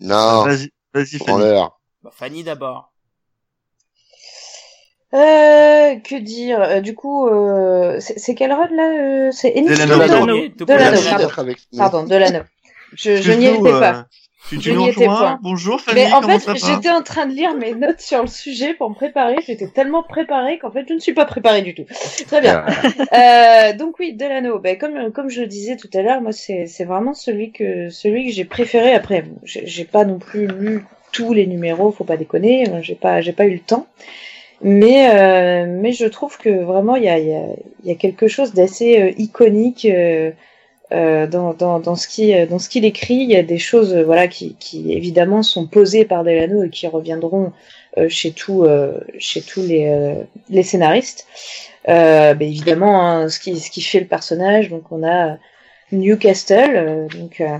[0.00, 1.54] Non, Vas-y, vas-y Fanny.
[2.02, 2.92] bah, Fanny d'abord.
[5.14, 9.68] Euh, que dire Euh, Du coup, euh, c'est c'est quel run là euh, C'est Ennis
[9.68, 9.98] Delano.
[10.56, 11.00] Delano.
[11.00, 11.52] Pardon.
[11.76, 12.40] Pardon, Delano.
[12.94, 14.06] Je, je n'y étais euh, pas.
[14.48, 15.38] Tu, n'y étais pas.
[15.42, 18.74] Bonjour Fanny, Mais en fait, j'étais en train de lire mes notes sur le sujet
[18.74, 19.36] pour me préparer.
[19.44, 21.84] J'étais tellement préparée qu'en fait, je ne suis pas préparée du tout.
[22.28, 22.64] Très bien.
[23.12, 24.58] Euh, donc oui, Delano.
[24.60, 27.88] Ben, comme comme je le disais tout à l'heure, moi c'est c'est vraiment celui que
[27.90, 28.92] celui que j'ai préféré.
[28.92, 32.66] Après, j'ai j'ai pas non plus lu tous les numéros, faut pas déconner.
[32.82, 33.86] J'ai pas j'ai pas eu le temps.
[34.62, 37.44] Mais euh, mais je trouve que vraiment il y a il y a
[37.84, 39.84] y a quelque chose d'assez euh, iconique.
[39.84, 40.30] euh,
[40.92, 43.92] euh, dans, dans, dans ce qui dans ce qu'il écrit, il y a des choses
[43.92, 47.52] euh, voilà qui, qui évidemment sont posées par Delano et qui reviendront
[47.98, 50.14] euh, chez tout euh, chez tous les euh,
[50.48, 51.26] les scénaristes.
[51.88, 54.70] Euh, ben, évidemment hein, ce qui ce qui fait le personnage.
[54.70, 55.38] Donc on a
[55.90, 57.58] Newcastle, euh, donc euh,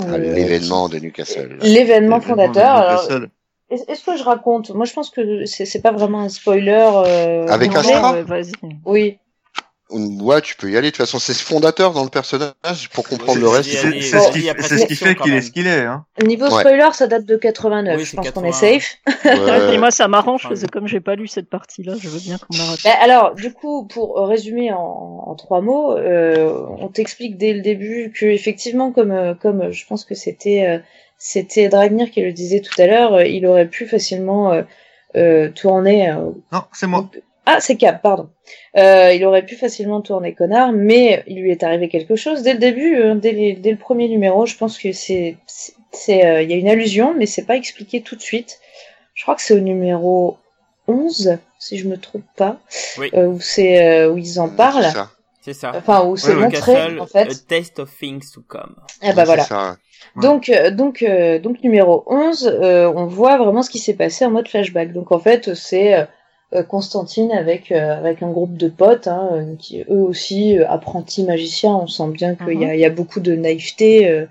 [0.00, 1.58] Ah, euh, L'événement de Newcastle.
[1.62, 2.66] l'événement fondateur.
[2.76, 3.24] Alors, Newcastle.
[3.24, 3.41] est-
[3.72, 4.70] est-ce que je raconte?
[4.70, 6.90] Moi, je pense que c'est pas vraiment un spoiler.
[7.06, 7.74] Euh, Avec.
[7.74, 8.52] Astra vas-y.
[8.84, 9.18] Oui.
[9.90, 10.86] Ouais, tu peux y aller.
[10.88, 13.68] De toute façon, c'est ce fondateur dans le personnage pour comprendre le reste.
[13.70, 15.82] C'est ce qui, ce fait qu'il est ce qu'il est.
[15.82, 16.06] Hein.
[16.24, 16.60] Niveau Ouais.
[16.60, 17.98] spoiler, ça date de 89.
[17.98, 18.80] Oui, je pense qu'on est 80.
[18.80, 18.96] safe.
[19.24, 19.74] Ouais.
[19.74, 22.38] Et moi, ça m'arrange, parce que comme j'ai pas lu cette partie-là, je veux bien
[22.38, 22.82] qu'on raconte.
[22.84, 24.78] Ben, alors, du coup, pour résumer en,
[25.26, 29.72] en trois mots, euh, on t'explique dès le début que effectivement, comme euh, comme euh,
[29.72, 30.78] je pense que c'était euh,
[31.24, 34.62] c'était Dragnir qui le disait tout à l'heure, euh, il aurait pu facilement euh,
[35.16, 36.10] euh, tourner.
[36.10, 37.08] euh, Non, c'est moi.
[37.46, 38.28] Ah, c'est Cap, pardon.
[38.76, 42.52] Euh, il aurait pu facilement tourner connard, mais il lui est arrivé quelque chose dès
[42.54, 44.46] le début, euh, dès, les- dès le premier numéro.
[44.46, 45.36] Je pense que c'est
[46.08, 48.60] euh, il y a une allusion, mais c'est pas expliqué tout de suite.
[49.14, 50.38] Je crois que c'est au numéro
[50.88, 52.58] 11, si je me trompe pas,
[52.98, 53.10] Oui.
[53.14, 54.90] euh, où c'est euh, où ils en C'est parlent.
[54.92, 55.10] ça.
[55.44, 55.72] C'est ça.
[55.74, 56.42] Enfin, où c'est ouais.
[56.42, 57.30] montré Castle, en fait.
[57.30, 58.76] A Taste of Things to Come.
[59.02, 59.42] Eh Ouais, ben voilà.
[59.44, 59.76] ça.
[60.16, 60.22] Ouais.
[60.22, 64.24] Donc, euh, donc, euh, donc numéro 11, euh, on voit vraiment ce qui s'est passé
[64.24, 64.92] en mode flashback.
[64.92, 66.04] Donc en fait, c'est euh,
[66.54, 71.24] euh, Constantine avec euh, avec un groupe de potes, hein, qui eux aussi euh, apprentis
[71.24, 71.74] magiciens.
[71.74, 74.26] On sent bien qu'il y, a, il y a beaucoup de naïveté euh,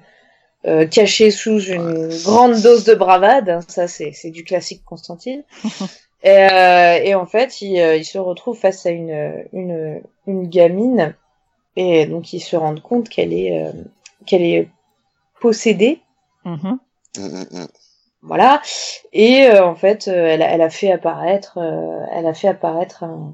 [0.67, 3.49] euh, cachée sous une grande dose de bravade.
[3.49, 3.59] hein.
[3.67, 5.43] Ça, c'est c'est du classique Constantine.
[6.23, 10.47] et, euh, et en fait, il, euh, il se retrouve face à une une une
[10.47, 11.15] gamine
[11.75, 13.71] et donc ils se rendent compte qu'elle est euh,
[14.25, 14.67] qu'elle est
[15.39, 15.99] possédée
[16.45, 16.79] Mhm.
[17.17, 17.67] Mm, mm, mm.
[18.23, 18.61] voilà.
[19.13, 22.47] Et euh, en fait, euh, elle, a- elle a fait apparaître, euh, elle a fait
[22.47, 23.33] apparaître un,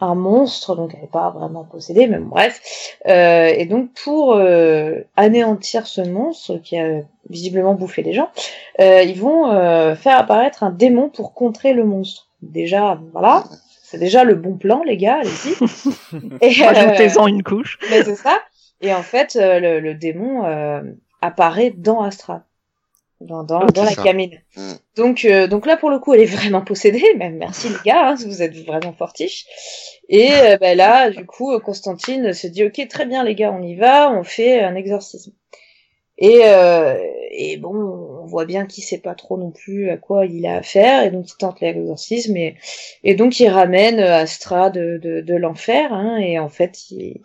[0.00, 2.60] un monstre, donc elle n'est pas vraiment possédée, mais bon, bref.
[3.06, 8.30] Euh, et donc pour euh, anéantir ce monstre qui a visiblement bouffé les gens,
[8.80, 12.26] euh, ils vont euh, faire apparaître un démon pour contrer le monstre.
[12.42, 13.44] Déjà, voilà.
[13.90, 15.54] C'est déjà le bon plan, les gars, allez-y.
[16.42, 17.78] Et, euh, Rajoutez-en une couche.
[17.90, 18.38] mais c'est ça.
[18.82, 20.82] Et en fait, euh, le, le démon euh,
[21.22, 22.42] apparaît dans Astra,
[23.22, 23.72] dans, dans, Ok.
[23.72, 24.02] dans la Ça.
[24.02, 24.38] gamine.
[24.56, 24.72] Mm.
[24.96, 27.02] Donc, euh, donc là, pour le coup, elle est vraiment possédée.
[27.16, 29.46] Même merci les gars, hein, vous êtes vraiment fortiches.
[30.10, 33.62] Et euh, bah, là, du coup, Constantine se dit, ok, très bien les gars, on
[33.62, 35.32] y va, on fait un exorcisme.
[36.18, 36.94] Et, euh,
[37.30, 40.58] et bon, on voit bien qu'il sait pas trop non plus à quoi il a
[40.58, 42.56] affaire, et donc il tente l'exorcisme, et,
[43.02, 47.20] et donc il ramène Astra de, de, de l'enfer, hein, et en fait, il,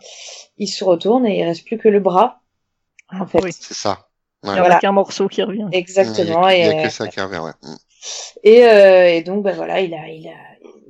[0.58, 2.40] il se retourne et il reste plus que le bras,
[3.10, 3.42] en fait.
[3.44, 3.52] Oui.
[3.52, 4.08] C'est ça.
[4.42, 4.52] Il Ouais.
[4.54, 4.78] n'y a Voilà.
[4.78, 5.68] qu'un morceau qui revient.
[5.72, 6.48] Exactement.
[6.48, 7.52] Il y a, il y a et, que ça qui revient, ouais.
[8.42, 10.32] Et, euh, et donc, ben voilà, il a, il a,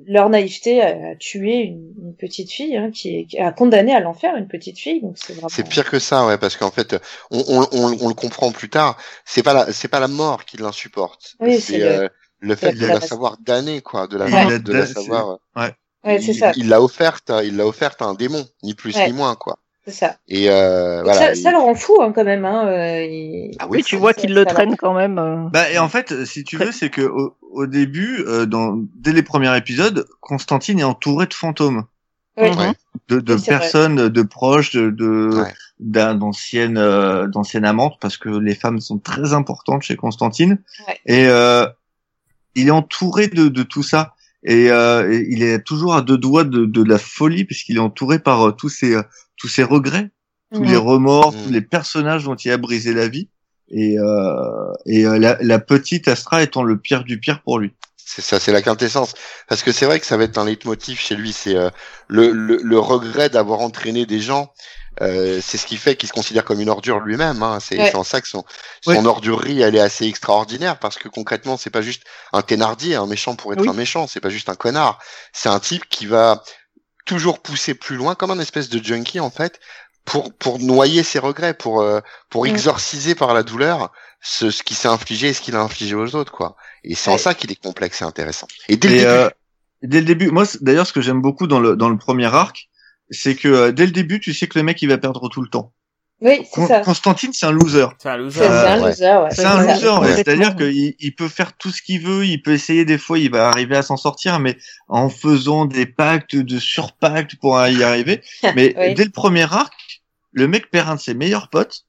[0.07, 3.94] leur naïveté a, a tué une, une petite fille, hein, qui, est- qui a condamné
[3.94, 5.48] à l'enfer une petite fille, donc c'est vraiment.
[5.48, 6.96] C'est pire que ça, ouais, parce qu'en fait,
[7.30, 8.96] on, on, on, on le comprend plus tard.
[9.24, 11.34] C'est pas la, c'est pas la mort qui l'insupporte.
[11.40, 12.09] Oui, c'est c'est le- euh,
[12.40, 14.59] le fait de la savoir damnée, quoi, de la, Ouais.
[14.59, 14.86] de la Ouais.
[14.86, 15.38] savoir.
[15.57, 18.74] Ouais, c'est il, ça, il l'a offerte, à- il l'a offerte à un démon, ni
[18.74, 19.07] plus Ouais.
[19.07, 19.59] ni moins, quoi.
[19.87, 20.16] C'est ça.
[20.28, 21.18] Et euh, voilà.
[21.18, 22.66] ça, Et- ça le rend fou, hein, quand même, hein.
[22.68, 24.47] euh, il- Ah Oui, tu vois qu'il le va.
[24.47, 25.18] traîne quand même.
[25.18, 28.78] euh, Bah, et en fait, si tu veux, c'est que au, au début, euh, dans,
[28.97, 31.85] dès les premiers épisodes, Constantine est entouré de fantômes,
[32.37, 32.49] Oui.
[32.49, 32.72] Ouais.
[33.09, 33.61] de, de Oui, c'est vrai.
[33.61, 35.53] personnes, de proches, de, de Ouais.
[35.80, 40.59] d'un- d'anciennes euh, d'anciennes amantes, parce que les femmes sont très importantes chez Constantine.
[40.89, 40.99] Ouais.
[41.07, 41.66] Et euh,
[42.55, 44.14] il est entouré de, de tout ça.
[44.47, 47.80] Et, euh, et il est toujours à deux doigts de, de la folie, puisqu'il est
[47.80, 49.03] entouré par euh, tous ses euh,
[49.45, 50.09] tous ses regrets,
[50.55, 51.45] tous les remords, Mhm.
[51.45, 53.28] tous les personnages dont il a brisé la vie.
[53.68, 57.74] Et, euh, et euh, la, la petite Astra étant le pire du pire pour lui.
[58.03, 59.12] C'est ça, c'est la quintessence.
[59.49, 61.68] Parce que c'est vrai que ça va être un leitmotiv chez lui, c'est euh,
[62.09, 64.51] le, le, le regret d'avoir entraîné des gens.
[65.03, 67.42] Euh, c'est ce qui fait qu'il se considère comme une ordure lui-même.
[67.42, 67.59] Hein.
[67.61, 67.88] C'est Ouais.
[67.90, 68.45] c'est en ça que son,
[68.80, 69.07] son Ouais.
[69.07, 73.34] ordurerie, elle est assez extraordinaire parce que concrètement, c'est pas juste un thénardier, un méchant
[73.36, 73.68] pour être Oui.
[73.68, 74.07] un méchant.
[74.07, 75.01] C'est pas juste un connard.
[75.34, 76.42] C'est un type qui va
[77.05, 79.61] toujours pousser plus loin, comme un espèce de junkie en fait,
[80.05, 82.00] pour pour noyer ses regrets, pour euh,
[82.30, 82.48] pour Mm.
[82.50, 86.14] exorciser par la douleur ce, ce qui s'est infligé et ce qu'il a infligé aux
[86.14, 86.57] autres, quoi.
[86.83, 88.49] Et c'est en ça qu'il est complexe et intéressant.
[88.68, 89.30] Et dès le début, euh,
[89.83, 92.68] dès le début, moi, d'ailleurs, ce que j'aime beaucoup dans le dans le premier arc,
[93.11, 95.42] c'est que euh, dès le début, tu sais que le mec il va perdre tout
[95.42, 95.72] le temps.
[96.20, 96.80] Oui, c'est Con- ça.
[96.80, 97.86] Constantine, c'est un loser.
[97.99, 98.38] C'est un loser.
[98.41, 99.28] C'est c'est un loser, ouais.
[99.32, 99.95] C'est un ça, loser, ouais.
[99.95, 100.14] complètement.
[100.16, 103.30] c'est-à-dire qu'il il peut faire tout ce qu'il veut, il peut essayer des fois, il
[103.30, 104.57] va arriver à s'en sortir, mais
[104.88, 108.22] en faisant des pactes de surpactes pour y arriver.
[108.54, 108.95] Mais Oui.
[108.95, 111.84] dès le premier arc, le mec perd un de ses meilleurs potes,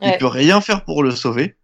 [0.00, 1.56] il peut rien faire pour le sauver,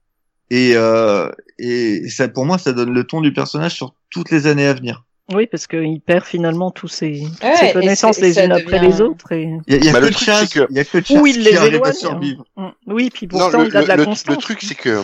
[0.51, 4.47] et euh, et ça, pour moi, ça donne le ton du personnage sur toutes les
[4.47, 5.06] années à venir.
[5.33, 9.01] Oui, parce qu'il perd finalement tous ses, toutes Ouais, ses connaissances les unes après les
[9.01, 9.33] autres.
[9.33, 9.51] Et...
[9.67, 10.77] Il y a, il y a Bah, que le de truc, chasse, c'est que- il
[10.77, 11.93] y a que chasse Ou il qui les arrive à éloigne.
[11.95, 12.45] survivre.
[12.57, 12.67] Mm.
[12.87, 14.37] Oui, puis non, pourtant le, il a de la le- constance.
[14.37, 15.03] le truc, c'est que,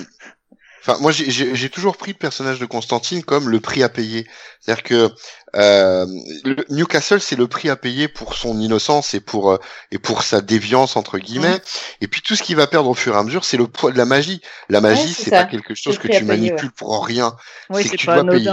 [0.85, 4.27] enfin, moi, j'ai- toujours pris le personnage de Constantine comme le prix à payer.
[4.61, 5.11] C'est-à-dire que
[5.57, 6.07] euh,
[6.45, 9.59] le- Newcastle, c'est le prix à payer pour son innocence et pour euh,
[9.91, 11.61] et pour sa déviance entre guillemets.
[12.01, 13.91] Et puis tout ce qu'il va perdre au fur et à mesure, c'est le poids
[13.93, 14.41] de la magie.
[14.69, 17.37] La magie, c'est c'est pas quelque chose que tu payer, manipules pour rien.
[17.71, 18.51] Oui, c'est que tu dois payer.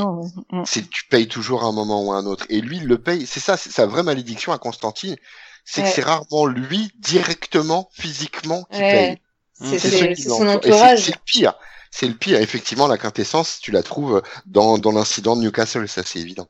[0.51, 0.64] Mm.
[0.65, 2.45] c'est tu payes toujours à un moment ou à un autre.
[2.49, 3.26] Et lui, il le paye.
[3.27, 5.15] C'est ça, c'est sa vraie malédiction à Constantine.
[5.65, 5.93] c'est que Ouais.
[5.93, 9.19] c'est rarement lui directement, physiquement qui Ouais.
[9.61, 9.80] paye.
[9.80, 11.03] C'est son entourage.
[11.03, 11.53] C'est pire.
[11.91, 12.40] C'est le pire.
[12.40, 16.48] Effectivement, la quintessence, tu la trouves dans, dans l'incident de Newcastle, ça c'est évident.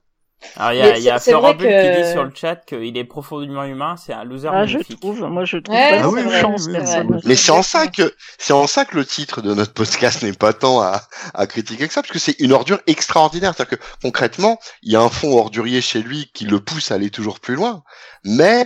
[0.55, 1.63] Alors, il y a, y a Florent que-
[1.97, 4.99] qui dit sur le chat qu'il est profondément humain, c'est un loser Ah, je magnifique.
[5.01, 7.19] trouve, moi je trouve Ouais, pas Ah de oui, oui, chance oui.
[7.25, 10.31] Mais c'est en ça que c'est en ça que le titre de notre podcast n'est
[10.31, 11.01] pas tant à,
[11.33, 13.53] à critiquer que ça, parce que c'est une ordure extraordinaire.
[13.53, 16.95] C'est-à-dire que concrètement, il y a un fond ordurier chez lui qui le pousse à
[16.95, 17.83] aller toujours plus loin,
[18.23, 18.65] mais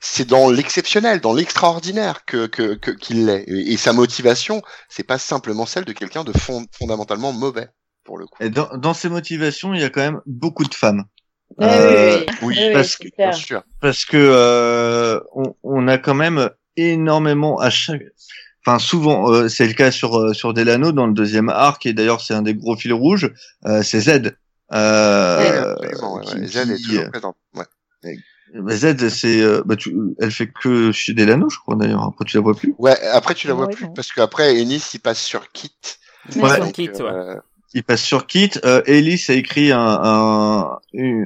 [0.00, 3.44] c'est dans l'exceptionnel, dans l'extraordinaire que que que- qu'il l'est.
[3.48, 7.68] Et, et sa motivation, c'est pas simplement celle de quelqu'un de fond- fondamentalement mauvais
[8.04, 8.36] pour le coup.
[8.40, 11.04] Et dans, dans ces motivations, il y a quand même beaucoup de femmes.
[11.60, 12.26] Euh, oui, oui.
[12.28, 13.08] oui, Oui, oui, parce que-.
[13.16, 13.62] Bien sûr.
[13.80, 18.02] parce que euh, on, on a quand même énormément à chaque
[18.66, 21.92] enfin souvent euh, c'est le cas sur euh, sur Delano dans le deuxième arc et
[21.94, 23.32] d'ailleurs c'est un des gros fils rouges
[23.66, 24.36] euh, c'est Z
[24.72, 26.46] euh, Ouais, absolument, ouais, qui- ouais.
[26.46, 27.36] Z est toujours présente.
[27.54, 27.64] Ouais.
[28.54, 32.24] Bah, Z c'est euh, bah, tu, elle fait que chez Delano je crois d'ailleurs après
[32.24, 33.92] tu la vois plus Ouais, après tu la vois Ouais, plus non.
[33.92, 35.70] parce qu'après Ennis il passe sur Kit.
[36.34, 36.48] Il Ouais.
[36.48, 37.00] passe sur Kit, ouais.
[37.02, 37.34] euh,
[37.74, 40.78] il passe sur Kit euh, Ellis a écrit un, un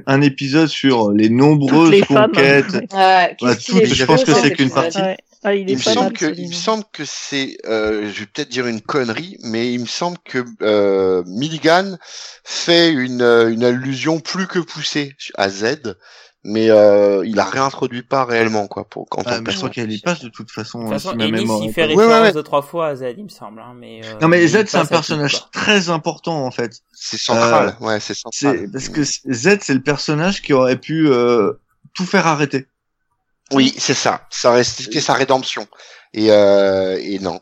[0.07, 2.31] un épisode sur les nombreuses les femmes.
[2.33, 2.87] conquêtes ouais.
[2.93, 4.99] Ah, Ouais, qu'il toutes, est je pense que c'est qu'une partie.
[5.01, 5.17] Ouais.
[5.45, 8.69] Ah, il me semble que, il me semble que c'est, euh, je vais peut-être dire
[8.69, 11.97] une connerie, mais il me semble que euh, Milligan
[12.45, 15.97] fait une, euh, une allusion plus que poussée à Z,
[16.45, 20.01] mais euh, il a réintroduit pas réellement quoi pour quand Ah, je crois qu'elle y
[20.01, 22.13] passe de toute façon, De toute façon, si ma Ellis, mémoire il fait Ouais, référence
[22.13, 22.33] ouais, ouais.
[22.33, 24.77] deux, trois fois à Z, il me semble, hein, mais, euh, Non mais Z c'est
[24.79, 26.81] un tout, personnage très important en fait.
[26.93, 28.59] c'est central, ouais, c'est central.
[28.61, 31.53] C'est parce que Z c'est le personnage qui aurait pu euh,
[31.95, 32.67] tout faire arrêter.
[33.53, 34.27] Oui, c'est ça.
[34.31, 35.67] Ça restait sa rédemption.
[36.15, 37.41] Et, euh, et non.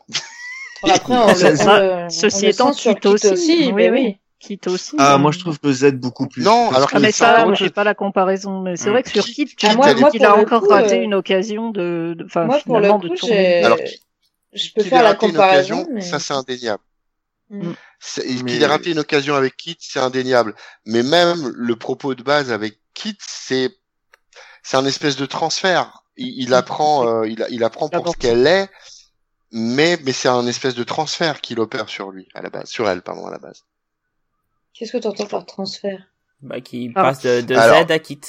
[0.83, 3.71] Après, on on le- Ceci étant, Kit aussi.
[3.73, 3.89] mais Oui, oui.
[3.91, 4.17] oui.
[4.41, 4.95] Kit aussi.
[4.97, 6.43] Ah moi je trouve que Z beaucoup plus.
[6.43, 8.59] Non, alors que- Ah, mais ça, j'ai pas la comparaison.
[8.61, 8.93] Mais c'est Hmm.
[8.93, 10.99] vrai que sur Kit- Kit, tu dis moi- moi, qu'il a le encore coup, raté
[10.99, 13.35] euh, une occasion de, de- enfin, Moi, pour le de coup, tourner.
[13.35, 13.77] j'ai, Alors,
[14.53, 16.01] je peux Qu'il faire la raté une comparaison, occasion, mais...
[16.01, 16.83] ça c'est indéniable.
[17.49, 17.71] Mm.
[18.17, 20.55] Mais- Qu'il ait raté une occasion avec Kit, c'est indéniable.
[20.85, 23.69] Mais même le propos de base avec Kit, c'est
[24.63, 26.03] c'est un espèce de transfert.
[26.17, 28.69] Il, il apprend, euh, il, il apprend pour ce qu'elle est,
[29.51, 32.89] mais mais c'est un espèce de transfert qu'il opère sur lui à la base, sur
[32.89, 33.63] elle pardon à la base.
[34.73, 35.99] Qu'est-ce que tu entends par transfert?
[36.41, 37.03] Bah, qui Ah.
[37.03, 38.19] passe de, de Alors- Z à Kit.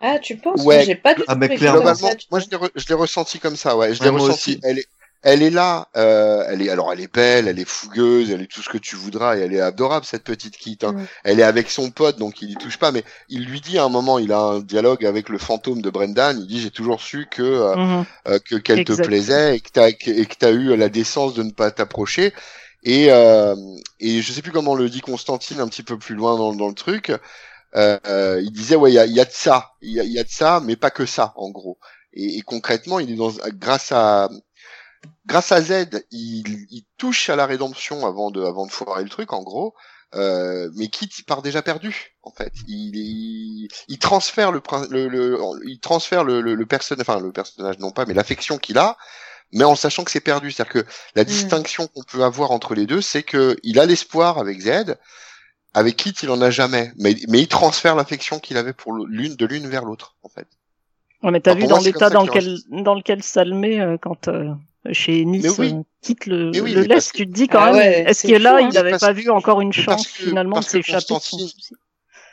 [0.00, 0.76] Ah, tu penses Ouais.
[0.76, 3.56] Moi, J'ai pas du Ah, ça, Globalement, moi je l'ai re- je l'ai ressenti comme
[3.56, 3.94] ça, ouais.
[3.94, 4.50] Je Ouais, l'ai moi ressenti.
[4.52, 4.60] aussi.
[4.62, 4.86] Elle est,
[5.22, 5.88] elle est là.
[5.96, 8.76] Euh, elle est alors elle est belle, elle est fougueuse, elle est tout ce que
[8.76, 10.78] tu voudras et elle est adorable cette petite Kit.
[10.82, 10.96] Hein.
[11.22, 13.84] Elle est avec son pote donc il y touche pas, mais il lui dit à
[13.84, 16.36] un moment, il a un dialogue avec le fantôme de Brendan.
[16.38, 18.04] Il dit j'ai toujours su que euh, Mhm.
[18.28, 21.32] euh, que qu'elle te plaisait et que t'as que- et que t'as eu la décence
[21.34, 22.34] de ne pas t'approcher.
[22.84, 23.56] Et euh,
[24.00, 26.68] et je sais plus comment le dit Constantine un petit peu plus loin dans, dans
[26.68, 27.12] le truc.
[27.76, 30.18] Euh, il disait ouais il y a, y a de ça, il y a, y
[30.18, 31.78] a de ça, mais pas que ça en gros.
[32.12, 34.28] Et, et concrètement, il est dans grâce à
[35.26, 39.10] grâce à Z, il, il touche à la rédemption avant de avant de foirer le
[39.10, 39.74] truc en gros.
[40.14, 42.52] Euh, mais Kit part déjà perdu en fait.
[42.68, 47.32] Il, il, il transfère le, le, le il transfère le, le, le personnage, enfin le
[47.32, 48.96] personnage non pas, mais l'affection qu'il a,
[49.52, 50.50] mais en sachant que c'est perdu.
[50.50, 54.38] C'est-à-dire que la distinction qu'on peut avoir entre les deux, c'est que il a l'espoir
[54.38, 54.96] avec Z,
[55.74, 59.36] avec Kit il en a jamais, mais mais il transfère l'affection qu'il avait pour l'une
[59.36, 60.46] de l'une vers l'autre en fait.
[61.22, 64.28] Ouais, mais t'as vu dans l'état dans lequel, dans lequel ça le met euh, quand
[64.28, 64.50] euh,
[64.92, 65.72] chez Nice oui.
[65.72, 68.04] euh, quitte le, oui, le parce laisse, que- tu te dis quand Ah même, ouais,
[68.10, 68.68] est-ce que là, fou, hein.
[68.70, 71.14] il n'avait pas vu encore une chance que- finalement de s'échapper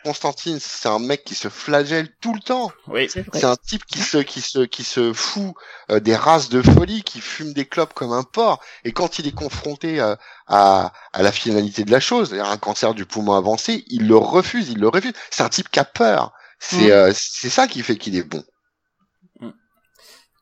[0.04, 2.72] Constantine- c'est un mec qui se flagelle tout le temps.
[2.88, 3.08] Oui.
[3.10, 3.40] C'est vrai.
[3.40, 5.54] C'est un type qui se qui se qui se fout
[5.92, 8.62] euh, des races de folie, qui fume des clopes comme un porc.
[8.84, 10.16] Et quand il est confronté euh,
[10.48, 14.18] à à la finalité de la chose, c'est-à-dire un cancer du poumon avancé, il le
[14.18, 15.14] refuse, il le refuse.
[15.30, 16.34] C'est un type qui a peur.
[16.60, 16.92] C'est Mm.
[16.92, 18.44] euh, c'est ça qui fait qu'il est bon.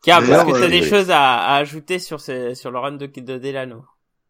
[0.04, 2.80] Car, est-ce D'ailleurs, que t'as euh, des choses à, à ajouter sur, ce, sur le
[2.80, 3.84] run de, de Delano?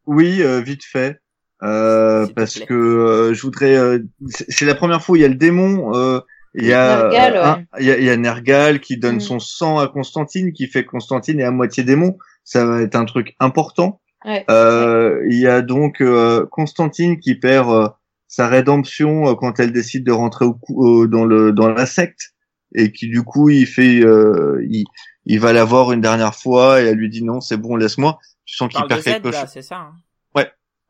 [0.06, 1.20] Oui, euh, vite fait.
[1.61, 3.76] Euh, parce que euh, je voudrais.
[3.76, 3.99] euh,
[4.30, 5.94] c'est la première fois où il y a le démon.
[5.95, 6.22] euh,
[6.56, 7.48] il y a Nergal, euh, ouais.
[7.48, 9.22] un- il y, a, il y a Nergal qui donne Mm.
[9.22, 12.18] son sang à Constantine, qui fait que Constantine est à moitié démon.
[12.44, 14.02] Ça va être un truc important.
[14.26, 14.45] Ouais.
[14.49, 17.88] Euh, il y a donc euh, Constantine qui perd euh,
[18.27, 21.86] sa rédemption euh, quand elle décide de rentrer au cou- au- dans le dans la
[21.86, 22.31] secte
[22.76, 24.86] et qui du coup il fait euh, il,
[25.26, 28.18] il va la voir une dernière fois et elle lui dit non c'est bon laisse-moi.
[28.45, 29.49] Tu sens qu'il perd quelque chose.
[29.53, 29.94] c'est ça hein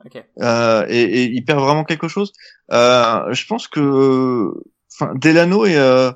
[0.04, 0.10] Ouais.
[0.20, 0.24] Ok.
[0.42, 2.32] Euh, et, et il perd vraiment quelque chose.
[2.72, 4.52] Euh, je pense que,
[4.94, 6.12] enfin, Delano est euh,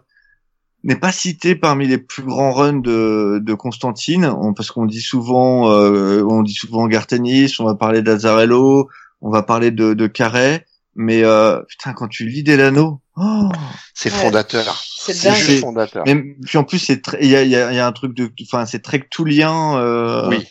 [0.86, 5.02] n'est pas cité parmi les plus grands runs de, de Constantine, on- parce qu'on dit
[5.02, 8.90] souvent, euh, on dit souvent Gartenis, on va parler d'Azzarello,
[9.22, 10.66] on va parler de, de Carré.
[10.96, 13.50] mais euh, putain, quand tu lis Delano, oh
[13.94, 14.78] C'est fondateur.
[14.98, 16.04] C'est C'est juste fondateur.
[16.06, 16.16] mais
[16.46, 17.92] puis en plus c'est très, il y a, il y, a, il y a un
[17.94, 19.78] truc de, enfin c'est très cthulien.
[19.78, 20.46] Euh, Oui,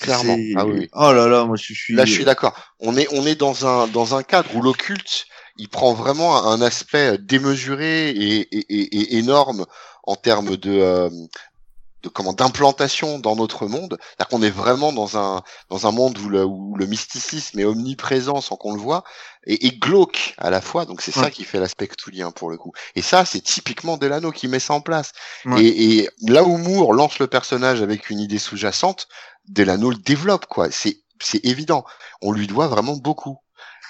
[0.00, 0.36] clairement.
[0.56, 0.88] Ah oui.
[0.92, 1.94] Oh là là, moi je suis.
[1.94, 2.54] Là, je suis d'accord.
[2.80, 5.26] On est, on est dans un, dans un cadre où l'occulte,
[5.56, 9.66] il prend vraiment un aspect démesuré et, et, et, et énorme
[10.02, 11.08] en termes de, euh,
[12.02, 13.96] de comment d'implantation dans notre monde.
[14.00, 17.64] C'est-à-dire qu'on est vraiment dans un, dans un monde où le, où le mysticisme est
[17.64, 19.04] omniprésent sans qu'on le voit
[19.46, 20.86] et, et glauque à la fois.
[20.86, 22.72] Donc c'est ça qui fait l'aspect cthulien pour le coup.
[22.96, 25.12] Et ça, c'est typiquement Delano qui met ça en place.
[25.44, 25.62] Ouais.
[25.64, 29.06] Et, et là où Moore lance le personnage avec une idée sous-jacente,
[29.48, 30.70] Delano le développe, quoi.
[30.70, 31.84] C'est, c'est évident.
[32.22, 33.38] On lui doit vraiment beaucoup.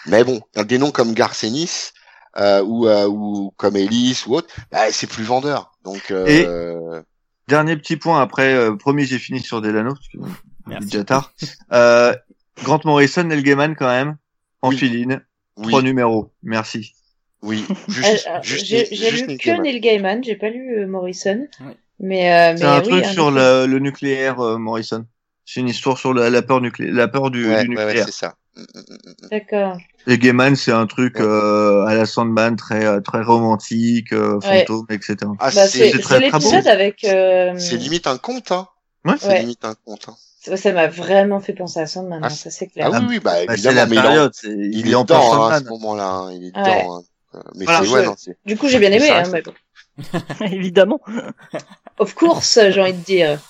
[0.07, 1.93] Mais bon, des noms comme Garcenis,
[2.37, 5.73] euh, ou, euh, ou comme Ellis ou autre, bah, c'est plus vendeur.
[5.85, 7.03] Donc, euh,
[7.49, 10.19] Dernier petit point après, euh, premier j'ai fini sur Delano parce que
[10.67, 10.87] Merci.
[10.89, 11.33] déjà tard.
[11.73, 12.15] Euh,
[12.63, 14.17] Grant Morrison, Neil Gaiman quand même,
[14.63, 14.79] en Oui.
[14.79, 15.23] filine,
[15.59, 16.33] oui, trois numéros.
[16.43, 16.95] Merci.
[17.43, 19.63] oui, juste, euh, juste, J'ai j'ai juste lu que Gaiman.
[19.63, 21.47] Neil Gaiman, j'ai pas lu euh, Morrison.
[21.61, 21.77] Ouais.
[22.01, 25.05] Mais, euh, C'est mais un oui, truc sur le, le nucléaire, euh, Morrison.
[25.47, 27.85] C'est une histoire sur la, la peur nucléaire, la peur du, Ouais, du ouais, ouais,
[27.85, 28.07] nucléaire.
[28.07, 28.35] c'est ça.
[28.57, 28.81] Mm, mm,
[29.25, 29.29] mm.
[29.31, 29.77] D'accord.
[30.07, 31.25] Et Gaiman, c'est un truc Ouais.
[31.25, 34.61] euh, à la Sandman très euh, très romantique, euh, Ouais.
[34.61, 35.17] fantôme, etc.
[35.23, 37.05] Ah, Bah, c'est, c'est c'est c'est très, très l'épisode avec.
[37.05, 38.69] euh, c'est limite un conte, hein.
[39.05, 39.15] Ouais.
[39.19, 39.41] C'est Ouais.
[39.41, 40.15] limite un conte, hein.
[40.41, 42.91] Ça ça m'a vraiment fait penser à Sandman, Ah, hein, ça c'est clair.
[42.93, 44.89] Ah oui, oui, bah, Bah, c'est évidemment, la mais il, en- période, c'est- il, il
[44.89, 46.33] est est en dedans, hein, à ce moment-là, hein.
[46.33, 46.63] Il est Ouais.
[46.63, 47.03] dedans, hein.
[47.35, 47.85] Euh, Mais Voilà.
[47.85, 49.53] c'est, ouais, non, c'est, Du coup, j'ai bien aimé, hein, mais bon.
[50.41, 51.01] Évidemment.
[51.99, 53.41] Of course, j'ai envie de dire.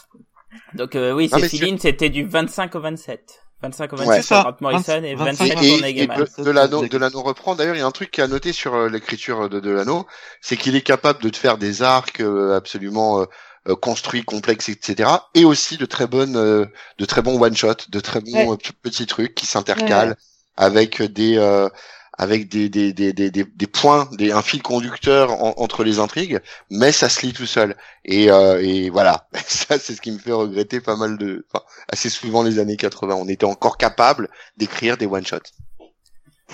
[0.74, 3.40] Donc euh, oui, mais filine, c'était du 25 au 27.
[3.62, 4.22] 25 au 27 Ouais.
[4.22, 6.18] Pour Grant Morrison et 25 25 Et, pour Gaiman.
[6.20, 6.42] de, c'est-
[6.88, 7.54] Delano reprend.
[7.54, 10.06] D'ailleurs, il y a un truc qui a noté sur euh, l'écriture de Delano,
[10.42, 13.22] c'est qu'il est capable de te faire des arcs euh, absolument
[13.68, 15.08] euh, construits, complexes, etc.
[15.34, 16.66] Et aussi de très bonnes, euh,
[16.98, 18.56] de très bons one shot, de très bons Ouais.
[18.82, 20.14] petits trucs qui s'intercalent
[20.58, 21.68] avec des, euh,
[22.18, 26.40] avec des des, des, des, des, points, des, un fil conducteur en- entre les intrigues,
[26.70, 27.76] mais ça se lit tout seul.
[28.04, 31.64] Et, euh, et voilà, ça c'est ce qui me fait regretter pas mal de, enfin,
[31.92, 33.14] assez souvent les années 80.
[33.16, 35.63] On était encore capable d'écrire des one shots.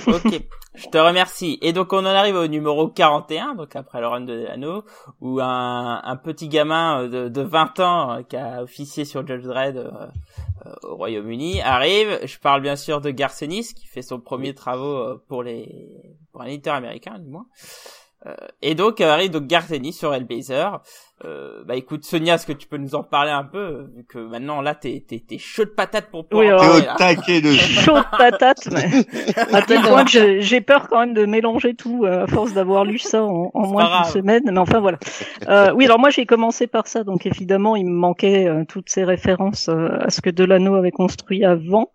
[0.07, 0.43] Ok,
[0.75, 1.59] je te remercie.
[1.63, 4.85] Et donc on en arrive au numéro 41, donc après le run de Delano,
[5.21, 9.27] où un, un petit gamin euh, de, de 20 ans euh, qui a officié sur
[9.27, 9.91] Judge Dredd euh,
[10.67, 12.21] euh, au Royaume-Uni arrive.
[12.25, 16.47] Je parle bien sûr de Garcenis qui fait son premier travaux pour les pour un
[16.47, 17.47] éditeur américain du moins.
[18.27, 20.83] Euh, et donc arrive donc Garcenis sur Hellblazer.
[21.27, 24.05] Euh, bah écoute Sonia, est-ce que tu peux nous en parler un peu euh, vu
[24.09, 26.87] que maintenant là t'es t'es t'es chaud de patate pour pouvoir Oui, alors, parler, au
[26.87, 26.95] là.
[26.97, 27.73] taquet dessus.
[27.83, 28.89] Chaud de patate, mais
[29.53, 32.87] à tel point que j'ai- peur quand même de mélanger tout euh, à force d'avoir
[32.87, 34.43] lu ça en, moins d'une semaine.
[34.47, 34.99] Mais enfin voilà.
[35.49, 38.89] Euh, oui, alors moi j'ai commencé par ça, donc évidemment il me manquait euh, toutes
[38.89, 41.91] ces références euh, à ce que Delano avait construit avant.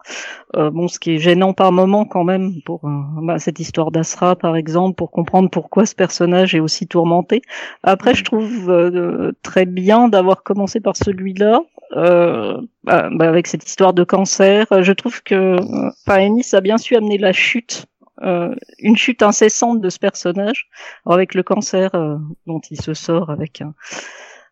[0.55, 2.89] Euh, bon, ce qui est gênant par moment quand même pour euh,
[3.23, 7.41] bah, cette histoire d'Asra par exemple, pour comprendre pourquoi ce personnage est aussi tourmenté.
[7.81, 8.69] Après, je trouve
[9.15, 11.61] euh, très bien d'avoir commencé par celui-là.
[11.95, 16.53] Euh, bah, bah, avec cette histoire de cancer, Euh, je trouve que euh, enfin, Ennis
[16.53, 17.85] a bien su amener la chute,
[18.23, 20.67] euh, une chute incessante de ce personnage,
[21.05, 22.17] avec le cancer euh,
[22.47, 23.73] dont il se sort avec un,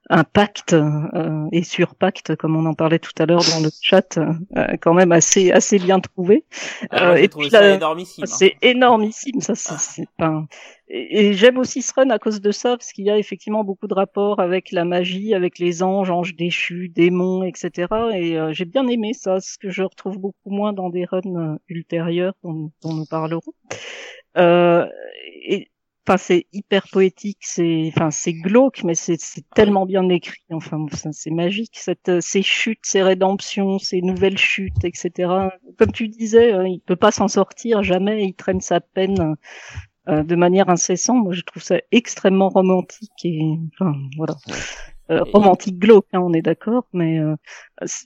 [0.10, 3.70] un pacte euh, et sur pacte, comme on en parlait tout à l'heure dans le
[3.82, 4.34] chat, euh,
[4.82, 6.44] quand même assez assez bien trouvé.
[6.90, 8.24] Alors, Euh, et puis énormissime.
[8.26, 8.28] hein.
[8.28, 9.56] c'est énormissime, ça.
[9.56, 10.44] c'est- C'est pas.
[10.90, 13.64] Et, et j'aime aussi ce run à cause de ça, parce qu'il y a effectivement
[13.64, 17.88] beaucoup de rapports avec la magie, avec les anges, anges déchus, démons, etc.
[18.14, 21.22] Et euh, j'ai bien aimé ça, ce que je retrouve beaucoup moins dans des runs
[21.54, 23.54] euh, ultérieurs dont, dont nous parlerons.
[24.38, 24.86] Euh,
[25.48, 25.70] et
[26.06, 29.18] enfin c'est hyper poétique, c'est enfin c'est glauque, mais c'est
[29.56, 30.44] tellement bien écrit.
[30.52, 35.50] Enfin c'est magique cette euh, ces chutes, ces rédemptions, ces nouvelles chutes, etc.
[35.78, 38.26] Comme tu disais, euh, il peut pas s'en sortir jamais.
[38.26, 39.36] Il traîne sa peine
[40.10, 41.24] euh, de manière incessante.
[41.24, 44.36] Moi je trouve ça extrêmement romantique et enfin voilà.
[45.12, 47.36] Euh, romantique glauque, hein, on est d'accord, mais euh,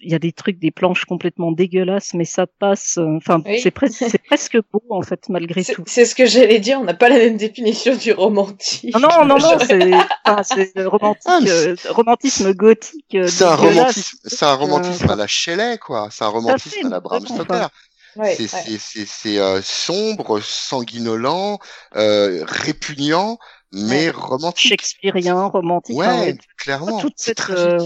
[0.01, 2.97] il y a des trucs, des planches complètement dégueulasses, mais ça passe.
[2.97, 3.59] euh, Enfin, Oui.
[3.61, 5.83] c'est presque, c'est presque beau en fait, malgré C'est tout.
[5.85, 8.95] c'est ce que j'allais dire, on n'a pas la même définition du romantique.
[8.95, 9.93] Non, non, non, non, c'est,
[10.25, 13.13] enfin, romantique, Ah, euh, romantisme gothique.
[13.13, 16.09] euh, C'est un romantisme, c'est un romantisme Euh, à la Shelley, quoi.
[16.11, 17.67] C'est un romantisme à la Bram Stoker.
[18.15, 18.61] Ouais, c'est ouais.
[18.65, 21.59] c'est c'est c'est euh, sombre, sanguinolent,
[21.95, 23.37] euh, répugnant,
[23.71, 24.69] mais romantique.
[24.69, 25.97] Shakespearien, romantique.
[25.99, 26.99] enfin, Ouais, clairement.
[26.99, 27.79] toute cette, euh,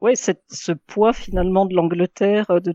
[0.00, 2.74] ouais, cette, ce poids finalement de l'Angleterre euh, de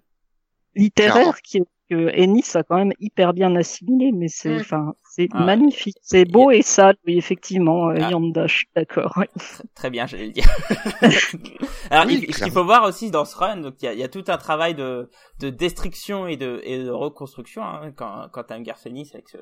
[0.75, 1.33] littéraire Clairement.
[1.43, 4.59] qui est que Ennis a quand même hyper bien assimilé, mais c'est, Mm.
[4.61, 8.09] enfin, c'est Ah, magnifique, c'est beau et sale, oui, effectivement, euh, Ah.
[8.09, 9.13] Yanda, je suis d'accord.
[9.17, 9.29] ouais.
[9.75, 10.45] Très, bien, j'allais le dire.
[11.91, 13.93] Alors, Oui, il- ce qu'il faut voir aussi dans ce run, donc il y a,
[13.93, 15.09] il y a tout un travail de,
[15.39, 19.37] de destruction et de, et de reconstruction hein, quand, quand t'as un Garcenis avec ce,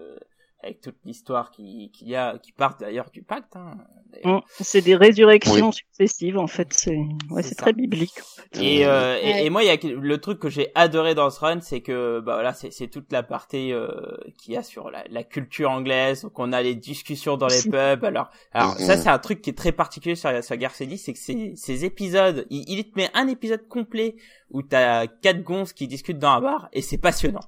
[0.64, 3.56] avec toute l'histoire qui qu'il y a, qui part d'ailleurs du pacte.
[3.56, 3.78] Hein.
[4.24, 4.40] Mm.
[4.60, 6.68] C'est des résurrections successives, en fait.
[6.72, 6.98] C'est
[7.32, 8.14] ouais, C'est très biblique.
[8.20, 8.64] en fait.
[8.64, 9.46] Et, euh, et, Ouais.
[9.46, 11.82] et moi, il y a que- le truc que j'ai adoré dans ce run, c'est
[11.82, 13.88] que bah voilà, c'est c'est toute la partie euh,
[14.38, 17.64] qu'il y a sur la, la culture anglaise, donc on a les discussions dans les
[17.64, 18.04] pubs.
[18.06, 18.86] Alors, alors Mhm.
[18.86, 22.46] ça c'est un truc qui est très particulier sur Garcenis, c'est que ces, ces épisodes,
[22.50, 24.16] il, il te met un épisode complet
[24.52, 27.42] où t'as quatre gonzes qui discutent dans un bar et c'est passionnant.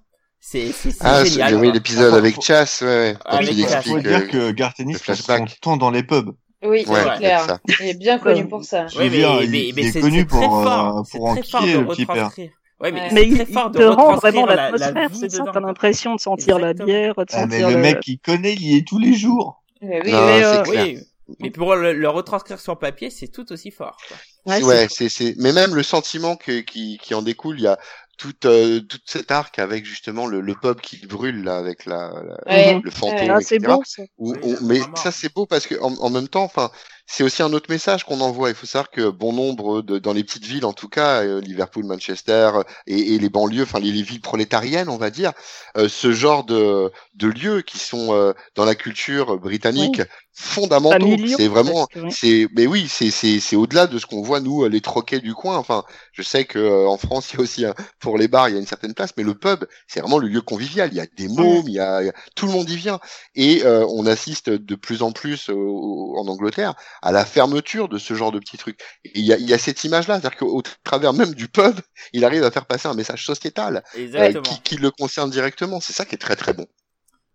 [0.48, 1.58] C'est c'est c'est Ah, c'est- génial.
[1.58, 1.72] quoi.
[1.72, 3.18] l'épisode Enfin, avec Chas, ouais, ouais.
[3.26, 3.82] Quand Avec il Chas.
[3.86, 4.08] Il faut explique.
[4.08, 6.36] dire que Gartenis passe son temps dans les pubs.
[6.64, 7.42] Oui, Ouais, c'est clair.
[7.46, 7.60] ça.
[7.80, 8.84] Il est bien connu pour ça.
[8.84, 10.98] Ouais, veux mais, dire, mais, il- mais est c'est connu c'est très pour, fort.
[11.00, 12.32] euh, C'est pour très fort enquiller, de le petit père.
[12.38, 13.08] Ouais, mais Ouais.
[13.10, 15.44] c'est Mais il, fort il te rend vraiment la- la l'atmosphère, c'est ça.
[15.52, 16.86] T'as l'impression de sentir la Exactement.
[17.00, 17.82] bière, de Ah, mais sentir le le...
[17.82, 19.64] mec qui connaît, il y est tous les jours.
[19.82, 20.84] Mais oui, Non, mais, euh, clair.
[20.86, 21.00] Oui,
[21.40, 23.98] mais pour le, le retranscrire sur papier, c'est tout aussi fort.
[24.08, 24.18] Quoi.
[24.58, 27.64] Ouais, ouais, c'est- c'est, c'est, mais même le sentiment que, qui, qui en découle, il
[27.64, 27.80] y a
[28.18, 32.12] tout, euh, tout cet arc avec justement le, le pub qui brûle là, avec la,
[32.24, 32.82] la- ouais.
[32.82, 33.36] le fantôme, Ouais.
[33.36, 33.78] Ah, c'est etc.
[33.78, 34.04] beau, ça.
[34.18, 36.72] Où Oui, on- la mais ça c'est beau parce que en, en même temps, enfin,
[37.08, 38.50] c'est aussi un autre message qu'on envoie.
[38.50, 41.40] Il faut savoir que bon nombre de, dans les petites villes, en tout cas, euh,
[41.42, 45.32] Liverpool, Manchester euh, et, et les banlieues, enfin les, les villes prolétariennes, on va dire,
[45.78, 50.02] euh, ce genre de, de lieux qui sont euh, dans la culture britannique
[50.34, 51.18] fondamentaux.
[51.18, 52.10] Familiaux, C'est vraiment, oui.
[52.10, 55.34] c'est, mais oui, c'est c'est c'est au-delà de ce qu'on voit nous, les troquets du
[55.34, 55.58] coin.
[55.58, 58.50] Enfin, je sais que euh, en France, il y a aussi un- pour les bars,
[58.50, 60.90] il y a une certaine place, mais le pub, c'est vraiment le lieu convivial.
[60.92, 62.76] Il y a des mômes, il y a, il y a- tout le monde y
[62.76, 63.00] vient,
[63.36, 67.90] et euh, on assiste de plus en plus au- au- en Angleterre à la fermeture
[67.90, 68.80] de ce genre de petits trucs.
[69.04, 71.80] Et il y a, il y a cette image-là, c'est-à-dire qu'au travers même du pub,
[72.14, 75.80] il arrive à faire passer un message sociétal euh, qui, qui le concerne directement.
[75.80, 76.66] C'est ça qui est très très bon.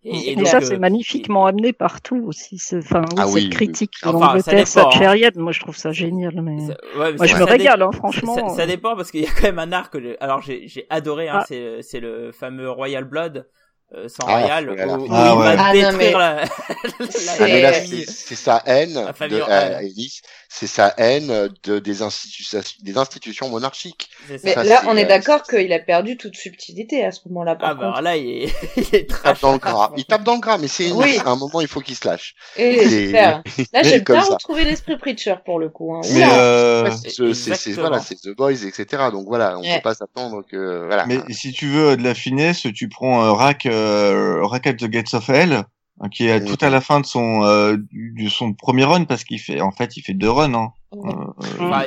[0.02, 2.58] Et, Et, donc, ça, euh, c'est magnifiquement amené partout aussi.
[2.72, 4.10] Enfin, oui, Ah oui, cette oui, critique oui.
[4.10, 5.30] de Enfin, ça l'Angleterre, hein.
[5.36, 6.40] moi je trouve ça génial.
[6.40, 6.58] Mais...
[6.68, 8.48] ça- ouais, mais Moi, ça- je me régale, dé- hein, franchement.
[8.48, 9.94] Ça, ça dépend parce qu'il y a quand même un arc.
[10.20, 11.28] Alors j'ai j'ai adoré.
[11.28, 11.44] Hein, Ah.
[11.46, 13.46] C'est c'est le fameux Royal Blood.
[13.92, 14.86] Euh, sans Ah, Royal, voilà.
[14.98, 15.56] où, où Ah, il ouais.
[15.56, 19.40] va Ah, non, détruire mais- la, la, Ah, mais là, C'est- sa haine La de
[19.40, 19.72] royale.
[19.72, 24.08] euh, Ellis, c'est sa haine de des institutions des institutions monarchiques.
[24.28, 24.34] Ça.
[24.44, 27.56] Mais Ça, là, on est euh, d'accord qu'il a perdu toute subtilité à ce moment-là,
[27.56, 28.02] par Ah bah contre.
[28.02, 29.90] là, il est, il est Il tape dans le gras.
[29.96, 31.18] Il tape dans le gras, mais c'est Oui.
[31.24, 32.36] à un moment il faut qu'il se lâche.
[32.56, 33.10] Et.
[33.10, 33.42] Là,
[33.72, 34.34] Mais j'ai comme bien ça.
[34.34, 35.94] retrouvé l'esprit Preacher pour le coup.
[35.96, 36.02] Hein.
[36.12, 38.86] Mais, euh, c'est- voilà, The Boys, etc.
[39.10, 39.76] Donc voilà, on Ouais.
[39.76, 41.06] peut pas s'attendre que voilà.
[41.06, 45.14] mais si tu veux de la finesse, tu prends Rack, euh, Rack at the Gates
[45.14, 45.64] of Hell,
[46.00, 49.04] hein, qui est tout à la fin de son euh, du, de son premier run
[49.04, 50.54] parce qu'il fait en fait il fait deux runs.
[50.54, 50.72] Hein.
[50.94, 51.00] Euh,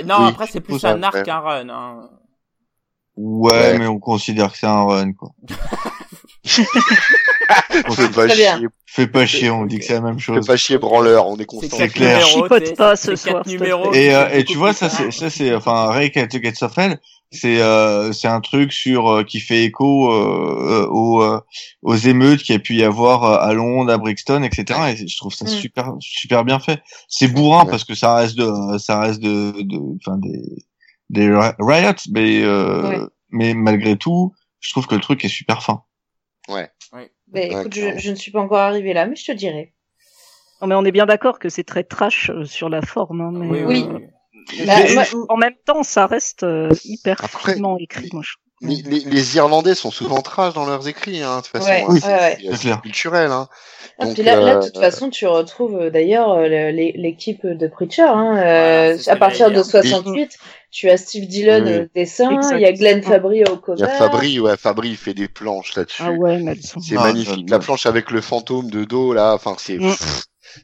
[0.04, 1.70] non, Oui, après c'est plus un arc qu'un run.
[1.70, 2.10] Hein.
[3.18, 3.78] ouais, Ouais.
[3.80, 5.30] mais on considère que c'est un run quoi.
[7.92, 8.58] Fais pas Très bien.
[8.58, 10.46] chier, Fais pas chier, on dit que c'est la même fais chose.
[10.48, 11.76] pas chier branleur, on est constant.
[11.78, 12.20] C'est clair.
[12.26, 13.44] numéros, Chipote pas ce soir.
[13.94, 16.78] Et, euh, et tu vois, ça, c'est, ça, c'est, enfin, Rick at the Gates of
[16.78, 17.00] Hell,
[17.34, 21.40] c'est, euh, c'est un truc sur, euh, qui fait écho, euh, euh, aux, euh,
[21.82, 24.80] aux émeutes qu'il y a pu y avoir à Londres, à Brixton, etc.
[24.94, 25.50] Et je trouve ça Mm.
[25.50, 26.82] super, super bien fait.
[27.08, 27.70] C'est bourrin Ouais.
[27.72, 30.42] parce que ça reste de, ça reste de, de, enfin, des,
[31.10, 33.08] des ri- riots, mais, euh, Ouais.
[33.32, 35.84] mais malgré tout, je trouve que le truc est super fin.
[36.50, 36.70] Ouais.
[37.32, 39.74] Mais Ouais, écoute, je, je ne suis pas encore arrivé là, mais je te dirai.
[40.62, 43.22] Non, mais on est bien d'accord que c'est très trash sur la forme.
[43.22, 44.06] Hein, mais, Oui, euh, oui.
[44.66, 48.10] Bah, mais moi- en même temps, ça reste euh, hyper Après, finement écrit.
[48.14, 48.34] Moi, je...
[48.66, 51.68] Les, les, les Irlandais sont souvent trash dans leurs écrits, hein, de toute façon.
[51.68, 51.98] Ouais, hein,
[52.56, 53.50] c'est- ouais, culturel, hein.
[54.00, 56.94] Ah, Donc, puis là, là, de toute euh, façon, tu retrouves euh, d'ailleurs le- l'é-
[56.96, 58.04] l'équipe de Preacher.
[58.04, 59.66] Hein, Voilà, à partir de dire.
[59.66, 60.38] 68,
[60.72, 61.72] tu as Steve Dillon Oui.
[61.74, 63.82] euh, dessin, il y a Glenn Fabry au Il cover.
[63.82, 66.02] y a Fabry, ouais, Fabry il fait des planches là-dessus.
[66.06, 66.42] Ah ouais.
[66.82, 67.50] C'est Ah, magnifique.
[67.50, 69.94] La planche avec le fantôme de dos, là, enfin, c'est, Mm.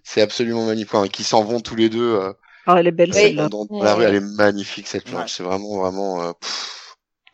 [0.05, 1.11] c'est absolument magnifique.
[1.11, 2.31] Qui s'en vont tous les deux, euh,
[2.65, 3.15] Ah, elle est belle Oui.
[3.21, 3.49] celle-là.
[3.49, 3.83] dans, dans Ouais.
[3.85, 5.21] la rue, elle est magnifique, cette planche.
[5.21, 5.27] Ouais.
[5.27, 6.31] C'est vraiment, vraiment, euh.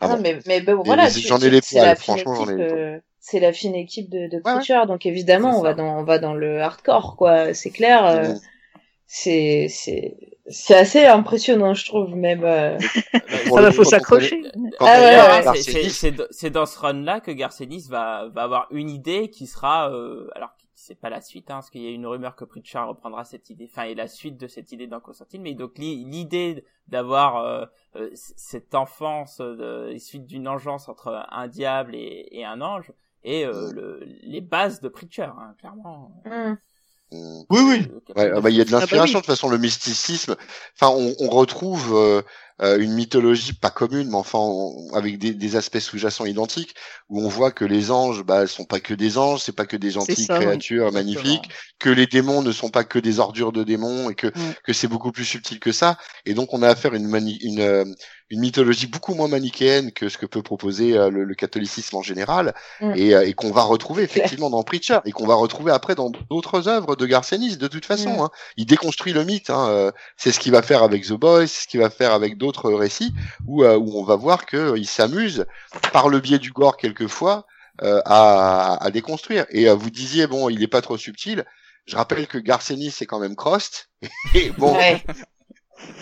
[0.01, 0.21] Ah non, bon.
[0.21, 2.99] mais, mais bon, voilà, j'en ai les poils, fine franchement, j'en ai équipe, les euh,
[3.19, 4.41] c'est la fine équipe de, de ouais.
[4.41, 7.53] Preacher, donc évidemment, on va dans, on va dans le hardcore, quoi.
[7.53, 8.05] C'est clair.
[8.05, 8.39] euh, Mm.
[9.07, 10.15] c'est, c'est,
[10.47, 12.43] c'est assez impressionnant, je trouve, même.
[12.43, 12.77] euh,
[13.13, 14.41] Ah bah, faut s'accrocher.
[14.79, 15.61] Ah ouais, ouais.
[15.61, 20.27] C'est- c'est dans ce run-là que Garcenis va, va avoir une idée qui sera, euh,
[20.35, 20.49] alors
[20.85, 23.49] c'est pas la suite, hein, parce qu'il y a une rumeur que Preacher reprendra cette
[23.49, 27.37] idée, enfin, et la suite de cette idée dans Constantine, mais donc l'i- l'idée d'avoir
[27.37, 32.61] euh, euh, cette enfance euh, de, issue d'une engeance entre un diable et, et un
[32.61, 32.91] ange,
[33.23, 36.11] et euh, le, les bases de Preacher, hein, clairement.
[36.25, 36.53] Mm.
[37.49, 37.87] Oui, oui.
[38.15, 39.21] Ouais, ah bah, il y a de bah l'inspiration oui.
[39.21, 40.35] de toute façon le mysticisme.
[40.73, 42.23] Enfin, on, on retrouve euh,
[42.61, 44.39] euh, une mythologie pas commune, mais enfin
[44.93, 46.73] avec des, des aspects sous-jacents identiques,
[47.09, 49.77] où on voit que les anges, bah, sont pas que des anges, c'est pas que
[49.77, 50.45] des gentilles ça, oui.
[50.45, 51.49] créatures magnifiques,
[51.79, 54.31] que les démons ne sont pas que des ordures de démons et que
[54.63, 55.97] que c'est beaucoup plus subtil que ça.
[56.25, 57.85] Et donc on a affaire à une mani- une euh,
[58.31, 62.01] une mythologie beaucoup moins manichéenne que ce que peut proposer euh, le, le catholicisme en
[62.01, 62.93] général Mm.
[62.95, 66.09] et, euh, et qu'on va retrouver effectivement dans Preacher et qu'on va retrouver après dans
[66.09, 68.17] d'autres œuvres de Garcenis de toute façon.
[68.17, 68.19] Mm.
[68.21, 68.29] Hein.
[68.57, 69.49] Il déconstruit le mythe.
[69.49, 69.91] Hein.
[70.17, 72.71] C'est ce qu'il va faire avec The Boys, c'est ce qu'il va faire avec d'autres
[72.71, 73.13] récits
[73.47, 75.45] où, euh, où on va voir que euh, il s'amuse
[75.91, 77.45] par le biais du gore quelquefois
[77.81, 79.45] euh, à, à déconstruire.
[79.49, 81.43] Et euh, vous disiez bon, il est pas trop subtil.
[81.85, 83.89] Je rappelle que Garcenis c'est quand même Crost.
[84.33, 85.03] Et bon, Ouais.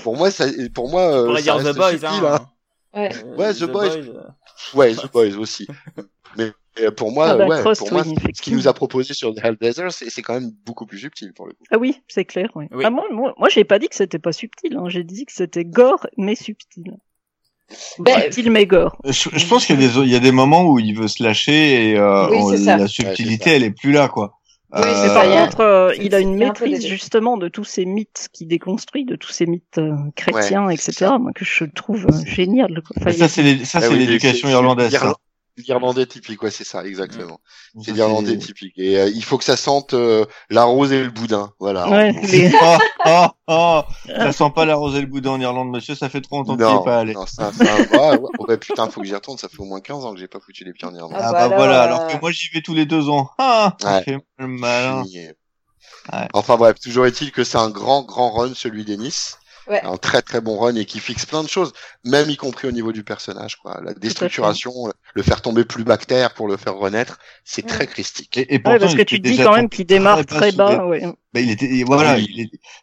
[0.04, 2.40] pour moi, ça, pour moi, On euh, pourrait ça The reste Boys, subtil, hein.
[2.40, 2.50] hein.
[2.94, 3.26] Ouais.
[3.38, 3.98] Ouais, The Boys.
[4.76, 5.68] Ouais, The Boys aussi.
[6.38, 8.74] Mais euh, pour moi, Ah bah, ouais, Crost, pour moi, oui, ce qu'il nous a
[8.74, 11.64] proposé sur The Hellblazer, c'est c'est quand même beaucoup plus subtil pour le coup.
[11.72, 12.50] Ah oui, c'est clair.
[12.56, 12.66] Oui.
[12.72, 12.84] Oui.
[12.86, 14.76] Ah, moi, moi, moi, j'ai pas dit que c'était pas subtil.
[14.78, 14.90] Hein.
[14.90, 16.96] J'ai dit que c'était gore mais subtil.
[18.00, 18.98] Ben, subtil mais gore.
[19.06, 21.08] Je, je pense qu'il y a des il y a des moments où il veut
[21.08, 24.40] se lâcher et euh, Oui, on- la subtilité elle est plus là quoi.
[24.76, 27.86] Oui, Euh, par contre, euh, il a une il un maîtrise justement de tous ces
[27.86, 31.12] mythes qui déconstruit, de tous ces mythes euh, chrétiens, Ouais, etc.
[31.20, 32.82] Moi que je trouve euh, génial.
[33.00, 33.42] Enfin, ça c'est
[33.76, 34.92] Ah l'éducation irlandaise.
[35.56, 37.40] L'Irlandais typique, ouais, c'est ça, exactement.
[37.84, 38.74] C'est l'Irlandais typique.
[38.78, 41.88] Et euh, il faut que ça sente euh, la rose et le boudin, voilà.
[41.90, 45.70] Ouais, les- Ah, ah, ah, ça sent pas la rose et le boudin en Irlande,
[45.70, 45.94] monsieur.
[45.94, 47.14] Ça fait trop longtemps qu'il est pas allé.
[47.14, 49.38] non, ça, ça, ouais, ouais, putain, faut que j'y retourne.
[49.38, 51.12] Ça fait au moins 15 ans que j'ai pas foutu les pieds en Irlande.
[51.16, 53.10] Ah Ah bah bah voilà, alors, alors euh, que moi j'y vais tous les deux
[53.10, 53.30] ans.
[53.38, 55.04] Ah, ça fait le malin.
[56.34, 59.36] Enfin bref, toujours est-il que c'est un grand, grand run, celui d'Ennis.
[59.68, 59.82] Ouais.
[59.84, 61.72] Un très, très bon run et qui fixe plein de choses,
[62.04, 63.80] même y compris au niveau du personnage, quoi.
[63.84, 64.72] La déstructuration,
[65.14, 67.70] le faire tomber plus bactère pour le faire renaître, c'est Ouais.
[67.70, 68.38] très christique.
[68.38, 70.86] Et, et Ouais, parce que tu te dis quand même qu'il démarre très sous- bas.
[70.86, 71.02] Ouais.
[71.34, 72.18] Bah, il était, voilà,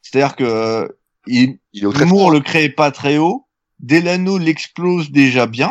[0.02, 0.88] c'est-à-dire que euh,
[1.26, 3.46] il, Il est au très l'humour le crée pas très haut.
[3.78, 5.70] Delano l'explose déjà bien.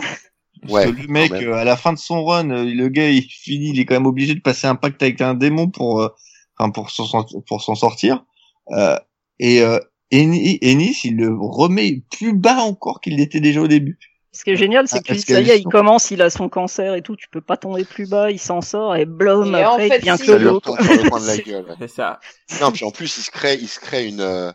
[0.61, 3.09] Parce Ouais, que le mec, euh, à la fin de son run, euh, le gars,
[3.09, 6.01] il finit, il est quand même obligé de passer un pacte avec un démon pour,
[6.01, 6.09] euh,
[6.57, 8.25] enfin, pour s'en, pour s'en sortir.
[8.71, 8.97] Euh,
[9.39, 9.79] et euh,
[10.11, 13.97] Ennis, Ennis, il le remet plus bas encore qu'il l'était déjà au début.
[14.31, 16.49] Ce qui est génial, c'est Ah, que ça y est, il commence, il a son
[16.49, 19.65] cancer et tout, tu peux pas tomber plus bas, il s'en sort et blum, Et
[19.65, 20.05] en après, fait, si.
[20.19, 20.53] que Ça lui l'eau.
[20.55, 21.65] retombe sur le coin de la C'est- gueule.
[21.67, 21.75] ouais.
[21.79, 22.19] C'est ça.
[22.61, 24.51] Non, puis en plus, il se crée, il se crée une, euh,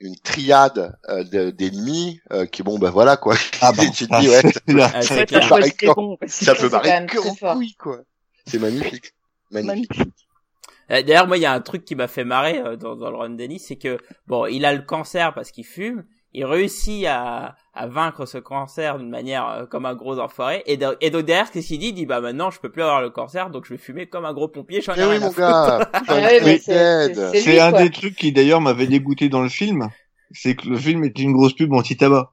[0.00, 3.34] une triade euh, de- d'ennemis euh, qui, bon, bah voilà, quoi.
[3.62, 4.42] Ah bah, tu te dis, ouais,
[5.02, 5.24] ça,
[6.54, 8.00] peut barrer que en couille, quoi.
[8.46, 9.12] C'est magnifique.
[9.50, 9.88] Magnifique.
[9.96, 10.23] magnifique.
[10.90, 13.10] Euh, D'ailleurs, moi, il y a un truc qui m'a fait marrer euh, dans, dans
[13.10, 16.04] le run Dennis, c'est que bon, il a le cancer parce qu'il fume.
[16.36, 20.64] Il réussit à, à vaincre ce cancer d'une manière euh, comme un gros enfoiré.
[20.66, 21.88] Et, de- et donc derrière, qu'est-ce qu'il dit?
[21.90, 24.24] Il dit bah maintenant, je peux plus avoir le cancer, donc je vais fumer comme
[24.24, 24.80] un gros pompier.
[24.80, 25.88] J'en ai Eh oui, à mon gars.
[25.92, 26.02] Ah
[26.58, 27.82] c'est- un quoi.
[27.82, 29.90] des trucs qui d'ailleurs m'avait dégoûté dans le film,
[30.32, 32.32] c'est que le film était une grosse pub anti-tabac.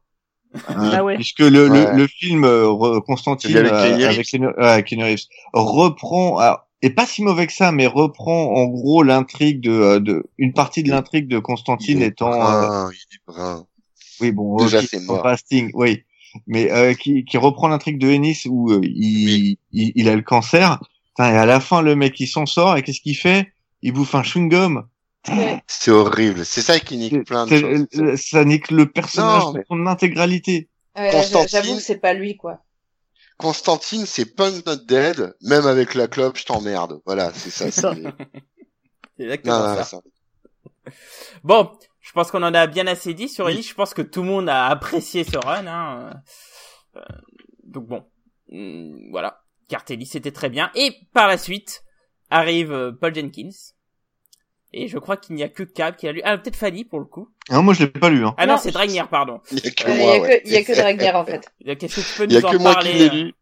[0.67, 1.15] Hein, Ah ouais.
[1.15, 1.91] Puisque le, Ouais.
[1.91, 7.21] le, le film euh, Constantine avec euh, avec Keanu, Reeves, reprend alors, et pas si
[7.23, 11.27] mauvais que ça, mais reprend en gros l'intrigue de, euh, de une partie de l'intrigue
[11.27, 13.65] de Constantine Il est étant euh, brun, il est brun.
[14.21, 15.23] oui bon Déjà, ok, c'est mort.
[15.23, 16.03] casting oui
[16.47, 20.21] mais euh, qui, qui reprend l'intrigue de Ennis où euh, il, il il a le
[20.21, 20.79] cancer
[21.09, 23.51] Putain, et à la fin le mec il s'en sort et qu'est-ce qu'il fait?
[23.81, 24.87] Il bouffe un chewing gum.
[25.67, 26.45] C'est horrible.
[26.45, 28.21] C'est ça qui nique plein de C'est- choses.
[28.21, 31.47] ça nique le personnage Non, mais- dans son intégralité Ouais, Constantine.
[31.49, 32.59] J'avoue que c'est pas lui, quoi.
[33.37, 37.01] Constantine, c'est Punk Not Dead, même avec la clope, je t'emmerde.
[37.05, 37.65] Voilà, c'est ça.
[37.65, 37.93] C'est ça.
[39.19, 39.83] exactement Non, ça.
[39.83, 40.01] ça.
[41.43, 43.63] Bon, je pense qu'on en a bien assez dit sur Ellie.
[43.63, 45.67] Je pense que tout le monde a apprécié ce run.
[45.67, 46.13] Hein.
[46.95, 47.01] Euh,
[47.63, 48.03] donc bon,
[48.51, 49.41] Hum, voilà.
[49.69, 50.69] Cartelli, c'était très bien.
[50.75, 51.83] Et par la suite,
[52.29, 53.49] arrive euh, Paul Jenkins.
[54.73, 56.21] Et je crois qu'il n'y a que Cab qui a lu.
[56.23, 57.27] Ah, peut-être Fanny pour le coup.
[57.49, 58.33] Ah, moi je l'ai pas lu hein.
[58.37, 58.59] Ah non, Non.
[58.63, 59.41] c'est Dragnir, pardon.
[59.51, 60.41] Il y a que Euh, Il y moi, a ouais.
[60.41, 61.51] que, il y a que Dragnier, en fait.
[61.77, 63.13] Qu'est-ce que tu peux Il y a nous que en moi parler qui l'ai euh,
[63.25, 63.33] lu.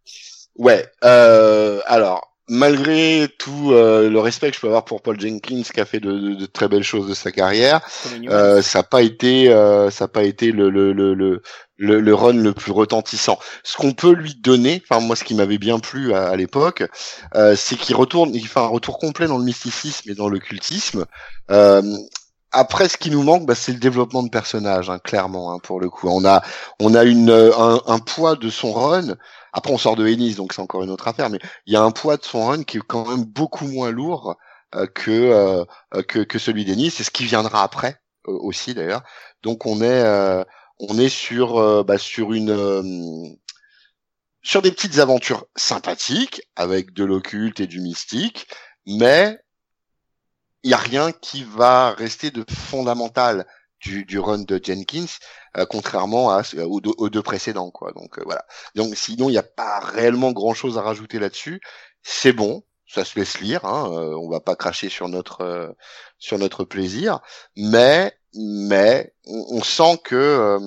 [0.57, 0.85] Ouais.
[1.03, 5.79] Euh, alors, malgré tout euh, le respect que je peux avoir pour Paul Jenkins, qui
[5.79, 7.81] a fait de, de- de très belles choses de sa carrière,
[8.29, 11.41] euh, ça n'a pas été, euh, ça a pas été le le, le, le
[11.77, 13.39] le le run le plus retentissant.
[13.63, 16.83] Ce qu'on peut lui donner, enfin moi ce qui m'avait bien plu à, à l'époque,
[17.35, 21.05] euh, c'est qu'il retourne, il fait un retour complet dans le mysticisme et dans l'occultisme.
[21.51, 21.81] Euh,
[22.51, 25.79] après, ce qui nous manque, bah, c'est le développement de personnages, hein, clairement, hein, pour
[25.79, 26.07] le coup.
[26.09, 26.41] On a,
[26.79, 29.15] on a une, euh, un, un poids de son run.
[29.53, 31.29] Après, on sort de Ennis, donc c'est encore une autre affaire.
[31.29, 33.91] Mais il y a un poids de son run qui est quand même beaucoup moins
[33.91, 34.35] lourd
[34.75, 35.65] euh, que, euh,
[35.95, 36.91] euh, que que celui d'Ennis.
[36.91, 39.03] C'est ce qui viendra après euh, aussi, d'ailleurs.
[39.43, 40.43] Donc, on est, euh,
[40.79, 43.37] on est sur, euh, bah, sur une,
[44.41, 48.47] sur des petites aventures sympathiques avec de l'occulte et du mystique,
[48.85, 49.39] mais
[50.63, 53.45] il y a rien qui va rester de fondamental
[53.79, 55.05] du, du run de Jenkins,
[55.57, 57.91] euh, contrairement à, aux, deux, aux deux précédents, quoi.
[57.93, 58.45] Donc euh, voilà.
[58.75, 61.61] Donc sinon, il n'y a pas réellement grand chose à rajouter là-dessus.
[62.03, 63.65] C'est bon, ça se laisse lire.
[63.65, 65.75] Hein, euh, on va pas cracher sur notre
[66.17, 67.19] sur notre plaisir,
[67.55, 70.59] mais mais on, on sent que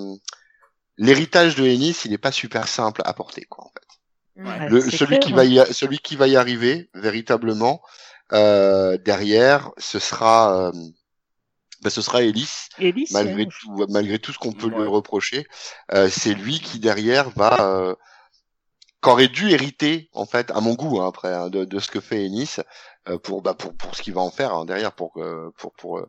[0.98, 3.86] l'héritage de Ennis, il n'est pas super simple à porter, quoi, en fait.
[4.34, 5.36] Ouais, Le, c'est celui clair, qui hein.
[5.36, 7.82] va y, celui qui va y arriver véritablement
[8.32, 10.72] euh, derrière, ce sera, euh,
[11.82, 12.68] bah, ce sera Ellis.
[12.78, 13.48] Ellis, Malgré ouais.
[13.60, 15.46] tout, malgré tout ce qu'on peut lui reprocher,
[15.92, 17.94] euh, c'est lui qui derrière va, euh,
[19.00, 22.00] qu'aurait dû hériter en fait, à mon goût hein, après, hein, de, de ce que
[22.00, 22.56] fait Ennis
[23.08, 25.12] euh, pour, bah, pour pour ce qu'il va en faire hein, derrière, pour
[25.56, 26.08] pour pour euh,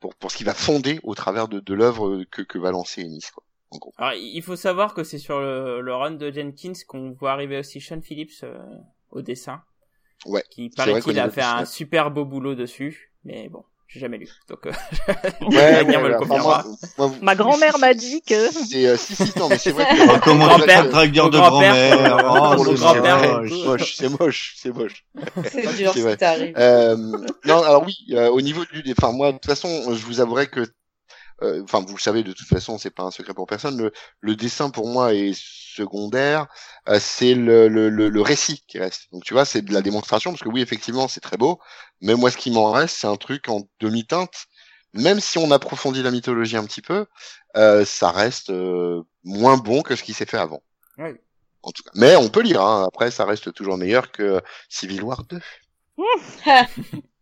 [0.00, 3.02] pour pour ce qu'il va fonder au travers de, de l'œuvre que que va lancer
[3.02, 3.30] Ennis.
[3.32, 3.94] Quoi, en gros.
[3.96, 7.58] Alors, il faut savoir que c'est sur le, le run de Jenkins qu'on voit arriver
[7.58, 8.58] aussi Sean Phillips euh,
[9.10, 9.62] au dessin.
[10.26, 14.18] Ouais, Qui paraît qu'il a fait un super beau boulot dessus, mais bon, j'ai jamais
[14.18, 14.28] lu.
[14.48, 14.72] Donc, euh,
[15.42, 16.58] Ouais, Wagner me le ouais, confirmera.
[16.60, 19.70] enfin, moi- moi, Ma grand-mère m'a dit que C'est euh, si si non mais c'est
[19.72, 23.94] vrai que Oh, comment dragueur de grand-mère Oh, c'est moche.
[23.96, 25.04] c'est moche, c'est moche,
[25.50, 26.16] c'est dur C'est si vrai.
[26.16, 26.54] t'arrives.
[26.56, 26.96] Euh,
[27.44, 30.46] non, alors oui, euh, au niveau du, enfin moi de toute façon, je vous avouerai
[30.48, 30.66] que,
[31.42, 33.76] enfin vous le savez de toute façon, c'est pas un secret pour personne.
[33.76, 36.46] Le, le dessin pour moi est secondaire,
[36.88, 39.10] euh, c'est le, le, le, le récit qui reste.
[39.12, 41.60] Donc tu vois, c'est de la démonstration parce que oui effectivement c'est très beau,
[42.00, 44.46] mais moi ce qui m'en reste c'est un truc en demi-teinte.
[44.94, 47.06] Même si on approfondit la mythologie un petit peu,
[47.56, 50.62] euh, ça reste euh, moins bon que ce qui s'est fait avant.
[50.98, 51.10] Oui.
[51.62, 51.90] En tout cas.
[51.96, 52.84] Mais on peut lire, hein.
[52.86, 55.40] après ça reste toujours meilleur que Civil War 2.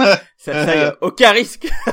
[0.00, 0.20] ça,
[0.64, 1.68] ça est, aucun risque.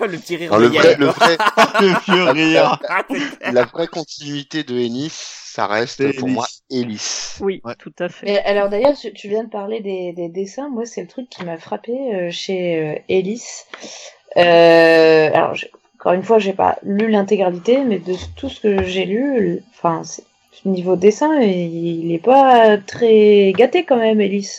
[0.00, 1.00] le petit rire de le vrai, Yann.
[1.00, 1.36] le vrai,
[1.80, 2.78] Le vieux rire.
[2.88, 3.04] Ah,
[3.52, 6.34] la vraie continuité de Ennis, ça reste pour Ennis.
[6.34, 7.36] moi Ellis.
[7.40, 7.74] oui, Ouais.
[7.78, 8.26] tout à fait.
[8.26, 10.68] Mais alors d'ailleurs, tu viens de parler des, des dessins.
[10.68, 13.42] Moi, c'est le truc qui m'a frappé euh, chez euh, Ellis.
[14.36, 15.54] Euh, alors,
[15.98, 19.62] encore une fois, j'ai pas lu l'intégralité, mais de tout ce que j'ai lu, le-
[19.72, 20.02] enfin,
[20.64, 24.58] niveau dessin, il, il est pas très gâté quand même, Ellis.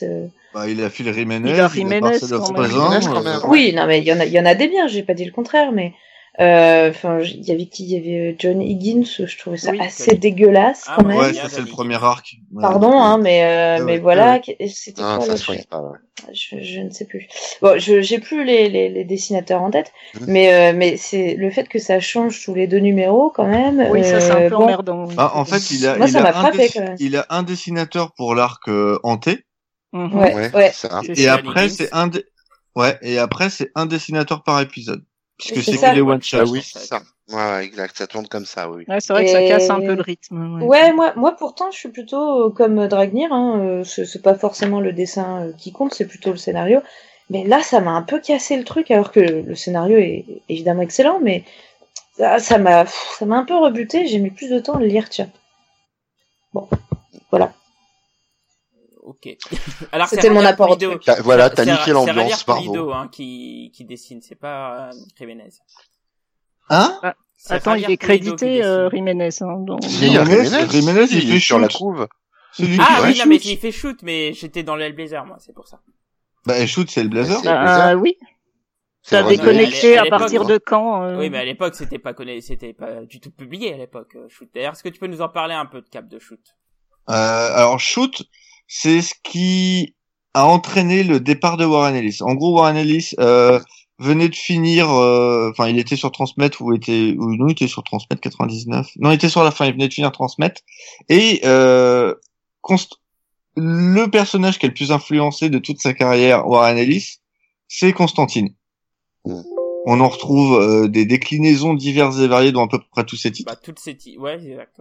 [0.54, 2.72] Bah, il a Phil Jiménez, Il a Jiménez Marcelo quand même.
[2.72, 4.88] Quand euh, Oui, non, mais il y en a, il y en a des biens.
[4.88, 5.94] J'ai pas dit le contraire, mais
[6.40, 7.84] euh, enfin, il y avait qui?
[7.86, 9.04] Il y avait euh, John Higgins.
[9.26, 11.18] Je trouvais ça Oui, assez dégueulasse Ah, quand ouais, même.
[11.20, 12.36] Ouais, ça c'est le premier arc.
[12.52, 12.62] Ouais.
[12.62, 15.82] Pardon, hein, mais euh, Ouais, mais voilà, c'était Ah, quoi ça le pas.
[15.82, 15.98] ouais.
[16.34, 17.28] je, je ne sais plus.
[17.62, 20.26] Bon, je j'ai plus les, les, les dessinateurs en tête, Mhm.
[20.28, 23.88] mais euh, mais c'est le fait que ça change tous les deux numéros quand même.
[23.90, 25.08] Oui, ça c'est un peu bon, emmerdant.
[25.18, 26.96] Ah, en fait, il a, Moi, il, ça a m'a un frappé, dessi- quand même.
[27.00, 29.46] il a un dessinateur pour l'arc euh, hanté,
[29.94, 30.16] Mhm.
[30.18, 30.72] Ouais, Ouais, ouais.
[30.72, 31.02] c'est ça.
[31.06, 32.26] C'est et après c'est un, dé-
[32.76, 35.04] ouais, et après c'est un dessinateur par épisode,
[35.38, 36.52] puisque C'est que des one Ah shots.
[36.52, 37.02] oui, c'est ça.
[37.30, 37.98] Ouais, ouais, exact.
[37.98, 38.86] Ça tourne comme ça, oui.
[38.88, 40.56] Ouais, c'est vrai que ça casse un peu le rythme.
[40.60, 40.66] ouais.
[40.66, 43.32] Ouais, moi, moi pourtant, je suis plutôt euh, comme Dragnir.
[43.34, 46.82] Hein, euh, c'est pas forcément le dessin euh, qui compte, c'est plutôt le scénario.
[47.30, 50.82] Mais là, ça m'a un peu cassé le truc, alors que le scénario est évidemment
[50.82, 51.44] excellent, mais
[52.18, 54.08] ça m'a ça m'a un peu rebuté.
[54.08, 55.30] J'ai mis plus de temps à le lire, tiens.
[56.54, 56.68] Bon,
[57.32, 57.54] voilà.
[59.12, 59.38] Ok.
[59.92, 60.98] Alors, C'était c'est mon apport Pulido.
[61.20, 62.62] Voilà, t'as niqué l'ambiance, bravo.
[62.62, 65.50] Pulido, hein, qui, qui dessine, c'est pas euh, Jiménez.
[66.70, 66.98] Hein
[67.36, 69.30] C'est Attends, il est crédité euh, Jiménez.
[69.42, 69.66] Hein.
[69.82, 71.08] Si, il Jiménez, Jiménez.
[71.12, 73.46] Il fait est sur la lui Ah qui oui, fait non, mais shoot.
[73.46, 75.82] il fait shoot, mais j'étais dans l'Hellblazer, moi, c'est pour ça.
[76.46, 77.42] Bah, shoot, c'est le blazer.
[77.46, 78.18] Ah oui,
[79.04, 81.46] ça le a run de déconnecté à à partir de quand euh, Oui, mais à
[81.46, 84.50] l'époque, c'était pas connu, c'était pas du tout publié à l'époque, euh, shoot.
[84.54, 86.40] D'ailleurs, est-ce que tu peux nous en parler un peu de Cap de shoot?
[87.10, 88.24] Euh, alors shoot,
[88.74, 89.96] c'est ce qui
[90.34, 92.20] a entraîné le départ de Warren Ellis.
[92.22, 93.60] En gros, Warren Ellis euh,
[94.00, 97.68] venait de finir, euh, enfin, il était sur Transmettre ou était, ou non, il était
[97.68, 98.88] sur Transmettre 99.
[99.00, 99.66] Non, il était sur la fin.
[99.66, 100.62] Il venait de finir Transmettre
[101.10, 102.16] et euh,
[102.64, 102.94] const-
[103.58, 107.18] le personnage qui a le plus influencé de toute sa carrière, Warren Ellis,
[107.68, 108.56] c'est Constantine.
[109.26, 109.42] Mm.
[109.86, 113.32] On en retrouve euh, des déclinaisons diverses et variées dans à peu près tous ces
[113.34, 114.80] titres, Bah, toutes ces ti- ouais, exact.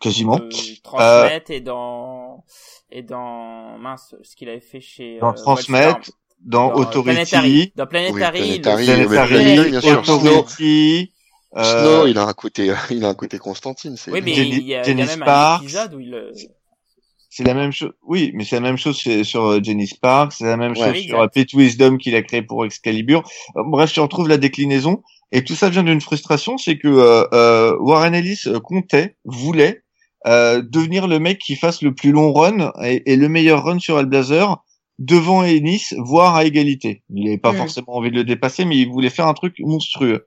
[0.00, 0.38] Quasiment.
[0.40, 0.48] Euh,
[0.82, 2.44] Transmet et dans,
[2.90, 6.02] et dans, mince, ce qu'il avait fait chez, Dans euh, Transmet, Wildstorm.
[6.42, 8.12] Dans, Authority, Dans Planetary.
[8.12, 9.98] Oui, Planetary, Planetary, Planetary, bien sûr.
[10.00, 11.12] Authority,
[11.56, 13.96] euh, Snow, il a un côté, il a un côté Constantine.
[13.96, 15.62] C'est Oui, mais Jenny- il y a, il y a même un Sparks.
[15.62, 16.32] épisode où il, euh,
[17.28, 17.92] c'est la même chose.
[18.02, 20.78] Oui, mais c'est la même chose sur, sur euh, Jenny Sparks, c'est la même Ouais,
[20.78, 21.34] chose oui, sur exact.
[21.34, 23.22] Pete Wisdom qu'il a créé pour Excalibur.
[23.56, 25.02] Euh, Bref, tu retrouves la déclinaison.
[25.32, 29.82] Et tout ça vient d'une frustration, c'est que euh, euh, Warren Ellis euh, comptait, voulait
[30.26, 33.78] euh, devenir le mec qui fasse le plus long run et, et le meilleur run
[33.78, 34.56] sur Hellblazer
[34.98, 37.02] devant Ennis, voire à égalité.
[37.10, 37.56] Il n'avait pas Mm.
[37.56, 40.26] forcément envie de le dépasser, mais il voulait faire un truc monstrueux.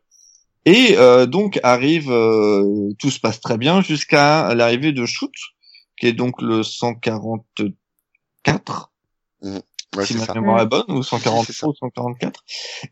[0.65, 5.31] Et euh, donc arrive, euh, tout se passe très bien jusqu'à l'arrivée de Shoot,
[5.99, 8.91] qui est donc le 144.
[9.95, 11.67] Ouais, si ma mémoire est bonne, ou c'est 143 ça.
[11.67, 12.43] ou 144.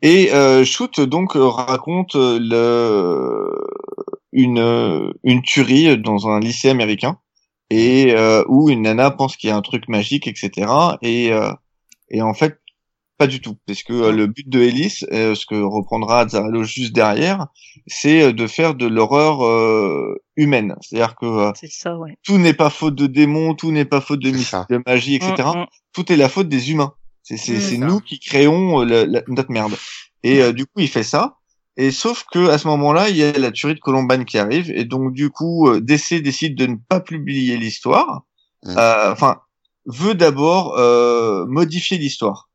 [0.03, 3.49] Et euh, Shoot donc raconte le
[4.31, 7.17] une euh, une tuerie dans un lycée américain
[7.69, 10.67] et euh, où une nana pense qu'il y a un truc magique, etc.
[11.01, 11.51] Et euh,
[12.09, 12.57] et en fait
[13.17, 16.63] pas du tout, parce que euh, le but de Ellis, euh, ce que reprendra Azzarello
[16.63, 17.47] juste derrière,
[17.85, 20.75] c'est euh, de faire de l'horreur euh, humaine.
[20.81, 22.17] C'est-à-dire que euh, C'est ça, ouais.
[22.23, 25.33] tout n'est pas faute de démons, tout n'est pas faute de, de magie, etc.
[25.37, 25.65] Mm, mm.
[25.93, 26.93] Tout est la faute des humains.
[27.21, 27.59] C'est c'est Mm.
[27.59, 27.85] c'est Ça.
[27.85, 29.75] nous qui créons euh, la- la- notre merde.
[30.23, 31.37] Et euh, du coup, il fait ça.
[31.77, 34.69] Et sauf que à ce moment-là, il y a la tuerie de Columbine qui arrive,
[34.71, 38.23] et donc du coup, euh, DC décide de ne pas publier l'histoire.
[38.63, 38.77] Mm.
[38.77, 39.41] Euh, Enfin,
[39.85, 42.49] veut d'abord euh, modifier l'histoire.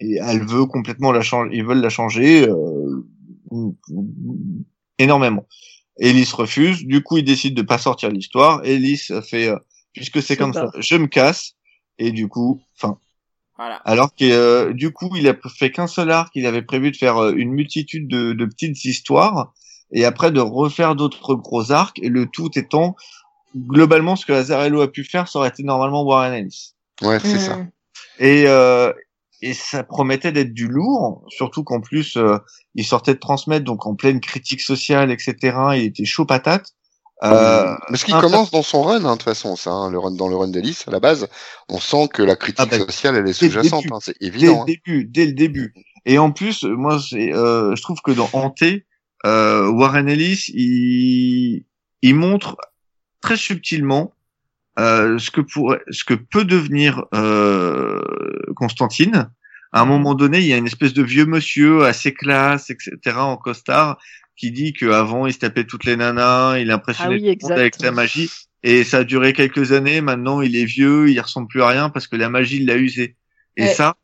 [0.00, 1.56] Et elle veut complètement la changer.
[1.56, 3.04] Ils veulent la changer euh,
[4.98, 5.46] énormément.
[5.98, 6.84] Ellis refuse.
[6.84, 8.60] Du coup, il décide de pas sortir l'histoire.
[8.64, 9.58] Ellis fait, euh,
[9.92, 10.80] puisque c'est comme ça, barre.
[10.80, 11.54] je me casse.
[11.98, 12.98] Et du coup, enfin,
[13.58, 13.76] Voilà.
[13.84, 16.30] alors que euh, du coup, il a fait qu'un seul arc.
[16.36, 19.52] Il avait prévu de faire euh, une multitude de, de petites histoires
[19.92, 21.98] et après de refaire d'autres gros arcs.
[22.02, 22.94] Et le tout étant
[23.56, 26.74] globalement ce que Azarello a pu faire, ça aurait été normalement Warren Ellis.
[27.02, 27.38] Ouais, c'est Mm.
[27.38, 27.58] ça.
[28.20, 28.92] Et euh,
[29.40, 32.38] et ça promettait d'être du lourd, surtout qu'en plus euh,
[32.74, 35.56] il sortait de transmettre donc en pleine critique sociale, etc.
[35.76, 36.72] Il était chaud patate.
[37.24, 39.90] Euh, Mais ce qui un- commence dans son run, hein, de toute façon, ça, hein,
[39.90, 41.28] le run dans le run d'Alice, à la base,
[41.68, 44.28] on sent que la critique Ah bah, sociale, elle est dès sous-jacente, hein, c'est dès
[44.28, 44.54] évident.
[44.54, 44.64] le hein.
[44.66, 45.74] début, dès le début.
[46.06, 48.86] Et en plus, moi, euh, je trouve que dans Hanté,
[49.26, 51.64] euh, Warren Ellis, il,
[52.02, 52.56] il montre
[53.20, 54.14] très subtilement
[54.78, 58.00] euh, ce que pourrait, ce que peut devenir euh,
[58.54, 59.28] Constantine.
[59.72, 63.16] À un moment donné, il y a une espèce de vieux monsieur assez classe, etc.,
[63.16, 63.98] en costard,
[64.38, 67.50] qui dit qu'avant il se tapait toutes les nanas, il impressionnait Ah oui, tout le
[67.50, 68.30] monde avec sa magie.
[68.62, 70.00] Et ça a duré quelques années.
[70.00, 73.16] Maintenant, il est vieux, il ressemble plus à rien parce que la magie l'a usé.
[73.56, 73.74] Et Ouais.
[73.74, 73.96] ça,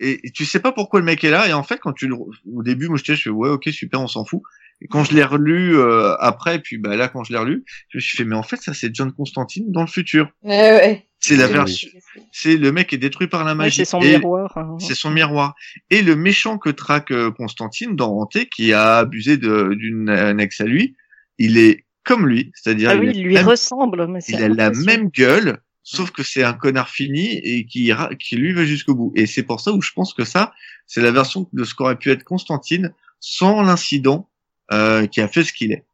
[0.00, 1.48] et tu sais pas pourquoi le mec est là.
[1.48, 4.00] Et en fait, quand tu le, au début, moi, je je fais ouais, ok, super,
[4.00, 4.42] on s'en fout.
[4.82, 7.96] Et quand je l'ai relu euh, après, puis bah là, quand je l'ai relu, je
[7.98, 10.28] me suis fait mais en fait, ça c'est John Constantine dans le futur.
[10.42, 11.06] Ouais, ouais.
[11.18, 11.52] C'est la Oui.
[11.54, 11.88] version,
[12.30, 13.76] c'est le mec qui est détruit par la Ouais, magie.
[13.78, 14.52] c'est son Et- miroir.
[14.56, 14.76] hein.
[14.78, 15.54] c'est son miroir.
[15.90, 20.64] Et le méchant que traque euh, Constantine dans Hanté, qui a abusé d'une annexe à
[20.64, 20.94] lui,
[21.38, 24.06] il est comme lui, c'est-à-dire Ah il, oui, a il lui même- ressemble.
[24.08, 28.14] Mais il a la même gueule, sauf que c'est un connard fini et qui, ira-
[28.14, 29.12] qui lui va jusqu'au bout.
[29.16, 30.52] Et c'est pour ça où je pense que ça,
[30.86, 34.28] c'est la version de ce qu'aurait pu être Constantine sans l'incident
[34.72, 35.84] euh, qui a fait ce qu'il est.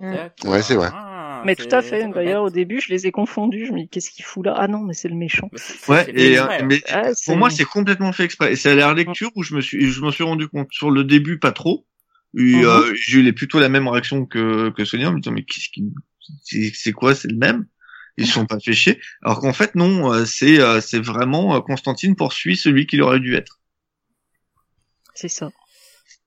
[0.00, 0.12] Mm.
[0.12, 0.50] D'accord.
[0.50, 0.90] Ouais, c'est vrai.
[0.92, 2.08] Ah, Mais tout à fait.
[2.12, 3.66] D'ailleurs, au début, je les ai confondus.
[3.66, 4.54] Je me dis, qu'est-ce qu'il fout là?
[4.56, 5.50] Ah non, mais c'est le méchant.
[5.88, 8.52] Ouais, et, euh, mais Ah, pour moi, c'est complètement fait exprès.
[8.52, 10.90] Et c'est à la lecture où je me suis, je m'en suis rendu compte sur
[10.90, 11.86] le début pas trop.
[12.34, 12.64] Mhm.
[12.64, 15.70] euh, j'ai eu plutôt la même réaction que, que Sonia en me disant mais qu'est-ce
[15.70, 15.84] qui,
[16.74, 17.66] c'est, quoi, c'est le même?
[18.18, 19.00] Ils se sont pas fait chier.
[19.22, 23.20] Alors qu'en fait non, euh, c'est, euh, c'est vraiment euh, Constantine poursuit celui qu'il aurait
[23.20, 23.60] dû être.
[25.14, 25.50] C'est ça.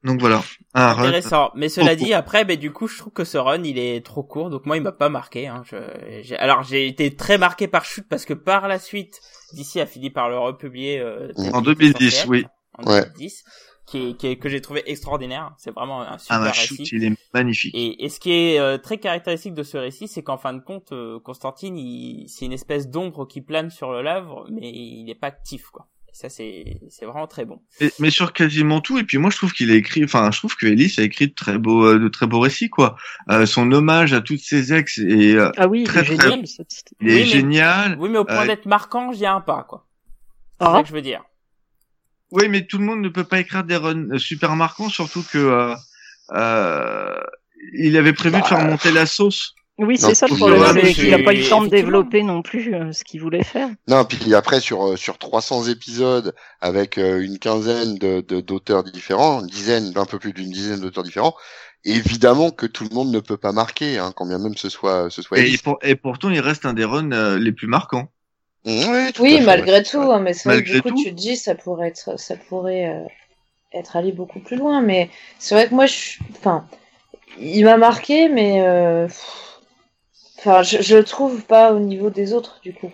[0.04, 0.42] Donc voilà.
[0.74, 1.04] Un run.
[1.08, 1.52] Intéressant.
[1.56, 4.06] Mais cela Trop dit, après, ben du coup, je trouve que ce run, il est
[4.06, 4.50] trop court.
[4.50, 5.48] Donc moi, il m'a pas marqué.
[5.48, 5.64] Hein.
[5.66, 5.76] Je,
[6.22, 9.20] j'ai- alors, j'ai été très marqué par Chute parce que par la suite,
[9.54, 12.46] DC a fini par le republier euh, En qu'il était 2010, censé être, oui.
[12.78, 13.02] En Ouais.
[13.02, 13.44] 2010,
[13.88, 15.52] qui est, qui est- que j'ai trouvé extraordinaire.
[15.58, 16.78] C'est vraiment un super Ah bah récit.
[16.78, 17.76] shoot, il est magnifique.
[17.76, 20.62] Et, et ce qui est euh, très caractéristique de ce récit, c'est qu'en fin de
[20.62, 25.04] compte, euh, Constantine, il, c'est une espèce d'ombre qui plane sur le Lavre, mais il
[25.06, 25.88] n'est pas actif, quoi.
[26.22, 27.62] Ça, c'est, c'est vraiment très bon.
[27.80, 28.98] Et- mais sur quasiment tout.
[29.00, 31.30] Et puis moi, je trouve qu'il a écrit, enfin, je trouve que Ellis a écrit
[31.30, 32.98] de très beaux, euh, de très beaux récits, quoi.
[33.30, 36.18] Euh, son hommage à toutes ses ex est, euh, Ah oui, il Très, est très-
[36.18, 36.40] génial.
[36.44, 37.96] il est Oui, mais- génial.
[38.00, 39.88] Oui, mais au point Euh, d'être marquant, j'y ai un pas, quoi.
[40.60, 40.74] C'est Ah.
[40.74, 41.24] ça que je veux dire.
[42.32, 45.38] Oui, mais tout le monde ne peut pas écrire des runs super marquants, surtout que
[45.38, 45.74] euh,
[46.34, 47.18] euh,
[47.74, 49.56] il avait prévu de faire monter la sauce.
[49.80, 52.22] Oui, Non, c'est ça le problème, c'est qu'il n'a pas eu le temps de développer
[52.24, 53.70] non plus euh, ce qu'il voulait faire.
[53.88, 58.84] Non, puis après sur euh, sur 300 épisodes avec euh, une quinzaine de de- d'auteurs
[58.84, 61.36] différents, une dizaine, un peu plus d'une dizaine d'auteurs différents,
[61.86, 65.10] évidemment que tout le monde ne peut pas marquer, hein, quand bien même ce soit
[65.10, 65.40] ce soit.
[65.40, 68.12] Et, pour- et pourtant, il reste un des runs euh, les plus marquants.
[68.66, 69.84] Ouais, tout à Oui, fait, malgré ouais.
[69.84, 70.96] tout, hein, mais c'est vrai que Malgré du coup, tout.
[71.04, 73.06] tu te dis, ça pourrait être, ça pourrait euh,
[73.74, 76.66] être allé beaucoup plus loin, mais c'est vrai que moi, je, suis- enfin,
[77.40, 79.49] il m'a marqué, mais, euh, pff,
[80.40, 82.92] enfin, je, je le trouve pas au niveau des autres, du coup,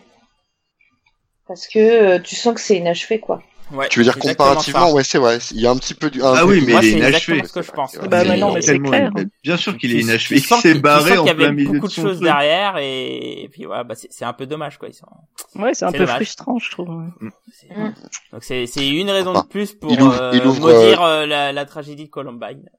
[1.48, 3.42] parce que euh, tu sens que c'est inachevé, quoi.
[3.72, 4.94] Ouais, Tu veux dire comparativement, ça.
[4.94, 5.40] ouais, c'est vrai.
[5.50, 6.22] Il y a un petit peu du.
[6.22, 7.38] un Ah peu oui, mais Moi, il est c'est inachevé.
[7.40, 8.10] exactement ce que je pense.
[8.10, 9.12] Bah, C'est- mais non, mais c'est clair.
[9.44, 10.36] Bien sûr qu'il est inachevé.
[10.36, 12.26] Il s'est barré en y avait plein milieu beaucoup de choses truc.
[12.26, 14.88] derrière et, et puis voilà, bah, c'est c'est un peu dommage quoi.
[14.90, 15.08] Ils sont...
[15.56, 16.14] Ouais, c'est un peu dommage.
[16.18, 16.90] frustrant, je trouve.
[16.90, 17.30] ouais.
[17.52, 17.94] c'est- Mm.
[18.34, 21.02] Donc c'est c'est une raison Enfin, de plus pour il ouvre- euh, il ouvre, maudire
[21.02, 22.70] euh, la, la tragédie de Columbine.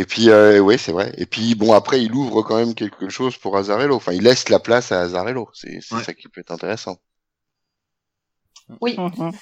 [0.00, 1.12] Et puis, euh, ouais, c'est vrai.
[1.18, 3.94] Et puis, bon, après, il ouvre quand même quelque chose pour Azarello.
[3.96, 5.48] Enfin, il laisse la place à Azarello.
[5.52, 6.02] C'est Ouais.
[6.02, 6.96] ça qui peut être intéressant.
[8.80, 8.96] Oui.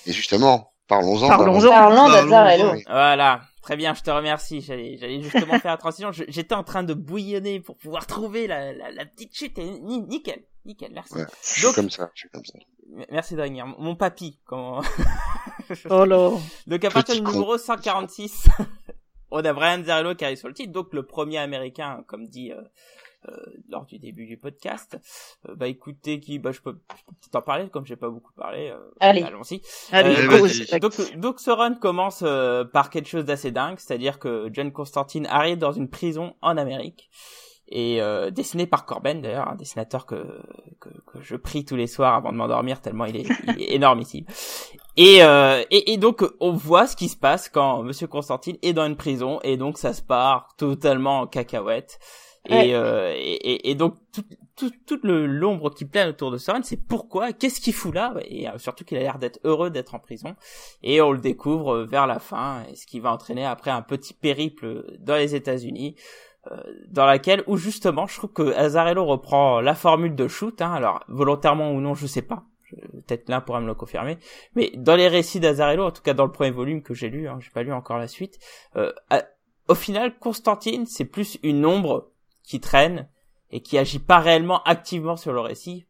[0.06, 1.28] Et justement, Parlons-en.
[1.28, 1.68] Parlons-en.
[1.68, 2.72] Parlons d'Azzarello.
[2.72, 2.82] Oui.
[2.88, 4.62] Voilà, très bien, je te remercie.
[4.62, 6.10] J'allais, justement faire la transition.
[6.12, 9.58] J'étais en train de bouillonner pour pouvoir trouver la, la, la petite chute.
[9.58, 11.14] Et ni- nickel, nickel, merci.
[11.14, 11.26] Ouais.
[11.44, 12.10] Je suis comme ça.
[12.14, 12.58] Je suis comme ça.
[13.10, 13.66] Merci de revenir.
[13.66, 14.80] Mon papy, comment...
[15.90, 16.30] Oh là.
[16.66, 18.48] Donc à partir du numéro 146,
[19.30, 22.52] on a Brian Zarello qui arrive sur le titre, donc le premier américain, comme dit
[22.52, 22.60] euh,
[23.28, 23.36] euh,
[23.68, 24.98] lors du début du podcast.
[25.48, 26.80] Euh, bah écoutez, qui, bah je peux, peux
[27.20, 28.70] peut-être en parler, comme j'ai pas beaucoup parlé.
[28.70, 29.22] euh, Allez.
[29.22, 29.60] Allons-y.
[29.90, 32.24] Allez, Euh, donc, donc ce run commence
[32.72, 37.10] par quelque chose d'assez dingue, c'est-à-dire que John Constantine arrive dans une prison en Amérique
[37.70, 40.16] et euh, dessiné par Corben d'ailleurs, un dessinateur que,
[40.80, 43.26] que que je prie tous les soirs avant de m'endormir tellement il est,
[43.56, 44.24] il est énormissime.
[44.96, 48.72] Et, euh, et et donc on voit ce qui se passe quand Monsieur Constantine est
[48.72, 51.98] dans une prison et donc ça se part totalement en cacahuète.
[52.50, 52.68] Ouais.
[52.68, 54.22] Et, euh, et, et- donc tout,
[54.56, 58.14] tout, toute le- l'ombre qui plane autour de Soren, c'est pourquoi, qu'est-ce qu'il fout là,
[58.24, 60.34] et euh, surtout qu'il a l'air d'être heureux d'être en prison.
[60.82, 64.14] Et on le découvre euh, vers la fin, ce qui va entraîner après un petit
[64.14, 66.02] périple dans les États-Unis, euh,
[66.88, 71.04] dans laquelle, où justement, je trouve que Azarello reprend la formule de shoot, hein, alors
[71.08, 72.44] volontairement ou non, je sais pas.
[72.92, 74.18] Peut-être l'un pourra me le confirmer,
[74.54, 77.26] mais dans les récits d'Azarello, en tout cas dans le premier volume que j'ai lu,
[77.26, 78.38] hein, j'ai pas lu encore la suite,
[78.76, 79.24] euh, à-
[79.68, 82.10] au final, Constantine, c'est plus une ombre
[82.42, 83.08] qui traîne
[83.50, 85.86] et qui agit pas réellement activement sur le récit.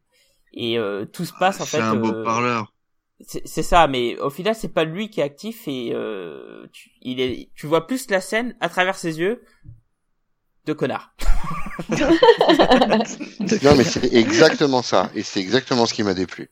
[0.53, 1.77] Et euh, tout se passe en fait.
[1.77, 2.73] C'est un beau euh, parleur.
[3.19, 6.91] c'est c'est ça, mais au final, c'est pas lui qui est actif et euh, tu,
[7.01, 9.41] il est, tu vois plus la scène à travers ses yeux
[10.69, 11.13] de connard.
[13.63, 15.09] Non, mais c'est exactement ça.
[15.15, 16.51] Et c'est exactement ce qui m'a déplu.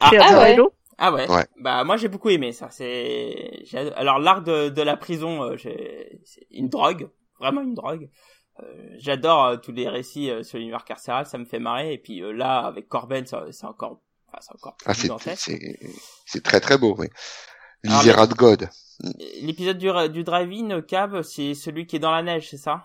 [0.00, 0.56] Ah, ah ouais.
[0.96, 1.28] Ah ouais.
[1.28, 1.46] Ouais.
[1.60, 2.68] Bah moi j'ai beaucoup aimé ça.
[2.70, 3.64] C'est
[3.96, 6.20] alors l'arc de, de la prison, euh, c'est
[6.52, 7.08] une drogue,
[7.40, 8.08] vraiment une drogue.
[8.60, 8.64] Euh,
[8.98, 11.92] J'adore euh, tous les récits euh, sur l'univers carcéral, ça me fait marrer.
[11.92, 15.78] Et puis euh, là avec Corben, c'est encore, enfin c'est encore Ah, plus c'est,
[16.26, 17.08] c'est très très beau, oui.
[17.86, 18.68] Ah, L'Isera de God.
[19.42, 22.84] L'épisode du, du drive-in euh, cave, c'est celui qui est dans la neige, c'est ça?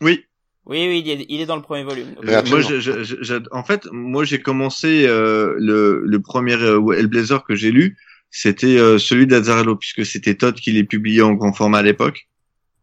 [0.00, 0.24] Oui.
[0.66, 2.14] Oui, oui, il est, il est dans le premier volume.
[2.14, 2.68] Donc, Euh, absolument.
[2.68, 7.44] moi, je- je- je- en fait, moi, j'ai commencé euh, le, le premier euh, Hellblazer
[7.44, 7.96] que j'ai lu,
[8.30, 12.28] c'était euh, celui d'Azzarello, puisque c'était Todd qui les publiait en grand format à l'époque.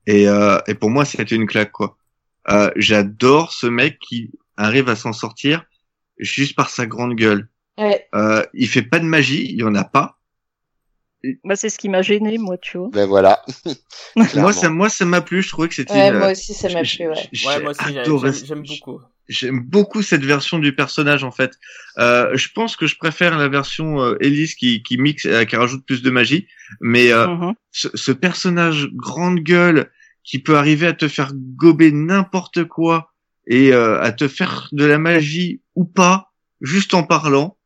[0.07, 1.97] Et, euh, et pour moi, c'était une claque, quoi.
[2.49, 5.63] Euh, J'adore ce mec qui arrive à s'en sortir
[6.17, 7.49] juste par sa grande gueule.
[7.77, 8.05] Ouais.
[8.15, 10.19] Euh, il fait pas de magie, il y en a pas.
[11.43, 12.89] Bah, c'est ce qui m'a gêné, moi, tu vois.
[12.91, 13.41] Ben voilà.
[14.35, 15.41] Moi, ça, moi, ça m'a plu.
[15.41, 15.93] Je trouvais que c'était.
[15.93, 17.29] Ouais, une- moi aussi, ça m'a plu, ouais.
[17.45, 18.99] ouais, moi aussi, adoré j'aime beaucoup.
[19.29, 21.53] J'aime beaucoup cette version du personnage en fait.
[21.97, 25.55] Euh, je pense que je préfère la version euh, Elise qui, qui mixe, euh, qui
[25.55, 26.47] rajoute plus de magie.
[26.81, 27.53] Mais euh, Mhm.
[27.71, 29.89] ce, ce personnage grande gueule
[30.25, 33.13] qui peut arriver à te faire gober n'importe quoi
[33.47, 37.57] et euh, à te faire de la magie ou pas, juste en parlant,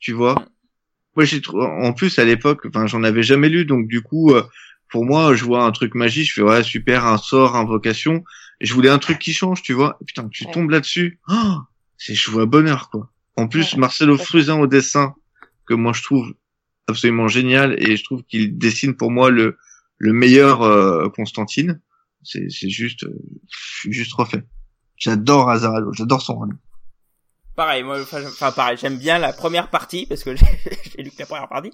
[0.00, 0.44] tu vois.
[1.16, 4.42] Moi j'ai en plus à l'époque, enfin j'en avais jamais lu, donc du coup euh,
[4.88, 8.24] pour moi je vois un truc magie, je fais ouais super un sort, invocation.
[8.62, 9.96] Et je voulais un truc qui change, tu vois.
[10.02, 10.52] Et putain, tu Ouais.
[10.52, 11.18] tombes là-dessus.
[11.28, 11.54] Oh,
[11.96, 13.10] c'est chou à bonheur, quoi.
[13.36, 14.18] En plus, Ouais, Marcelo.
[14.18, 15.14] Frusin au dessin,
[15.66, 16.34] que moi je trouve
[16.86, 19.56] absolument génial, et je trouve qu'il dessine pour moi le,
[19.96, 21.80] le meilleur euh, Constantine.
[22.22, 23.18] C'est, c'est juste, euh,
[23.50, 24.42] je suis juste refait.
[24.98, 26.50] J'adore Azarello, j'adore son run.
[27.60, 31.26] Pareil, moi, enfin, pareil, j'aime bien la première partie parce que j'ai lu que la
[31.26, 31.70] première partie,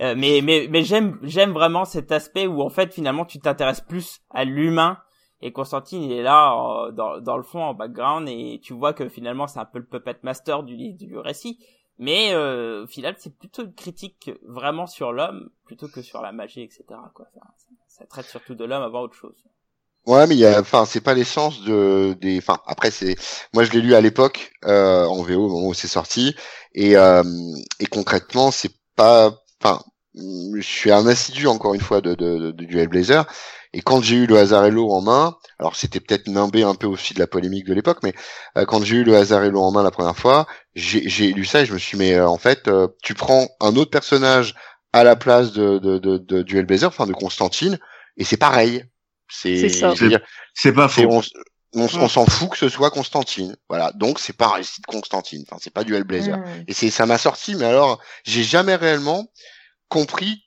[0.00, 3.82] Euh, mais mais mais j'aime j'aime vraiment cet aspect où en fait finalement tu t'intéresses
[3.82, 4.96] plus à l'humain
[5.42, 9.10] et Constantine il est là dans dans le fond en background et tu vois que
[9.10, 11.58] finalement c'est un peu le puppet master du du récit,
[11.98, 16.32] mais euh, au final c'est plutôt une critique vraiment sur l'homme plutôt que sur la
[16.32, 16.84] magie etc
[17.14, 17.26] quoi.
[17.88, 19.44] Ça traite surtout de l'homme avant autre chose.
[20.06, 22.38] Ouais, mais enfin, c'est pas l'essence de des.
[22.38, 23.16] Enfin, après, c'est.
[23.52, 26.36] Moi, je l'ai lu à l'époque euh, en VO au moment où c'est sorti,
[26.74, 27.24] et euh,
[27.80, 29.32] et concrètement, c'est pas.
[29.60, 29.82] Enfin,
[30.14, 33.26] je suis un assidu encore une fois de, de, de- du Hellblazer,
[33.72, 37.12] et quand j'ai eu le Hazarello en main, alors c'était peut-être nimbé un peu aussi
[37.12, 38.14] de la polémique de l'époque, mais
[38.56, 40.46] euh, quand j'ai eu le Hazarello en main la première fois,
[40.76, 43.48] j'ai j'ai lu ça et je me suis mais euh, en fait, euh, tu prends
[43.60, 44.54] un autre personnage
[44.92, 47.78] à la place de, de, de, de- du Hellblazer, enfin de Constantine,
[48.16, 48.84] et c'est pareil.
[49.28, 50.72] C'est C'est ça.
[50.72, 51.22] pas faux.
[51.74, 53.56] on, on, s'en fout que ce soit Constantine.
[53.68, 53.92] Voilà.
[53.92, 55.44] Donc c'est pas un récit de Constantine.
[55.48, 56.38] Enfin, c'est pas du Hellblazer.
[56.38, 56.64] Mm.
[56.68, 59.30] Et c'est, ça m'a sorti, mais alors, j'ai jamais réellement
[59.88, 60.42] compris.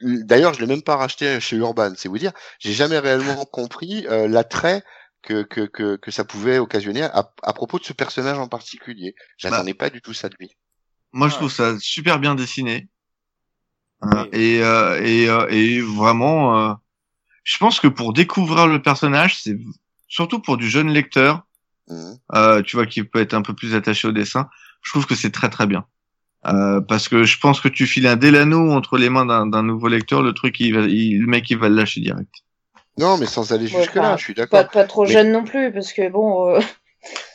[0.00, 2.32] D'ailleurs, je l'ai même pas racheté chez Urban, c'est vous dire.
[2.58, 4.82] J'ai jamais réellement compris euh, l'attrait
[5.22, 9.14] que, que, que, que ça pouvait occasionner à, à propos de ce personnage en particulier.
[9.38, 10.50] J'attendais pas du tout ça de lui.
[11.12, 11.38] Moi, je Ouais.
[11.38, 12.88] trouve ça super bien dessiné.
[14.04, 16.74] Euh, et, euh, et, euh, et vraiment, euh,
[17.44, 19.56] je pense que pour découvrir le personnage, c'est
[20.08, 21.42] surtout pour du jeune lecteur,
[21.88, 22.18] Mhm.
[22.34, 24.48] euh, tu vois, qui peut être un peu plus attaché au dessin,
[24.82, 25.84] je trouve que c'est très très bien.
[26.46, 29.62] Euh, parce que je pense que tu files un Delano entre les mains d'un d'un
[29.62, 32.34] nouveau lecteur, le truc, il va, il- le mec, il va le lâcher direct.
[32.98, 34.70] Non, mais sans aller Ouais, jusque là, enfin, je suis Pas, d'accord.
[34.70, 36.54] pas trop Mais- jeune non plus, parce que bon.
[36.54, 36.60] euh,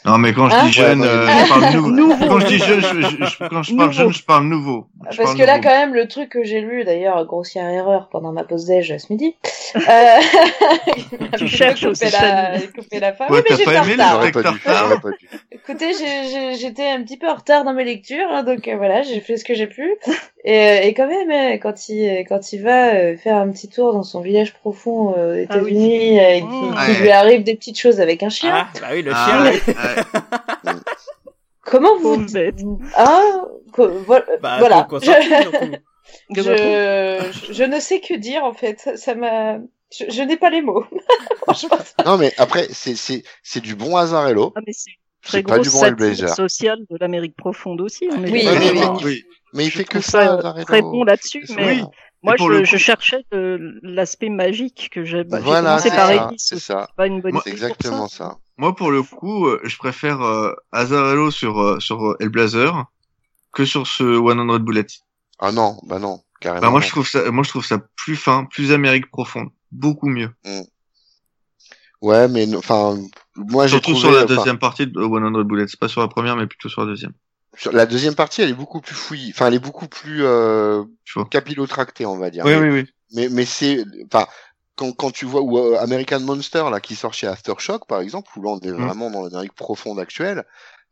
[0.06, 1.92] Non, mais quand je Hein dis jeune, euh, je parle nouveau.
[2.00, 2.28] Nouveau.
[2.28, 3.92] Quand je dis jeune, je, je- je- quand je parle Nouveau.
[3.92, 4.88] jeune, je parle nouveau.
[5.02, 5.70] Je Parce parle que là, nouveau.
[5.70, 9.12] quand même, le truc que j'ai lu, d'ailleurs, grossière erreur pendant ma pause déj ce
[9.12, 9.36] midi.
[9.76, 9.80] Euh...
[11.38, 13.26] Tu cherches couper aussi, la, couper la fin.
[13.30, 14.04] Ouais, Oui, mais pas aimé le
[14.40, 15.02] retard.
[15.52, 15.92] Écoutez,
[16.60, 19.38] j'étais un petit peu en retard dans mes lectures, hein, donc euh, voilà, j'ai fait
[19.38, 19.96] ce que j'ai pu.
[20.46, 23.68] Et, euh, et quand même, euh, quand il quand il va euh, faire un petit
[23.70, 25.70] tour dans son village profond euh, aux Ah oui.
[25.72, 27.02] États-Unis et qu'il qu'il Ouais.
[27.02, 29.74] lui arrive des petites choses avec un chien, Ah, bah oui, le Ah, chien.
[29.96, 30.74] Ouais.
[31.62, 32.62] comment vous Pauvre bête.
[32.98, 33.42] hein
[33.74, 34.88] co- vo- Bah, voilà,
[36.32, 39.58] je, ne sais que dire en fait, ça- ça m'a,
[39.92, 40.86] je, je n'ai pas les mots.
[42.06, 44.54] Non, mais après, c'est, c'est, c'est du bon Hazarello.
[44.56, 48.08] Ah, mais c'est une très C'est pas grosse du bon sociale de l'Amérique profonde aussi.
[48.12, 48.62] on est Oui, d'accord.
[48.62, 48.82] oui, oui.
[48.84, 48.98] Hein.
[49.04, 49.24] oui.
[49.54, 50.38] Mais il Je fait que ça,
[50.68, 51.82] très bon là-dessus, mais.
[52.24, 55.24] Moi je, je cherchais de l'aspect magique que j'ai.
[55.24, 56.90] Bah, j'ai Voilà, commencé c'est ça, c'est ça.
[56.98, 58.18] pas une bonne Moi- exactement ça.
[58.30, 58.38] ça.
[58.58, 62.86] Moi, pour le coup, euh, je préfère euh, Azarello sur euh, sur euh, Hellblazer
[63.54, 64.86] que sur ce 100 Bullets.
[65.40, 66.62] Ah non, bah non, carrément.
[66.62, 70.10] Bah, moi, je trouve ça, moi, je trouve ça plus fin, plus Amérique profonde, beaucoup
[70.10, 70.30] mieux.
[72.02, 72.98] Ouais, mais enfin,
[73.36, 74.00] moi j'ai Surtout trouvé.
[74.00, 76.88] sur la deuxième partie de 100 Bullets, pas sur la première, mais plutôt sur la
[76.88, 77.14] deuxième.
[77.72, 79.32] La deuxième partie, elle est beaucoup plus fouillie.
[79.34, 80.84] Enfin, elle est beaucoup plus euh,
[81.32, 82.46] capillotractée, on va dire.
[82.46, 82.86] Oui, mais, oui, oui.
[83.14, 84.28] mais, mais c'est, enfin,
[84.76, 88.30] quand, quand tu vois ou euh, American Monster là qui sort chez Aftershock par exemple,
[88.38, 88.86] où là on est Mm.
[88.86, 90.46] vraiment dans l'Amérique profonde actuelle.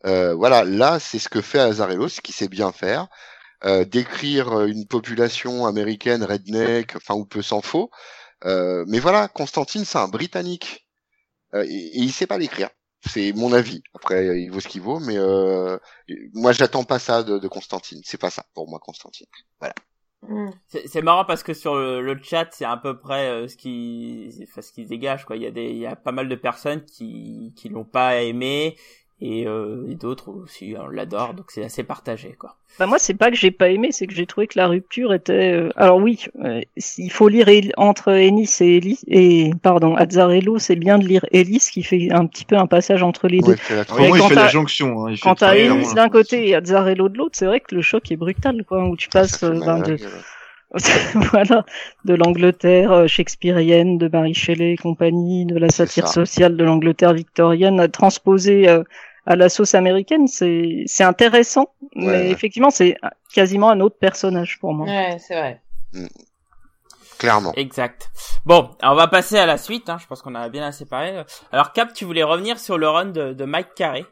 [0.06, 3.08] Euh, voilà, là c'est ce que fait Azarello, ce qu'il sait bien faire.
[3.66, 7.90] Euh, décrire euh, une population américaine redneck, enfin ou peu s'en faut.
[8.46, 10.86] Euh, mais voilà, Constantine c'est un Britannique
[11.56, 12.70] Euh, et, et il sait pas l'écrire.
[13.06, 13.82] C'est mon avis.
[13.94, 15.78] Après, euh, il vaut ce qu'il vaut, mais euh,
[16.34, 18.02] moi j'attends pas ça de, de Constantine.
[18.04, 19.28] C'est pas ça pour moi Constantine.
[20.24, 20.50] Hmm.
[20.68, 23.56] C'est c'est marrant parce que sur le, le chat, c'est à peu près euh, ce
[23.56, 25.36] qui, enfin, ce qui se dégage quoi.
[25.36, 28.24] Il y a des, il y a pas mal de personnes qui, qui l'ont pas
[28.24, 28.78] aimé
[29.20, 32.56] et, euh, et d'autres aussi on l'adore, donc c'est assez partagé quoi.
[32.80, 35.12] Bah moi, c'est pas que j'ai pas aimé, c'est que j'ai trouvé que la rupture
[35.14, 35.54] était.
[35.54, 36.62] euh, Alors oui, euh,
[36.98, 41.26] il faut lire El- entre Ennis et Ellis et pardon Azzarello, c'est bien de lire
[41.32, 43.52] Ellis qui fait un petit peu un passage entre les deux.
[43.54, 45.06] Ouais, fait la moi, il quand fait la t'as- jonction.
[45.08, 45.12] Hein.
[45.12, 45.94] Il Quand fait t'as Ellis clairement.
[45.94, 48.96] d'un côté et Azzarello de l'autre, c'est vrai que le choc est brutal, quoi, où
[48.96, 50.10] tu passes euh, ben, de gueule.
[51.32, 51.66] voilà
[52.06, 57.14] de l'Angleterre euh, shakespearienne, de Mary Shelley et compagnie, de la satire sociale de l'Angleterre
[57.14, 58.84] victorienne, à transposer euh,
[59.26, 62.30] à la sauce américaine, c'est c'est intéressant, mais Ouais.
[62.32, 62.96] effectivement c'est
[63.34, 64.88] quasiment un autre personnage pour moi.
[64.88, 65.62] Ouais, c'est vrai.
[67.18, 67.54] Clairement.
[67.56, 68.12] Exact.
[68.46, 69.90] Bon, alors on va passer à la suite.
[69.90, 69.98] Hein.
[70.00, 71.24] Je pense qu'on a bien assez parlé.
[71.52, 74.06] Alors Cap, tu voulais revenir sur le run de, de Mike Carré.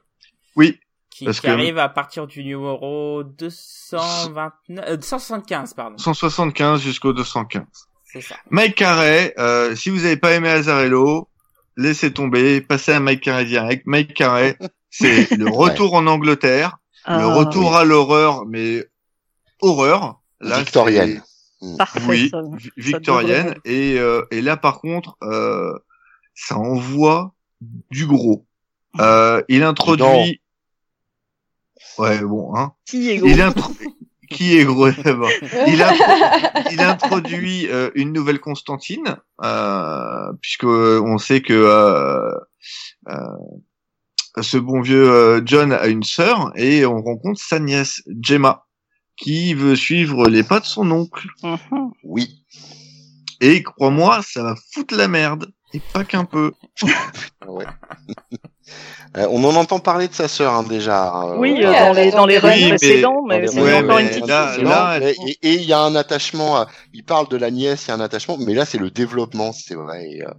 [0.56, 0.80] Oui,
[1.18, 4.54] Qui, Parce qui que- arrive à partir du numéro 229,
[4.90, 5.98] euh, 275 pardon.
[5.98, 7.64] 175 jusqu'au 215.
[8.04, 8.36] C'est ça.
[8.50, 11.30] Mike Carey, euh, si vous n'avez pas aimé Azarello,
[11.78, 13.84] laissez tomber, passez à Mike Carey direct.
[13.86, 14.58] Mike Carey,
[14.90, 16.78] c'est le retour en Angleterre,
[17.08, 18.86] le Ah, retour à l'horreur, mais
[19.62, 20.20] horreur.
[20.42, 21.24] Là, Victorienne.
[21.62, 22.00] oui, parfait.
[22.10, 22.42] Oui, ça.
[22.76, 23.56] victorienne.
[23.64, 25.72] Et, euh, et là, par contre, euh,
[26.34, 27.34] ça envoie
[27.90, 28.46] du gros.
[29.00, 30.42] Euh, il introduit.
[31.98, 32.74] Ouais, bon, hein.
[32.86, 33.74] Qui est gros Il intro...
[34.30, 35.30] Qui est gros d'abord
[35.68, 42.32] il, a- il introduit euh, une nouvelle Constantine, euh, puisque on sait que euh,
[43.08, 43.16] euh,
[44.42, 48.66] ce bon vieux euh, John a une sœur et on rencontre sa nièce Gemma,
[49.16, 51.28] qui veut suivre les pas de son oncle.
[51.44, 51.92] Mhm.
[52.04, 52.44] Oui.
[53.42, 55.52] Et crois-moi, ça va foutre la merde.
[55.76, 56.54] Et pas qu'un peu.
[57.48, 57.66] Ouais.
[59.18, 61.08] Euh, on en entend parler de sa sœur hein, déjà.
[61.22, 63.74] euh, Oui, Oui, euh, dans les dans les runs Oui, précédents, dans mais c'est Ouais,
[63.76, 64.28] encore mais une petite.
[64.28, 64.64] là- fille.
[64.66, 66.58] là- Et- il y a un attachement.
[66.58, 68.90] à- Il parle de la nièce, il y a un attachement, mais là c'est le
[68.90, 70.10] développement, c'est vrai.
[70.10, 70.32] et, euh,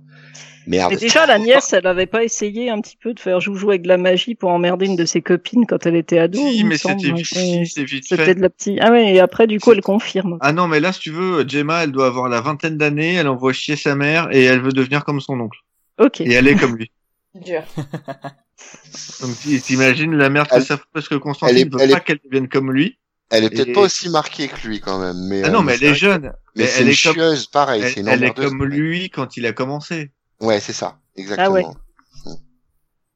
[0.66, 0.92] Merde.
[0.92, 3.82] Mais déjà, la nièce, elle avait pas essayé un petit peu de faire joujou avec
[3.82, 6.38] de la magie pour emmerder une de ses copines quand elle était ado.
[6.38, 8.34] Si, mais c'était si, c'est vite C'était fait.
[8.34, 8.78] de la petite.
[8.80, 10.38] Ah ouais, et après, du coup, elle confirme.
[10.40, 13.28] Ah non, mais là, si tu veux, Gemma, elle doit avoir la vingtaine d'années, elle
[13.28, 15.58] envoie chier sa mère et elle veut devenir comme son oncle.
[15.98, 16.20] Ok.
[16.20, 16.90] Et elle est comme lui.
[17.34, 17.62] Dur.
[19.20, 19.30] Donc
[19.62, 21.98] t'imagines la merde que Elle- ça fait parce que Constantine elle est- veut elle pas
[21.98, 22.98] est- qu'elle devienne comme lui.
[23.30, 25.16] Elle est peut-être Et- pas aussi marquée que lui quand même.
[25.28, 26.32] Mais, Ah euh, non, mais elle est jeune.
[26.54, 27.82] Mais elle une est comme, chieuse, pareil.
[27.84, 30.10] elle, c'est une elle est comme lui quand il a commencé.
[30.40, 31.48] Ouais, c'est ça, exactement.
[31.48, 31.64] Ah ouais.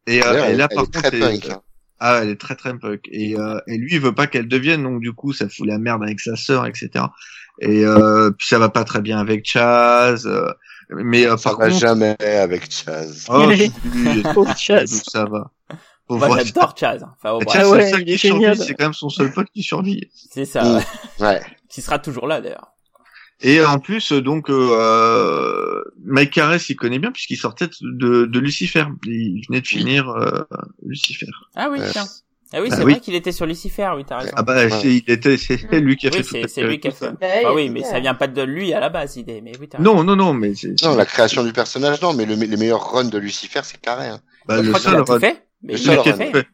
[0.06, 1.51] Et, euh, elle, là, elle par est contre, très punk.
[1.51, 1.60] hein.
[2.01, 3.02] ah, elle est très très punk.
[3.10, 5.78] Et, euh, et lui, il veut pas qu'elle devienne, donc du coup, ça fout la
[5.78, 7.05] merde avec sa sœur, etc.
[7.60, 10.26] Et euh, puis ça va pas très bien avec Chaz.
[10.26, 10.51] euh,
[10.90, 13.26] mais euh, Ça par va contre, jamais avec Chaz.
[13.28, 13.51] oh,
[14.34, 15.02] Pauvre chasse.
[15.06, 15.51] ça va.
[16.09, 16.47] Moi, Chaz.
[16.47, 17.02] j'adore Chaz.
[17.05, 17.14] hein.
[17.22, 20.10] Enfin, bref, Chaz, Ah ouais, c'est quand même son seul pote qui survit.
[20.32, 20.64] c'est ça.
[20.64, 20.76] Mm.
[20.76, 20.82] ouais.
[21.26, 21.40] Ouais.
[21.68, 22.72] Qui sera toujours là, d'ailleurs.
[23.42, 28.38] Et en plus, euh, donc, euh, Mike Caress, il connaît bien puisqu'il sortait de, de
[28.38, 28.84] Lucifer.
[29.06, 30.42] Il venait de finir euh,
[30.84, 31.26] Lucifer.
[31.54, 32.04] Ah oui, tiens.
[32.52, 32.92] Ah oui, Bah c'est oui.
[32.94, 34.32] vrai qu'il était sur Lucifer, oui, t'as raison.
[34.36, 34.70] Ah bah, Ouais.
[34.70, 37.04] c'est, il était, c'est lui qui a oui, fait c'est lui qui a tout fait.
[37.06, 37.12] ça.
[37.12, 39.40] Bah Ah oui, mais ça vient pas de lui à la base, l'idée.
[39.40, 42.26] Mais oui, t'as Non, non, non, mais c'est, Non, la création du personnage, non, mais
[42.26, 44.08] le, les meilleurs runs de Lucifer, c'est carré.
[44.08, 44.20] Hein.
[44.46, 45.20] bah, le seul a tout run.
[45.20, 45.46] fait.
[45.62, 46.32] Mais Le il Il a tout fait.
[46.32, 46.48] fait.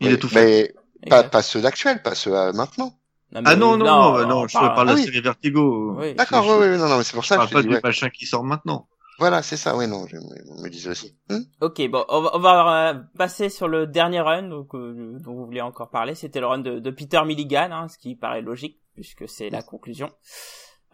[0.00, 0.74] Il a tout fait.
[1.04, 2.98] Mais pas, pas ceux d'actuels, pas ceux à maintenant.
[3.32, 5.04] Non, Ah non, non, non, on non, je parle- parle de Ah la oui.
[5.04, 5.96] série Vertigo.
[5.98, 6.14] Oui.
[6.14, 7.62] D'accord, Je- ouais, ouais, non, non, mais c'est pour Je ça que parle je pas
[7.62, 7.80] du ouais.
[7.82, 8.88] machin qui sort maintenant.
[9.18, 11.16] Voilà, c'est ça, ouais, non, je me, me dis aussi.
[11.28, 15.18] Hmm Ok, bon, on va, on va euh, passer sur le dernier run donc, euh,
[15.20, 16.14] dont vous voulez encore parler.
[16.14, 19.62] C'était le run de, de Peter Milligan, hein, ce qui paraît logique puisque c'est la
[19.62, 20.08] conclusion.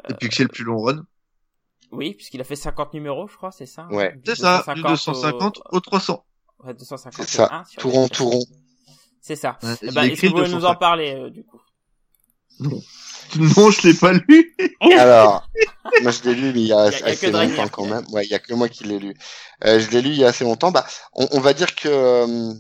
[0.09, 1.05] Et puis que c'est le plus long run.
[1.93, 4.19] Oui, puisqu'il a fait 50 numéros, je crois, c'est ça hein, Ouais.
[4.25, 6.25] C'est ça, du 250 250 au 300.
[6.61, 8.43] au- ouais, 250 C'est ça, tout rond, tout rond.
[9.21, 9.59] C'est ça.
[9.63, 10.81] Ouais, Eh il ben, est-ce que vous pouvez nous en 250.
[10.81, 11.61] parler euh, du coup?
[13.37, 14.55] Non, je l'ai pas lu.
[14.97, 15.51] Alors,
[16.01, 18.05] moi je l'ai lu mais il y a, y assez longtemps quand même.
[18.11, 19.15] Ouais, il y a que moi qui l'ai lu.
[19.65, 20.71] Euh, je l'ai lu il y a assez longtemps.
[20.73, 22.53] Bah, on, on va dire que euh,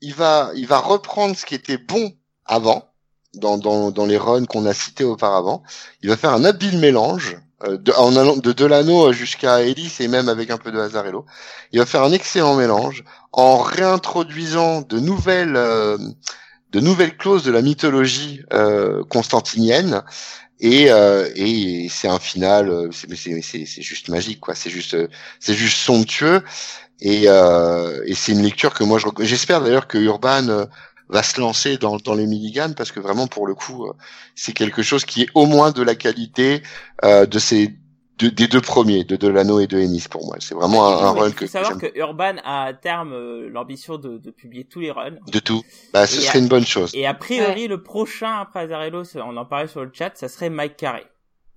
[0.00, 2.12] il va, il va reprendre ce qui était bon
[2.44, 2.92] avant
[3.34, 5.62] dans dans, dans les runs qu'on a cités auparavant.
[6.02, 7.36] Il va faire un habile mélange.
[7.64, 11.26] euh, de, en allant de Delano jusqu'à Ellis et même avec un peu de Hazarello.
[11.72, 15.98] Il va faire un excellent mélange en réintroduisant de nouvelles euh,
[16.72, 20.02] de nouvelles clauses de la mythologie euh, constantinienne.
[20.60, 24.54] Et, euh, et c'est un final euh, c'est juste magique quoi.
[24.54, 25.08] C'est juste euh,
[25.40, 26.42] c'est juste somptueux.
[27.00, 30.66] Et euh, et c'est une lecture que moi j'espère d'ailleurs que Urban
[31.08, 33.88] va se lancer dans dans les Milligan parce que vraiment pour le coup
[34.34, 36.62] c'est quelque chose qui est au moins de la qualité
[37.04, 37.76] euh, de ces
[38.18, 41.12] de- des deux premiers de Delano et de Ennis pour moi c'est vraiment un, un
[41.14, 44.18] Oui, run Il que, faut que savoir que Urban a à terme euh, l'ambition de,
[44.18, 45.16] de publier tous les runs.
[45.32, 45.62] de tout
[45.92, 49.02] bah ce Et serait à- une bonne chose Et a priori, le prochain après Azarello,
[49.16, 51.04] on en parlait sur le chat, ça serait Mike Carey.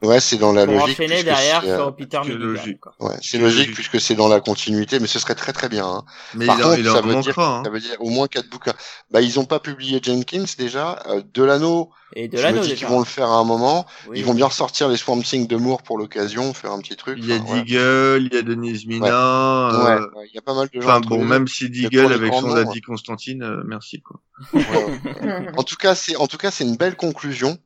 [0.03, 2.45] ouais c'est dans la Pour logique enchaîner derrière euh, sur Peter c'est Milligan.
[2.45, 2.79] logique.
[2.79, 2.93] quoi.
[2.99, 5.85] Ouais, c'est logique puisque c'est dans la continuité, mais ce serait très très bien.
[5.87, 6.03] hein.
[6.35, 7.39] Mais Par il, contre, il ça veut dire-.
[7.39, 7.61] Hein.
[7.65, 8.73] Ça veut dire au moins quatre bouquins.
[9.11, 11.01] Bah, ils ont pas publié Jenkins déjà.
[11.07, 12.79] Euh, Delano, Et de je me l'anneau dis déjà.
[12.79, 13.85] qu'ils vont le faire à un moment.
[14.07, 14.19] Oui.
[14.19, 17.17] Ils vont bien ressortir les Swamp Thing de Moore pour l'occasion, faire un petit truc.
[17.19, 17.61] Il y a Enfin, voilà.
[17.63, 19.05] Deagle, il y a Denise Mina.
[19.07, 20.87] Ouais, euh, ouais, il y a pas mal de gens.
[20.89, 24.19] Enfin bon, même si Deagle avec son noms, daddy Constantine, euh, merci quoi.
[24.53, 24.61] Ouais,
[25.21, 25.47] ouais.
[25.57, 27.57] En tout cas, c'est en tout cas c'est une belle conclusion,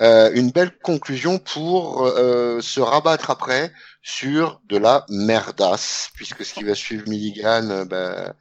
[0.00, 6.54] euh, une belle conclusion pour euh, se rabattre après sur de la merdasse, puisque ce
[6.54, 8.34] qui va suivre Milligan, euh, bah,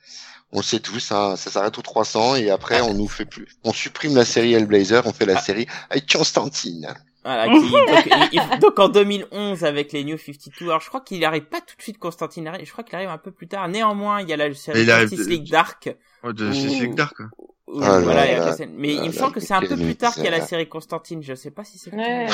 [0.55, 3.45] on le sait tous, hein, ça s'arrête au 300 et après on nous fait plus,
[3.63, 5.41] on supprime la série Hellblazer, on fait la Ah.
[5.41, 6.87] série avec Constantine.
[7.23, 11.01] Voilà, qui- donc, il- il- donc en 2011 avec les New 52, alors je crois
[11.01, 13.67] qu'il arrive pas tout de suite Constantine, je crois qu'il arrive un peu plus tard.
[13.67, 15.89] Néanmoins, il y a la série Justice de- League Dark.
[16.23, 16.53] Ouais, de Ouh.
[16.53, 17.25] c'est Dark quoi.
[17.67, 19.75] où- Ah là voilà, là mais là il me là, semble que c'est un peu
[19.75, 21.21] plus tard qu'il y a la série Constantine.
[21.23, 21.93] Je sais pas si c'est.
[21.93, 22.27] Ouais,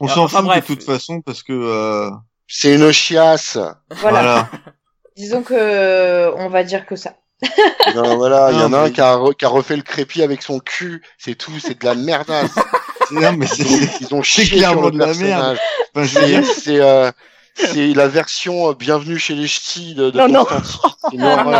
[0.00, 0.68] On s'en fout bref.
[0.68, 2.10] de toute façon parce que euh,
[2.48, 3.58] C'est une chiasse.
[4.00, 4.48] Voilà.
[5.16, 7.14] Disons que euh, on va dire que ça.
[7.94, 10.22] Non, voilà, il y en a un qui a, re- qui a refait le crépi
[10.22, 12.50] avec son cul, c'est tout, c'est de la merdasse.
[13.12, 15.58] non mais c'est Ils ont, ils ont C'est chié sur le de la personnage.
[15.94, 17.10] enfin, C'est dire, c'est, euh,
[17.54, 20.46] c'est la version euh, Bienvenue chez les Ch'tis de, de Non, non.
[20.50, 21.52] Ah non.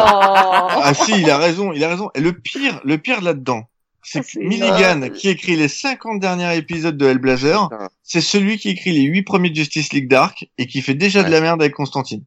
[0.83, 2.11] ah si, il a raison, il a raison.
[2.17, 3.63] Et le pire, le pire là-dedans,
[4.03, 7.69] c'est Ah, Milligan qui écrit les 50 derniers épisodes de Hellblazer,
[8.03, 11.23] c'est celui qui écrit les 8 premiers de Justice League Dark et qui fait déjà
[11.23, 12.25] de la merde avec Constantine.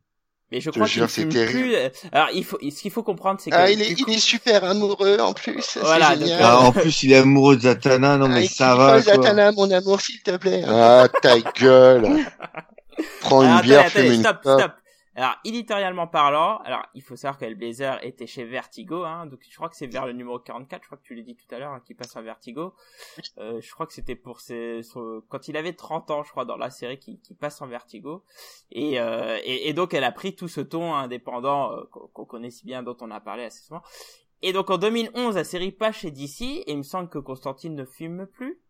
[0.51, 1.51] Mais je crois qu'il terrible.
[1.51, 1.75] plus.
[1.75, 4.15] euh, Alors il faut, ce qu'il faut comprendre, c'est que Ah, il est, coup, il
[4.15, 5.77] est super amoureux en plus.
[5.81, 6.41] Voilà, génial.
[6.41, 8.91] euh, Ah, en plus, il est amoureux de Zatanna, non mais Ah, ça il va
[8.93, 9.01] quoi.
[9.01, 10.63] Zatanna, mon amour, s'il te plaît.
[10.67, 12.07] Ah, ta gueule.
[13.21, 14.71] Prends une bière, attendez, fume attendez, une stop, stop.
[15.15, 19.55] Alors, éditorialement parlant, alors il faut savoir que Hellblazer était chez Vertigo, hein, donc je
[19.55, 21.59] crois que c'est vers le numéro 44, je crois que tu l'as dit tout à
[21.59, 22.73] l'heure, hein, qui passe à Vertigo.
[23.39, 26.45] Euh, je crois que c'était pour ses, son- quand il avait 30 ans, je crois,
[26.45, 28.23] dans la série qui, qui passe en Vertigo.
[28.71, 32.51] Et, euh, et, donc elle a pris tout ce ton indépendant euh, qu'on qu'on connaît
[32.51, 33.81] si bien, dont on a parlé assez souvent.
[34.41, 37.75] Et donc en 2011, la série passe chez DC, et il me semble que Constantine
[37.75, 38.61] ne fume plus.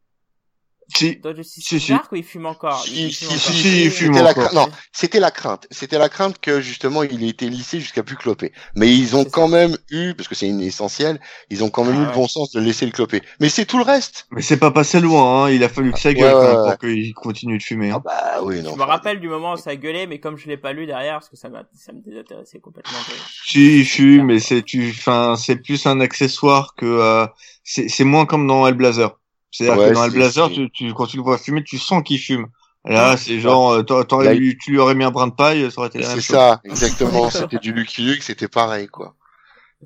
[0.89, 1.91] Si, Dans Justice Si, League si.
[1.91, 2.83] Dark, ou il fume encore?
[2.83, 3.53] Si, Il si, fume si, encore.
[3.53, 4.49] si, il fume C'était la encore.
[4.49, 4.53] crainte.
[4.53, 5.67] Non, c'était la crainte.
[5.71, 8.51] C'était la crainte que justement il ait été lissé jusqu'à plus cloper.
[8.75, 11.95] Mais ils ont quand même eu, parce que c'est une essentielle, ils ont quand même
[11.95, 12.07] Ah eu ouais.
[12.07, 13.21] le bon sens de laisser le cloper.
[13.39, 14.25] Mais c'est tout le reste.
[14.31, 15.49] mais c'est pas passé loin, hein.
[15.51, 16.77] il a fallu que ça Ouais, gueule quand même ouais, pour ouais.
[16.79, 17.91] qu'il continue de fumer.
[17.91, 18.01] Hein.
[18.03, 18.73] Bah oui, non.
[18.73, 21.15] Je me rappelle du moment où ça gueulait, mais comme je l'ai pas lu derrière,
[21.15, 22.97] parce que ça m'a, ça me désintéressait complètement.
[23.45, 27.27] Si, il fume, mais c'est tu, enfin, c'est plus un accessoire que euh,
[27.63, 29.18] c'est c'est moins comme dans Hellblazer.
[29.51, 31.77] C'est-à-dire Ouais, que dans c'est- Hellblazer, c'est- tu, tu, quand tu le vois fumer, tu
[31.77, 32.47] sens qu'il fume.
[32.85, 35.79] Là, c'est genre, euh, t'a- t'aurais tu lui aurais mis un brin de paille, ça
[35.79, 36.35] aurait été la même C'est chose.
[36.37, 37.29] ça, exactement.
[37.29, 39.15] c'était du Lucky Luke, c'était pareil, quoi.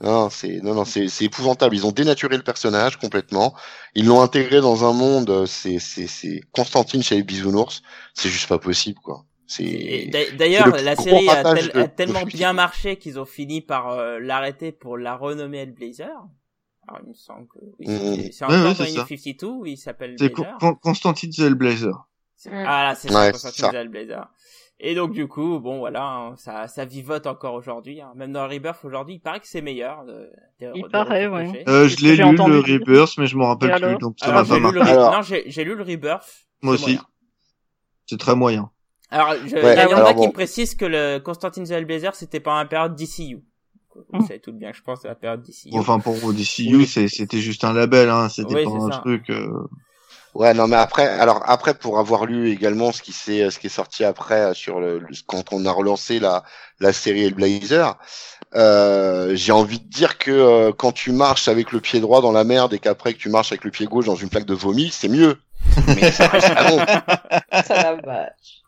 [0.01, 1.75] Non, c'est non non c'est c'est épouvantable.
[1.75, 3.53] Ils ont dénaturé le personnage complètement.
[3.93, 5.29] Ils l'ont intégré dans un monde.
[5.29, 7.83] euh, C'est c'est c'est Constantine chez les bisounours.
[8.15, 9.25] C'est juste pas possible quoi.
[9.45, 12.53] C'est d'a- D'ailleurs, c'est le la série a, ratage tel- de- a de tellement bien
[12.53, 16.09] marché qu'ils ont fini par euh, l'arrêter pour la renommer Hellblazer.
[16.87, 17.97] Alors, il me semble que oui, Mhm.
[17.97, 19.01] c'est- c'est Ouais, encore ouais, dans c'est les ça.
[19.01, 22.07] New 52 où il s'appelle C'est Con- Constantine the Hellblazer.
[22.35, 22.49] C'est-.
[22.53, 23.49] Ah là, c'est Ouais, ça.
[23.49, 24.27] Constantine Hellblazer.
[24.79, 28.01] Et donc du coup, bon voilà, hein, ça, ça vivote encore aujourd'hui.
[28.01, 28.11] hein.
[28.15, 30.03] Même dans Rebirth aujourd'hui, il paraît que c'est meilleur.
[30.03, 30.29] De,
[30.59, 31.63] des- Il paraît, ouais.
[31.69, 32.59] Euh, je l'ai lu, entendu le.
[32.59, 34.81] Rebirth, mais je me rappelle plus, donc ça m'a pas le marqué.
[34.81, 36.47] Alors- non, j'ai j'ai lu le Rebirth.
[36.61, 36.99] Moi aussi.
[38.07, 38.69] C'est très moyen.
[39.09, 42.13] Alors, je- il Ouais, y en a qui me précisent que le Constantine the Hellblazer,
[42.15, 43.41] c'était pas un période DCU.
[43.95, 44.27] Vous Mm.
[44.27, 45.77] savez tout bien, que je pense, c'est la période DCU.
[45.77, 46.85] Enfin, pour DCU, Oui.
[46.87, 48.29] c'est- c'était juste un label, hein.
[48.29, 48.99] C'était Oui, pas un ça.
[49.01, 49.29] truc.
[49.29, 49.47] euh,
[50.33, 53.67] Ouais, non, mais après, alors après, pour avoir lu également ce qui s'est, ce qui
[53.67, 56.43] est sorti après euh, sur le, le- quand on a relancé la
[56.79, 57.97] la série Hellblazer,
[58.55, 62.31] euh, j'ai envie de dire que euh, quand tu marches avec le pied droit dans
[62.31, 64.55] la merde et qu'après que tu marches avec le pied gauche dans une plaque de
[64.55, 65.37] vomi, c'est mieux.
[65.95, 66.27] Mais ça
[67.63, 68.62] Ça la vache.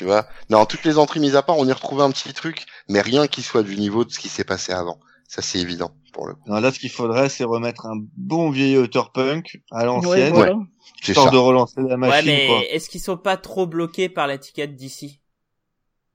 [0.00, 0.26] Tu vois.
[0.48, 3.26] Non, toutes les entrées mises à part, on y retrouvait un petit truc, mais rien
[3.26, 4.98] qui soit du niveau de ce qui s'est passé avant.
[5.28, 6.40] Ça, c'est évident pour le coup.
[6.46, 10.32] non, là, ce qu'il faudrait, c'est remettre un bon vieil auteur punk à Ouais, l'ancienne,
[10.32, 10.54] voilà.
[11.02, 11.32] C'est histoire ça.
[11.32, 15.20] de relancer la Ouais, machine, mais est-ce qu'ils sont pas trop bloqués par l'étiquette d'ici?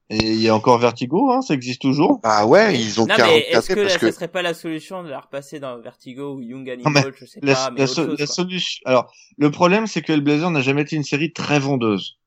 [0.09, 2.19] Et il y a encore Vertigo, hein, ça existe toujours.
[2.23, 4.41] Bah ouais, ils ont Non, mais est-ce 44 que, parce là, que ça serait pas
[4.41, 7.53] la solution de la repasser dans Vertigo ou Young Non, mais Animal, je sais La,
[7.55, 8.35] pas, mais la autre so- chose, la quoi.
[8.35, 8.81] solution.
[8.85, 12.17] Alors, le problème, c'est que Hellblazer n'a jamais été une série très vendeuse.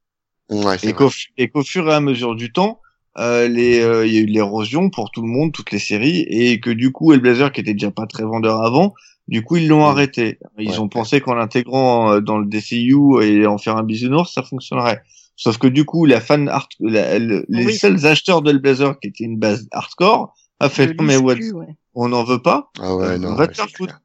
[0.50, 2.80] Ouais, Et qu'au, et qu'au fur et à mesure du temps,
[3.18, 5.78] euh, les, euh, il y a eu de l'érosion pour tout le monde, toutes les
[5.78, 8.94] séries, et que du coup, Hellblazer, qui était déjà pas très vendeur avant,
[9.26, 9.90] du coup, ils l'ont Mm.
[9.90, 10.38] arrêté.
[10.58, 10.78] Ils Ouais.
[10.78, 15.02] ont pensé qu'en l'intégrant euh, dans le DCU et en faire un bisounours, ça fonctionnerait.
[15.36, 17.74] Sauf que du coup, la fan art, la- le- les Oui.
[17.76, 21.52] seuls acheteurs d'Hellblazer qui étaient une base hardcore, a fait, non mais lisent what, plus,
[21.52, 21.66] ouais.
[21.94, 22.70] on n'en veut pas.
[22.80, 23.34] Ah ouais, Euh, non.
[23.34, 23.94] va ouais, te faire c'est foutre.
[23.94, 24.00] clair.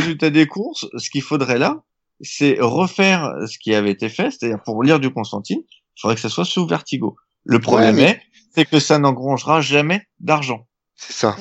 [0.00, 1.82] Résultat des courses, ce qu'il faudrait là,
[2.20, 5.60] c'est refaire ce qui avait été fait, c'est-à-dire pour lire du Constantine,
[5.96, 7.16] il faudrait que ça soit sous Vertigo.
[7.44, 8.22] Le problème mais- est,
[8.54, 10.66] c'est que ça n'engrangera jamais d'argent.
[10.94, 11.36] C'est ça.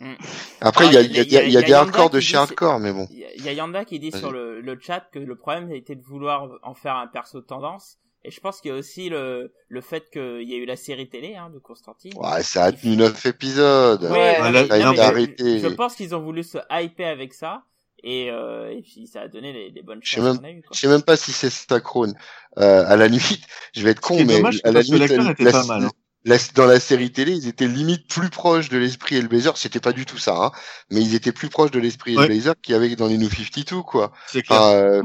[0.00, 0.12] Mm.
[0.60, 1.72] Après, il y a, il il y a- y y a, il y a des
[1.72, 3.08] hardcore de chez hardcore, mais bon.
[3.10, 5.96] Il y a- Yanda qui dit sur le, le chat que le problème a été
[5.96, 7.96] de vouloir en faire un perso de tendance.
[8.24, 10.76] Et je pense qu'il y a aussi le, le fait qu'il y a eu la
[10.76, 12.12] série télé hein, de Constantine.
[12.16, 14.02] Ouais, ça a tenu neuf épisodes.
[14.02, 14.10] Ouais,
[14.42, 15.58] mais- non, mais je- arrêté.
[15.60, 17.62] Je, pense qu'ils ont voulu se hyper avec ça.
[18.04, 20.62] Et, euh, et puis ça a donné les, les bonnes choses même- qu'on a eues.
[20.62, 20.70] quoi.
[20.72, 22.14] Je sais même pas si c'est Stackrone.
[22.58, 23.42] Euh, à la limite,
[23.74, 25.90] je vais être con, mais dommage, à la était la- pas mal, hein.
[26.24, 29.56] la- dans la série télé, ils étaient limite plus proches de l'esprit Hellblazer.
[29.56, 30.52] C'était pas du tout ça, hein,
[30.90, 32.24] mais ils étaient plus proches de l'esprit Ouais.
[32.24, 34.12] Hellblazer qu'il y avait dans les New 52, quoi.
[34.28, 34.60] C'est clair.
[34.60, 35.02] Enfin, euh,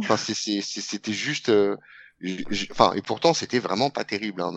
[0.60, 1.50] c'était juste.
[1.50, 1.76] euh,
[2.72, 4.42] Enfin, et pourtant, c'était vraiment pas terrible.
[4.42, 4.54] Hein,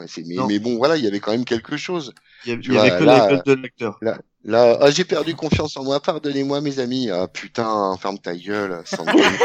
[0.47, 2.13] mais, bon, voilà, il y avait quand même quelque chose.
[2.45, 3.99] il y, il y avait vois, que là, la gueule de l'acteur.
[4.47, 5.98] Là, ah, j'ai perdu confiance en moi.
[5.98, 7.10] Pardonnez-moi, mes amis.
[7.10, 8.81] Ah putain, ferme ta gueule.
[8.85, 9.39] Sans déconner.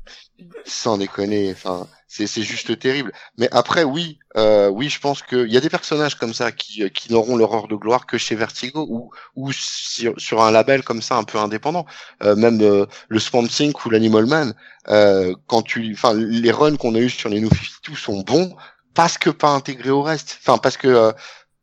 [0.64, 1.52] Sans déconner.
[1.52, 3.12] Enfin, c'est c'est juste terrible.
[3.36, 6.84] Mais après, oui, euh, oui, je pense qu'il y a des personnages comme ça qui
[6.84, 10.50] euh, qui n'auront leur heure de gloire que chez Vertigo ou ou sur, sur un
[10.50, 11.84] label comme ça un peu indépendant.
[12.22, 14.54] Euh, même euh, le Swamp Thing ou l'Animal Man.
[14.88, 18.56] Euh, quand tu, enfin, les runs qu'on a eu sur les New 52 sont bons
[18.94, 20.38] parce que pas intégrés au reste.
[20.40, 21.12] Enfin, parce que euh,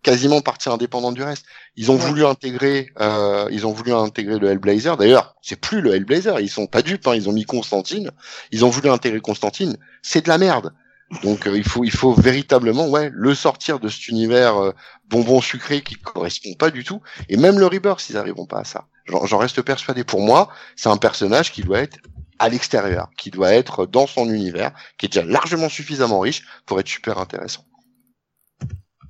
[0.04, 1.46] quasiment partie indépendante du reste.
[1.76, 2.02] Ils ont Ouais.
[2.06, 4.98] voulu intégrer, euh, ils ont voulu intégrer le Hellblazer.
[4.98, 6.40] D'ailleurs, c'est plus le Hellblazer.
[6.40, 7.08] Ils sont pas dupes.
[7.08, 7.16] Hein.
[7.16, 8.12] Ils ont mis Constantine.
[8.52, 9.78] Ils ont voulu intégrer Constantine.
[10.02, 10.74] C'est de la merde.
[11.22, 14.72] Donc euh, il faut, il faut véritablement, ouais, le sortir de cet univers euh,
[15.10, 17.02] bonbon sucré qui correspond pas du tout.
[17.30, 18.86] Et même le Rebirth, ils arriveront pas à ça.
[19.06, 20.04] J'en j'en reste persuadé.
[20.04, 21.98] Pour moi, c'est un personnage qui doit être
[22.40, 26.80] à l'extérieur, qui doit être dans son univers, qui est déjà largement suffisamment riche pour
[26.80, 27.64] être super intéressant.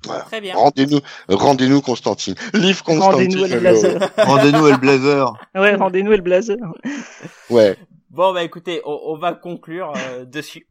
[0.06, 0.24] Voilà.
[0.24, 0.54] Très bien.
[0.56, 2.34] Rendez-nous, rendez-nous Constantine.
[2.52, 3.38] Livre Constantine.
[3.38, 3.98] Rendez-nous Hellblazer.
[4.18, 5.32] Rendez-nous Hellblazer.
[5.54, 6.56] Ouais, rendez-nous le blazer.
[7.50, 7.76] Ouais.
[8.10, 10.68] Bon bah écoutez, on, on va conclure euh, dessus.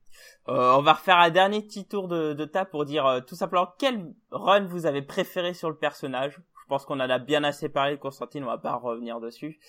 [0.50, 3.36] Euh, on va refaire un dernier petit tour de, de table pour dire euh, tout
[3.36, 6.34] simplement quel run vous avez préféré sur le personnage?
[6.38, 9.60] Je pense qu'on en a bien assez parlé de Constantine, on va pas revenir dessus.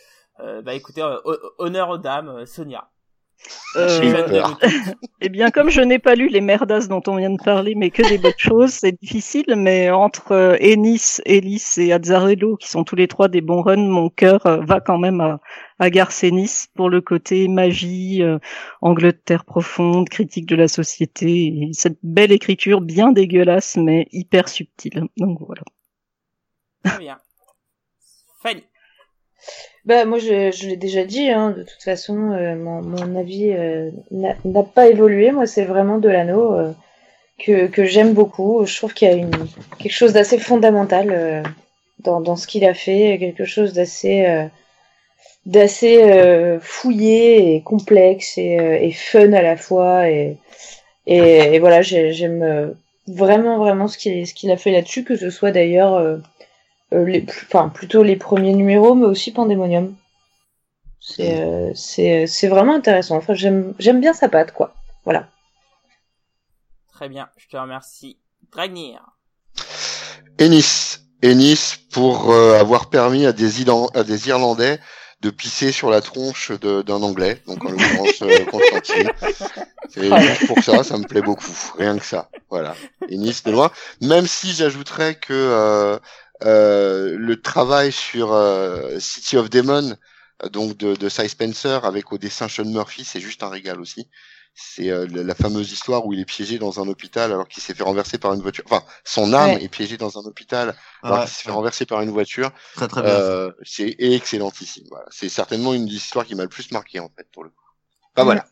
[0.40, 2.88] Euh, bah écoutez, euh, ho- honneur aux dames, euh, Sonia.
[3.76, 4.42] Euh.
[5.20, 7.90] Eh bien, comme je n'ai pas lu les merdas dont on vient de parler, mais
[7.90, 9.54] que des bonnes choses, c'est difficile.
[9.56, 13.88] Mais entre euh, Ennis, Ellis et Azzarello, qui sont tous les trois des bons runs,
[13.88, 15.40] mon cœur euh, va quand même à,
[15.78, 18.38] à Garth Ennis pour le côté magie, euh,
[18.82, 25.04] Angleterre profonde, critique de la société, et cette belle écriture bien dégueulasse, mais hyper subtile.
[25.16, 25.62] Donc voilà.
[26.84, 27.18] Très bien.
[28.42, 28.64] Fanny.
[29.84, 33.50] Bah moi je, je l'ai déjà dit, hein, de toute façon euh, mon, mon avis
[33.52, 35.30] euh, n'a pas évolué.
[35.30, 36.72] Moi c'est vraiment Delano euh,
[37.38, 38.64] que, que j'aime beaucoup.
[38.64, 39.30] Je trouve qu'il y a une,
[39.78, 41.42] quelque chose d'assez fondamental euh,
[41.98, 44.46] dans, dans ce qu'il a fait, quelque chose d'assez euh,
[45.44, 50.38] d'assez euh, fouillé et complexe et, et, fun à la fois et
[51.06, 52.74] et, voilà j'aime
[53.06, 56.20] vraiment vraiment ce qu'il ce qu'il a fait là-dessus que ce soit d'ailleurs
[56.92, 59.94] les enfin plutôt les premiers numéros mais aussi Pandemonium.
[61.00, 63.16] C'est c'est c'est vraiment intéressant.
[63.16, 64.74] Enfin j'aime j'aime bien sa patte quoi.
[65.04, 65.28] Voilà.
[66.92, 67.28] Très bien.
[67.36, 68.18] Je te remercie.
[68.52, 69.04] Dragnir.
[70.38, 71.00] Ennis.
[71.22, 74.78] Ennis pour avoir permis à des, à des Irlandais
[75.24, 79.10] de pisser sur la tronche d'un anglais, donc en l'occurrence euh, Constantine.
[79.88, 82.28] C'est juste pour ça, ça me plaît beaucoup, rien que ça.
[82.50, 82.74] Voilà.
[83.08, 83.70] Et Nice de loin.
[84.02, 85.98] Même si j'ajouterais que euh, euh,
[86.44, 89.96] le travail sur euh, City of Demon,
[90.52, 94.08] donc de, de Cy Spencer avec au dessin Sean Murphy, c'est juste un régal aussi
[94.54, 97.74] c'est euh, la fameuse histoire où il est piégé dans un hôpital alors qu'il s'est
[97.74, 98.62] fait renverser par une voiture.
[98.66, 102.10] Enfin, son âme est piégée dans un hôpital alors qu'il s'est fait renverser par une
[102.10, 102.50] voiture.
[102.74, 103.10] Très très bien.
[103.10, 104.86] Euh, c'est excellentissime.
[104.90, 105.06] Voilà.
[105.10, 107.64] C'est certainement une des histoires qui m'a le plus marqué en fait pour le coup.
[108.14, 108.46] Bah voilà.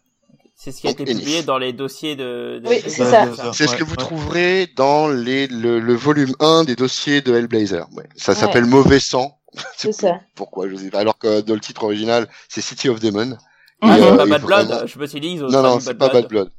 [0.64, 2.60] C'est ce qui a été publié dans les dossiers de.
[2.62, 3.28] de oui, c'est ça.
[3.52, 7.88] C'est ce que vous trouverez dans les le, le, volume 1 des dossiers de Hellblazer.
[7.96, 8.04] Ouais.
[8.14, 9.40] Ça s'appelle Mauvais sang.
[9.76, 10.20] C'est ça.
[10.36, 11.00] Pourquoi je sais pas.
[11.00, 13.36] Alors que dans le titre original, c'est City of Demon.
[13.80, 16.08] Ah, euh, pas Bad Blood, je me suis dit, ils ont Non, non, c'est pas
[16.08, 16.52] Bad Blood.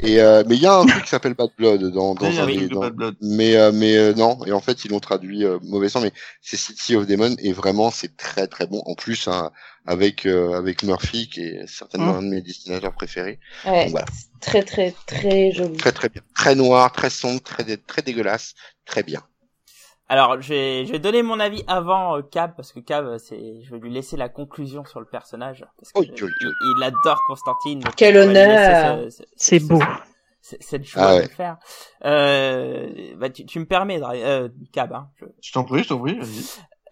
[0.00, 2.46] Et euh, mais il y a un truc qui s'appelle Bad Blood dans dans, un,
[2.46, 2.80] oui, dans...
[2.80, 3.16] Bad Blood.
[3.20, 6.12] mais euh, mais euh, non et en fait ils l'ont traduit euh, mauvais sang mais
[6.42, 9.50] c'est City of Demon et vraiment c'est très très bon en plus hein,
[9.86, 12.16] avec avec Murphy qui est certainement mmh.
[12.16, 13.38] un de mes dessinateurs préférés.
[13.64, 14.06] Ouais, voilà.
[14.40, 15.76] Très très très joli.
[15.76, 16.22] Très très bien.
[16.34, 18.54] Très noir, très sombre, très très dégueulasse,
[18.86, 19.22] très bien.
[20.08, 23.62] Alors, je vais, je vais donner mon avis avant euh, Cab parce que Cab, c'est,
[23.62, 26.82] je vais lui laisser la conclusion sur le personnage parce que oh, je, il, il,
[26.82, 27.82] adore Constantine.
[27.96, 29.80] Quel honneur C'est beau.
[30.42, 31.22] C'est le choix ah ouais.
[31.22, 31.56] de le faire.
[32.04, 34.92] Euh, bah, tu, tu me permets, euh, Cab.
[34.92, 36.20] Hein, je je t'en prie, je t'en prie.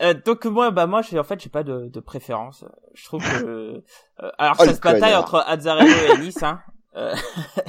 [0.00, 2.64] Euh, donc moi, bah moi, je, en fait, j'ai pas de, de préférence.
[2.94, 3.44] Je trouve que,
[4.22, 6.60] euh, alors oh, ça se bataille entre Azzarello et Nice, hein.
[6.96, 7.14] Euh,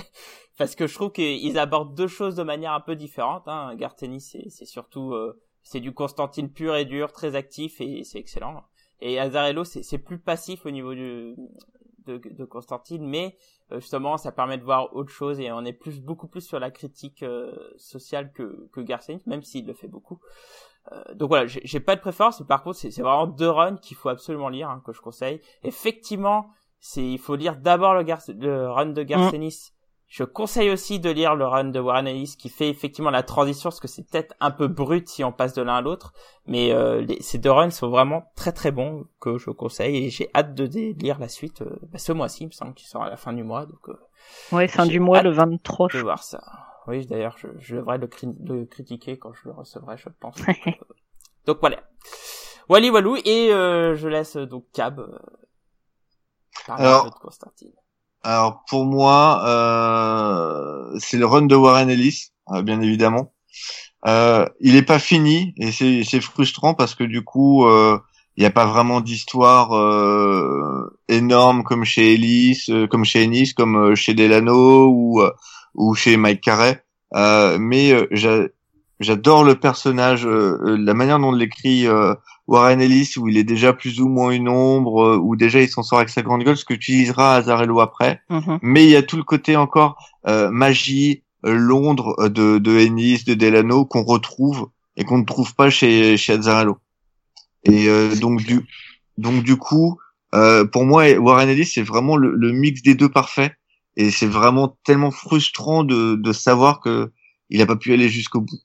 [0.57, 3.43] parce que je trouve qu'ils abordent deux choses de manière un peu différente.
[3.47, 3.75] Hein.
[3.75, 8.19] Gartenis, c'est, c'est surtout euh, c'est du Constantine pur et dur, très actif et c'est
[8.19, 8.63] excellent.
[8.99, 11.35] Et Azarello, c'est, c'est plus passif au niveau du,
[12.05, 13.37] de, de Constantine, mais
[13.71, 16.59] euh, justement, ça permet de voir autre chose et on est plus beaucoup plus sur
[16.59, 20.19] la critique euh, sociale que que Gartenis, même s'il le fait beaucoup.
[20.91, 23.95] Euh, donc voilà, j'ai, pas de préférence, mais par contre, c'est, vraiment deux runs qu'il
[23.95, 25.39] faut absolument lire, hein, que je conseille.
[25.63, 26.49] Effectivement,
[26.79, 28.03] c'est il faut lire d'abord le,
[28.39, 29.71] le run de Garcenis.
[29.71, 29.83] Mmh
[30.13, 33.71] je conseille aussi de lire le run de Warren Ellis qui fait effectivement la transition
[33.71, 36.13] parce que c'est peut-être un peu brut si on passe de l'un à l'autre,
[36.45, 40.09] mais euh, les, ces deux runs sont vraiment très très bons que je conseille et
[40.11, 42.87] j'ai hâte de, de, lire la suite euh, bah, ce mois-ci, il me semble qu'il
[42.87, 43.65] sort à la fin du mois.
[43.65, 43.97] Donc, euh,
[44.51, 45.87] ouais, fin du mois le 23.
[45.89, 46.43] Je vais voir ça.
[46.87, 50.35] Oui, d'ailleurs, je, je devrais le, cri le, critiquer quand je le recevrai, je pense.
[50.45, 50.71] donc, euh,
[51.45, 51.83] donc, voilà.
[52.69, 55.01] Wally Walou et euh, je laisse donc Cab
[56.65, 57.01] parler Alors...
[57.01, 57.71] un peu de Constantine.
[58.23, 63.33] Alors pour moi, euh, c'est le run de Warren Ellis, euh, bien évidemment.
[64.07, 68.51] Euh, il est pas fini et c'est frustrant parce que du coup, il n'y a
[68.51, 69.71] pas vraiment d'histoire
[71.09, 75.21] énorme comme chez Ellis, comme chez Ennis, comme chez Delano ou
[75.75, 76.83] ou chez Mike Carey.
[77.59, 78.07] mais
[78.99, 81.87] j'adore le personnage, la manière dont l'écrit
[82.47, 85.69] Warren Ellis où il est déjà plus ou moins une ombre, euh, où déjà il
[85.69, 88.21] s'en sort avec sa grande gueule, ce que utilisera Azarello après.
[88.29, 88.59] Mm-hmm.
[88.61, 89.97] Mais il y a tout le côté encore
[90.27, 95.25] euh, magie, euh, Londres euh, de, de Ennis, de Delano qu'on retrouve et qu'on ne
[95.25, 96.77] trouve pas chez, chez Azarello.
[97.63, 98.61] Et euh, donc du
[99.17, 99.99] donc du coup,
[100.71, 103.55] pour moi, Warren Ellis c'est vraiment le, le, mix des deux parfait.
[103.95, 107.11] Et c'est vraiment tellement frustrant de, de savoir que
[107.49, 108.59] il a pas pu aller jusqu'au bout.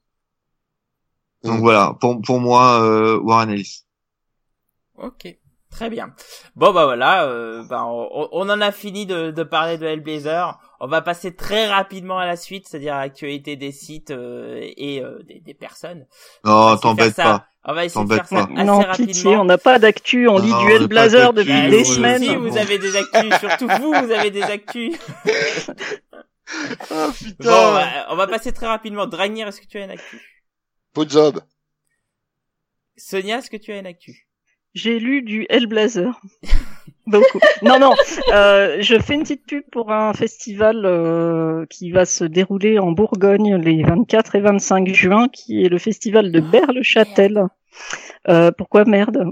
[1.44, 3.84] Donc voilà, pour, pour moi, euh, Warren Ellis.
[4.96, 5.36] Ok,
[5.70, 6.12] très bien.
[6.56, 10.58] Bon bah voilà, euh, bah, on, on, en a fini de, de parler de Hellblazer.
[10.80, 15.02] On va passer très rapidement à la suite, c'est-à-dire à l'actualité des sites euh, et
[15.02, 16.06] euh, des, des, personnes.
[16.44, 17.46] Non, t'embête pas.
[17.70, 19.06] On va essayer de faire ça assez non, rapidement.
[19.12, 22.22] Pitié, on n'a pas d'actu, on lit du Hellblazer depuis des semaines.
[22.22, 24.98] Si, vous avez des actus, surtout vous, vous avez des actus.
[26.90, 27.44] oh, putain.
[27.44, 29.06] Bon, bah, on va passer très rapidement.
[29.06, 30.18] Dragnir, est-ce que tu as une actu?
[30.94, 31.42] Podzob.
[32.96, 34.26] Sonia, est-ce que tu as une actu?
[34.72, 36.18] J'ai lu du Hellblazer.
[37.06, 37.40] Beaucoup.
[37.62, 37.92] non, non.
[38.32, 42.92] Euh, je fais une petite pub pour un festival euh, qui va se dérouler en
[42.92, 47.48] Bourgogne les 24 et 25 juin, qui est le festival de Berle-Châtel.
[48.28, 49.24] Euh, pourquoi merde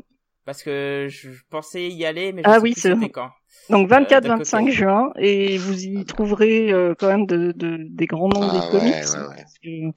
[0.44, 3.30] Parce que je pensais y aller, mais je Ah sais oui, plus quand.
[3.70, 4.72] Donc Euh, 24-25 de côté.
[4.72, 8.58] juin, et vous y trouverez euh, quand même de, de- des grands noms Ah des
[8.60, 8.94] ouais, comics.
[8.94, 9.36] ouais, ouais.
[9.36, 9.90] parce que, euh,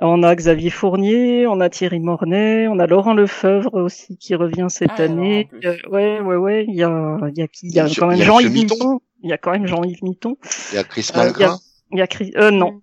[0.00, 4.66] on a Xavier Fournier, on a Thierry Mornay, on a Laurent Lefebvre aussi qui revient
[4.70, 5.48] cette Ah, année.
[5.64, 6.64] Euh, ouais, ouais, ouais.
[6.68, 7.66] Il y a, il y a qui?
[7.66, 9.00] Il y a Il y a- quand même Jean-Yves Mitton.
[9.22, 10.36] Il y a quand même Jean-Yves Mitton.
[10.72, 11.58] Il y a Chris Euh, il y a- Malgrin.
[11.90, 12.32] Il y a Chris.
[12.36, 12.80] Euh, non.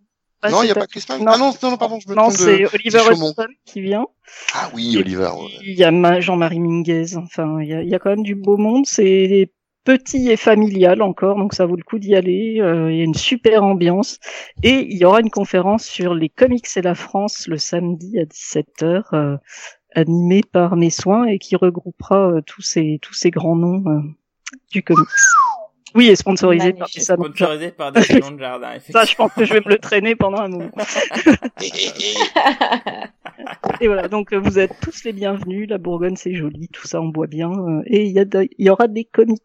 [0.50, 0.88] Non, il y a pas.
[0.88, 1.04] Chris.
[1.10, 1.26] Non.
[1.28, 2.34] Ah non, non, non, pardon, je me Non, de...
[2.34, 3.00] c'est Oliver.
[3.12, 3.34] Hudson
[3.66, 4.06] qui vient.
[4.54, 5.30] Ah oui, Oliver.
[5.36, 5.50] ouais.
[5.64, 7.18] Il y a Ma- Jean-Marie Minguez.
[7.18, 8.86] Enfin, il y a, il y a quand même du beau monde.
[8.86, 9.52] C'est
[9.84, 12.60] petit et familial encore, donc ça vaut le coup d'y aller.
[12.62, 14.20] Euh, il y a une super ambiance.
[14.64, 18.24] Et il y aura une conférence sur les comics et la France le samedi à
[18.26, 19.38] 17h, euh,
[19.96, 24.00] animée par Mes Soins et qui regroupera euh, tous ces tous ces grands noms euh,
[24.72, 25.08] du comics.
[25.96, 27.56] Oui, et sponsorisé par des salons de jardin.
[27.56, 30.16] Sponsorisé par des salons de jardin, Ça, je pense que je vais me le traîner
[30.16, 30.72] pendant un moment.
[33.82, 35.70] Et- voilà, donc euh, vous êtes tous les bienvenus.
[35.70, 37.52] La Bourgogne, c'est joli, tout ça, on boit bien.
[37.52, 39.42] euh, et il y, a de- il y aura des comics.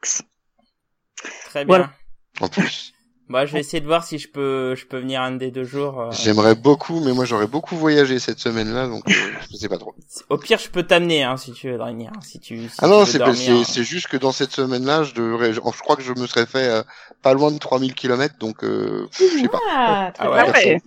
[1.46, 1.66] Très bien.
[1.76, 1.92] Voilà.
[2.40, 2.93] En plus,
[3.28, 5.64] Moi, je vais essayer de voir si je peux, je peux venir un des deux
[5.64, 5.98] jours.
[6.01, 6.10] euh.
[6.10, 9.12] j'aimerais beaucoup, mais moi j'aurais beaucoup voyagé cette semaine-là, donc euh,
[9.51, 9.94] je sais pas trop.
[10.28, 12.12] Au pire, je peux t'amener, hein, si tu veux, Dragnir.
[12.20, 13.66] Si tu, si Ah non, c'est dormir.
[13.66, 16.44] c'est juste que dans cette semaine-là, je devrais, je, je crois que je me serais
[16.44, 16.82] fait euh,
[17.22, 19.60] pas loin de 3000 kilomètres, donc euh, je sais pas.
[19.72, 20.40] Ah, très Ah ouais.
[20.40, 20.78] Ah en.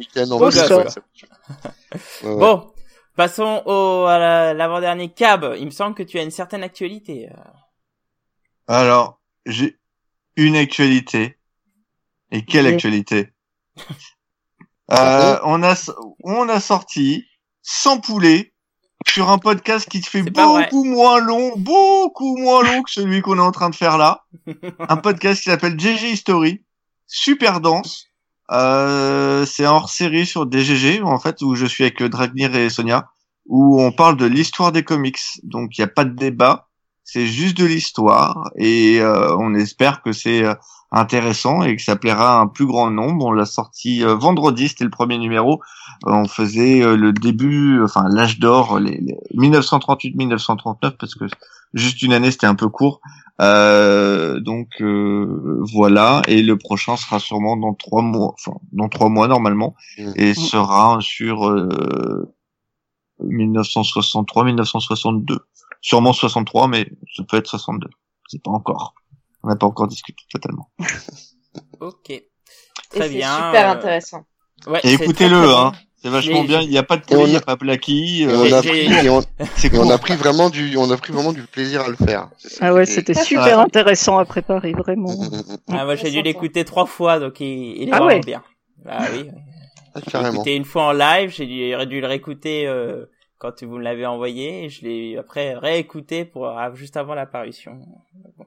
[2.24, 2.72] Bon,
[3.16, 5.56] passons au à la- l'avant-dernier cab.
[5.58, 7.30] Il me semble que tu as une certaine actualité.
[7.32, 7.34] euh.
[8.68, 9.78] Alors, j'ai
[10.36, 11.37] une actualité.
[12.32, 12.74] Et quelle Oui.
[12.74, 13.30] actualité?
[14.90, 15.76] Euh, on, a,
[16.24, 17.26] on a sorti
[17.62, 18.54] sans poulet
[19.06, 23.38] sur un podcast qui te fait beaucoup moins long, beaucoup moins long que celui qu'on
[23.38, 24.24] est en train de faire là.
[24.88, 26.64] un podcast qui s'appelle GG History,
[27.06, 28.06] super dense.
[28.50, 33.10] Euh, c'est un hors-série sur DGG, en fait, où je suis avec Dragnir et Sonia,
[33.46, 35.20] où on parle de l'histoire des comics.
[35.44, 36.70] Donc, il n'y a pas de débat,
[37.04, 40.56] c'est juste de l'histoire, et euh, on espère que c'est euh,
[40.92, 43.26] intéressant et que ça plaira à un plus grand nombre.
[43.26, 45.62] On l'a sorti euh, vendredi, c'était le premier numéro.
[46.06, 51.26] Euh, on faisait euh, le début, enfin l'âge d'or, les, les 1938-1939, parce que
[51.74, 53.02] juste une année c'était un peu court.
[53.40, 59.10] Euh, donc euh, voilà, et le prochain sera sûrement dans trois mois, enfin dans trois
[59.10, 60.12] mois normalement, Mm.
[60.16, 62.34] et sera sur euh,
[63.22, 65.38] 1963-1962,
[65.82, 67.88] sûrement 63, mais ça peut être 62,
[68.28, 68.96] c'est pas encore,
[69.48, 70.70] on n'a pas encore discuté totalement.
[71.80, 72.06] Ok.
[72.08, 72.24] Très
[72.92, 73.34] c'est bien.
[73.34, 74.26] super euh, intéressant.
[74.68, 75.72] Ouais, Et écoutez-le, hein,
[76.02, 78.26] c'est vachement bien, il n'y a pas de poulet, il n'y a- a pas Blacky,
[78.26, 78.70] euh, on a pris,
[79.06, 79.22] et on,
[79.90, 82.30] et a pris vraiment du, on a pris vraiment du plaisir à le faire.
[82.60, 83.64] Ah ouais, c'était super ouais.
[83.64, 85.14] intéressant à préparer, vraiment.
[85.70, 87.48] Ah, moi, j'ai dû l'écouter trois fois, donc il,
[87.82, 88.20] il est Ah vraiment ouais.
[88.20, 88.44] bien.
[88.86, 89.30] Ah oui.
[89.94, 93.06] Ah, J'ai écouté une fois en live, j'ai dû, j'aurais dû le réécouter euh,
[93.40, 97.80] quand vous me l'avez envoyé, et je l'ai après réécouté pour ah, juste avant l'apparition.
[98.38, 98.46] Bon.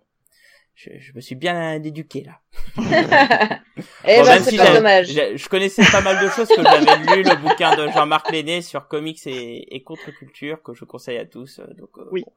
[0.83, 2.41] Je, je me suis bien éduqué là.
[4.07, 5.09] Eh Bon, ben, même c'est si pas dommage.
[5.09, 8.89] Je connaissais pas mal de choses que j'avais lu le bouquin de Jean-Marc Lenné sur
[8.89, 11.59] comics et, et contre-culture que je conseille à tous.
[11.59, 12.23] euh, Donc euh, Oui.
[12.25, 12.33] bon,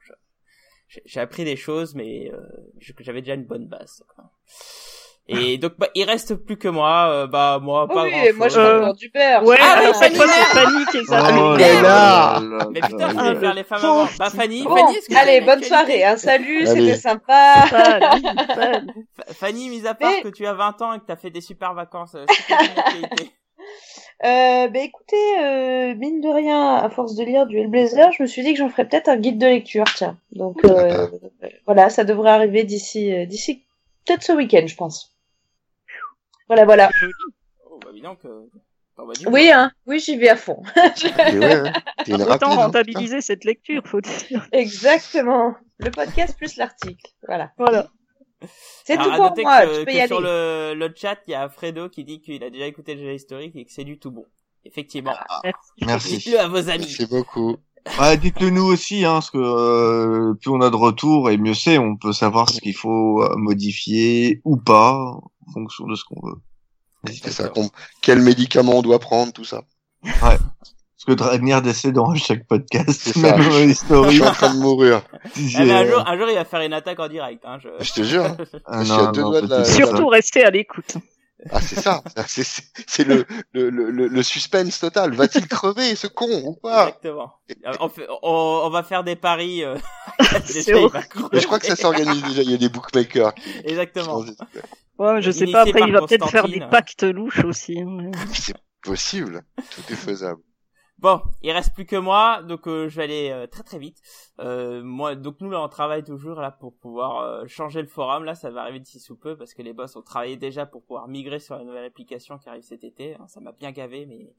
[1.06, 2.38] j'ai appris des choses, mais euh,
[3.00, 4.04] j'avais déjà une bonne base.
[4.14, 4.26] quoi.
[5.30, 7.08] Et donc bah, il reste plus que moi.
[7.10, 9.44] euh, bah moi pas oui, grand moi je vais du beurre.
[9.46, 10.48] Ouais, Ah oui, alors, cette Fanny fois, Merde.
[10.52, 11.28] c'est Fanny qui est ça.
[11.30, 11.84] Oh merde.
[11.84, 12.40] là
[12.72, 13.40] Mais putain, je voulais là.
[13.40, 14.08] faire les femmes avant.
[14.20, 16.04] Bah Fanny, Bon, Fanny, est-ce que allez, bonne soirée.
[16.04, 16.18] actualité Hein.
[16.18, 17.54] Salut, c'était sympa.
[17.70, 18.24] Fanny,
[18.54, 18.88] Fanny.
[19.16, 21.30] Fa- Fanny, mis à part Mais- que tu as 20 ans et que t'as fait
[21.30, 22.26] des super vacances, euh,
[24.26, 28.28] Euh, bah écoutez, euh, mine de rien, à force de lire du Hellblazer, je me
[28.28, 30.18] suis dit que j'en ferais peut-être un guide de lecture, tiens.
[30.32, 31.08] Donc euh,
[31.66, 33.66] voilà, ça devrait arriver d'ici, euh, d'ici
[34.06, 35.13] peut-être ce week-end, je pense.
[36.48, 36.90] Voilà, voilà.
[37.70, 38.26] Oh bah donc.
[38.26, 38.50] euh,
[38.98, 40.62] oh, bah, Oui, hein, oui, j'y vais à fond.
[40.76, 41.74] Ouais, ouais.
[42.06, 44.48] T'es une rapide, Autant hein, rentabiliser cette lecture, faut dire.
[44.52, 45.56] Exactement.
[45.80, 47.12] Le podcast plus l'article.
[47.28, 47.52] Voilà.
[47.58, 47.88] Voilà.
[48.84, 49.62] C'est tout pour moi.
[49.62, 50.08] que, tu peux que y aller.
[50.08, 53.02] sur le, le chat, il y a Fredo qui dit qu'il a déjà écouté le
[53.02, 54.26] jeu historique et que c'est du tout bon.
[54.66, 55.14] Effectivement.
[55.44, 55.72] Merci.
[55.82, 56.18] Merci.
[56.18, 56.86] Dites-le à vos amis.
[56.86, 57.58] Merci beaucoup.
[58.00, 61.54] Ouais, dites-le nous aussi, hein, parce que euh, plus on a de retours et mieux
[61.54, 66.04] c'est, on peut savoir ce qu'il faut euh, modifier ou pas en fonction de ce
[66.06, 66.36] qu'on veut.
[67.12, 67.52] C'est ça.
[68.02, 69.64] Quel médicament on doit prendre, tout ça.
[70.02, 70.38] Parce
[71.06, 73.36] que Dragnir décède dans chaque podcast, C'est ça.
[73.38, 73.74] Je
[74.10, 75.02] suis en train de mourir.
[75.56, 77.44] Ah, mais un jour, un jour, il va faire une attaque en direct.
[77.46, 77.70] Hein, je...
[77.84, 78.38] Je te jure.
[78.66, 80.98] Ah, je suis à non, deux non, doigts de la- Surtout rester à l'écoute.
[81.52, 82.02] Ah, c'est ça.
[82.28, 85.14] C'est- C'est c'est le, le, le, le- suspense total.
[85.14, 86.88] Va-t-il crever, ce con, ou pas?
[86.88, 87.34] Exactement.
[87.80, 89.64] On, fait- on, on va faire des paris.
[89.64, 89.78] Euh...
[91.34, 92.42] Je crois que ça s'organise déjà.
[92.42, 93.34] Il y a des bookmakers.
[93.64, 94.24] Exactement.
[95.00, 97.80] Ouais, je sais Initié pas, après il va peut-être faire des pactes louches aussi.
[97.80, 99.44] hein, mais- C'est possible.
[99.58, 100.42] Tout est faisable.
[101.04, 104.02] Bon, il reste plus que moi, donc euh, je vais aller euh, très très vite.
[104.40, 108.24] Euh, moi, donc nous là, on travaille toujours là pour pouvoir euh, changer le forum.
[108.24, 110.82] Là, ça va arriver d'ici sous peu parce que les boss ont travaillé déjà pour
[110.82, 113.16] pouvoir migrer sur la nouvelle application qui arrive cet été.
[113.16, 114.34] Hein, ça m'a bien gavé, mais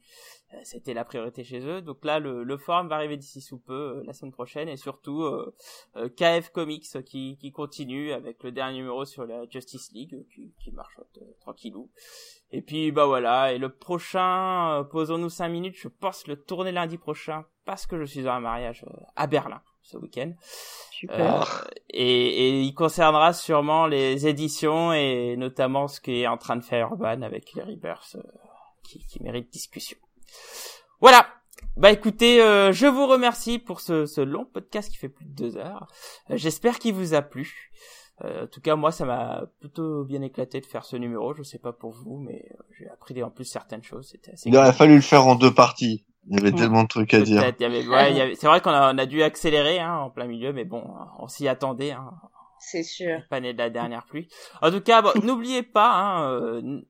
[0.62, 1.82] c'était la priorité chez eux.
[1.82, 5.28] Donc là, le, le forum va arriver d'ici sous peu, la semaine prochaine, et surtout
[6.16, 10.70] KF Comics qui, qui continue avec le dernier numéro sur la Justice League qui, qui
[10.70, 10.98] marche
[11.40, 11.90] tranquillou.
[12.54, 16.70] Et puis bah voilà, et le prochain, euh, posons-nous 5 minutes, je pense le tourner
[16.70, 20.32] lundi prochain parce que je suis dans un mariage euh, à Berlin ce week-end.
[20.92, 21.64] Super.
[21.64, 26.54] Euh, et, et, il concernera sûrement les éditions et notamment ce qui est en train
[26.54, 28.16] de faire Urban avec les Rebirths
[28.84, 29.98] qui, qui mérite discussion.
[31.00, 31.26] Voilà.
[31.76, 35.56] Bah écoutez, je vous remercie pour ce, ce, long podcast qui fait plus de deux
[35.56, 35.88] heures.
[36.30, 37.72] J'espère qu'il vous a plu.
[38.22, 41.34] Euh, en tout cas, moi, ça m'a plutôt bien éclaté de faire ce numéro.
[41.34, 44.08] Je sais pas pour vous, mais euh, j'ai appris en plus certaines choses.
[44.12, 44.48] C'était assez.
[44.48, 46.04] Il aurait fallu le faire en deux parties.
[46.26, 47.42] Il y avait tellement de trucs à dire.
[47.58, 50.82] C'est vrai qu'on a, on a dû accélérer hein, en plein milieu, mais bon,
[51.18, 51.90] on s'y attendait.
[51.90, 52.12] Hein.
[52.66, 53.20] C'est sûr.
[53.28, 54.28] Pas né de la dernière pluie.
[54.62, 56.80] En tout cas, bon, n'oubliez pas, hein, euh,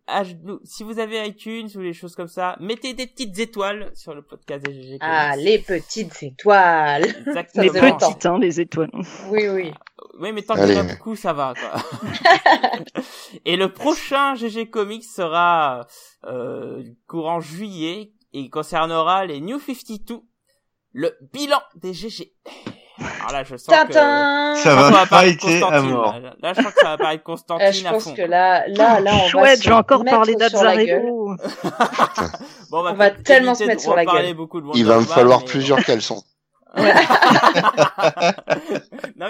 [0.65, 4.23] si vous avez iTunes ou les choses comme ça, mettez des petites étoiles sur le
[4.23, 4.99] podcast des GG.
[5.01, 7.07] Ah, les petites étoiles.
[7.27, 7.63] Exactement.
[7.63, 8.91] Les petites, hein, les étoiles.
[9.31, 9.73] Oui, oui.
[10.21, 11.83] Oui, mais tant qu'il y a beaucoup, ça va, quoi.
[13.45, 15.87] et le prochain GG Comics sera
[16.25, 20.21] euh, courant juillet et il concernera les New 52,
[20.93, 22.33] le bilan des GG.
[23.21, 26.15] Alors là, je sens que ça va fighter à mort.
[26.41, 29.13] Là, je crois que ça va paraître Constantine euh, je pense que là, là, là,
[29.15, 31.35] on Chouette, j'ai encore parlé d'Azarego.
[32.71, 34.35] bon, on va, on va tellement se mettre sur la gueule.
[34.35, 35.47] Beaucoup de Il va me falloir mais...
[35.47, 36.23] plusieurs caleçons.
[36.77, 36.83] non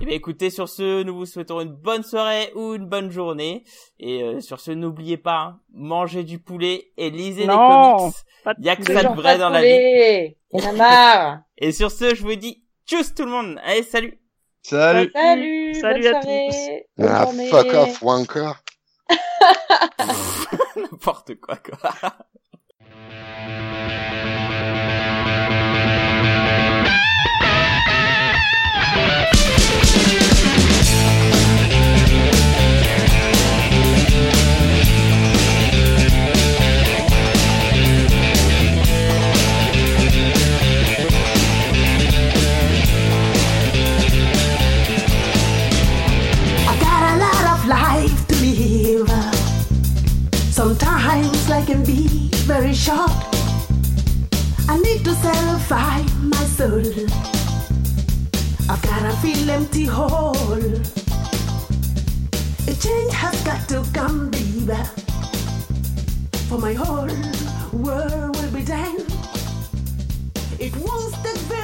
[0.00, 3.12] Et eh bien écoutez, sur ce, nous vous souhaitons une bonne soirée ou une bonne
[3.12, 3.62] journée.
[4.00, 7.58] Et sur ce, n'oubliez pas, hein, mangez du poulet et lisez non, les
[7.98, 8.16] comics.
[8.58, 10.34] Il y a que ça de vrai dans la vie.
[10.76, 11.42] Marre.
[11.58, 13.60] et sur ce, je vous dis Tchuss tout le monde.
[13.64, 14.18] Allez, salut.
[14.62, 15.10] Salut.
[15.14, 15.74] Salut.
[15.74, 16.48] Salut bonne à soirée.
[16.96, 17.02] tous.
[17.02, 18.62] Bonne Ah, fuck off, wanker.
[20.76, 21.92] N'importe quoi, quoi.
[52.44, 53.10] Very short.
[54.68, 56.84] I need to satisfy my soul.
[58.68, 60.36] I've gotta feel empty hole.
[62.68, 64.76] A change has got to come, baby.
[66.48, 67.08] For my whole
[67.72, 68.98] world will be done.
[70.58, 71.63] It won't wants to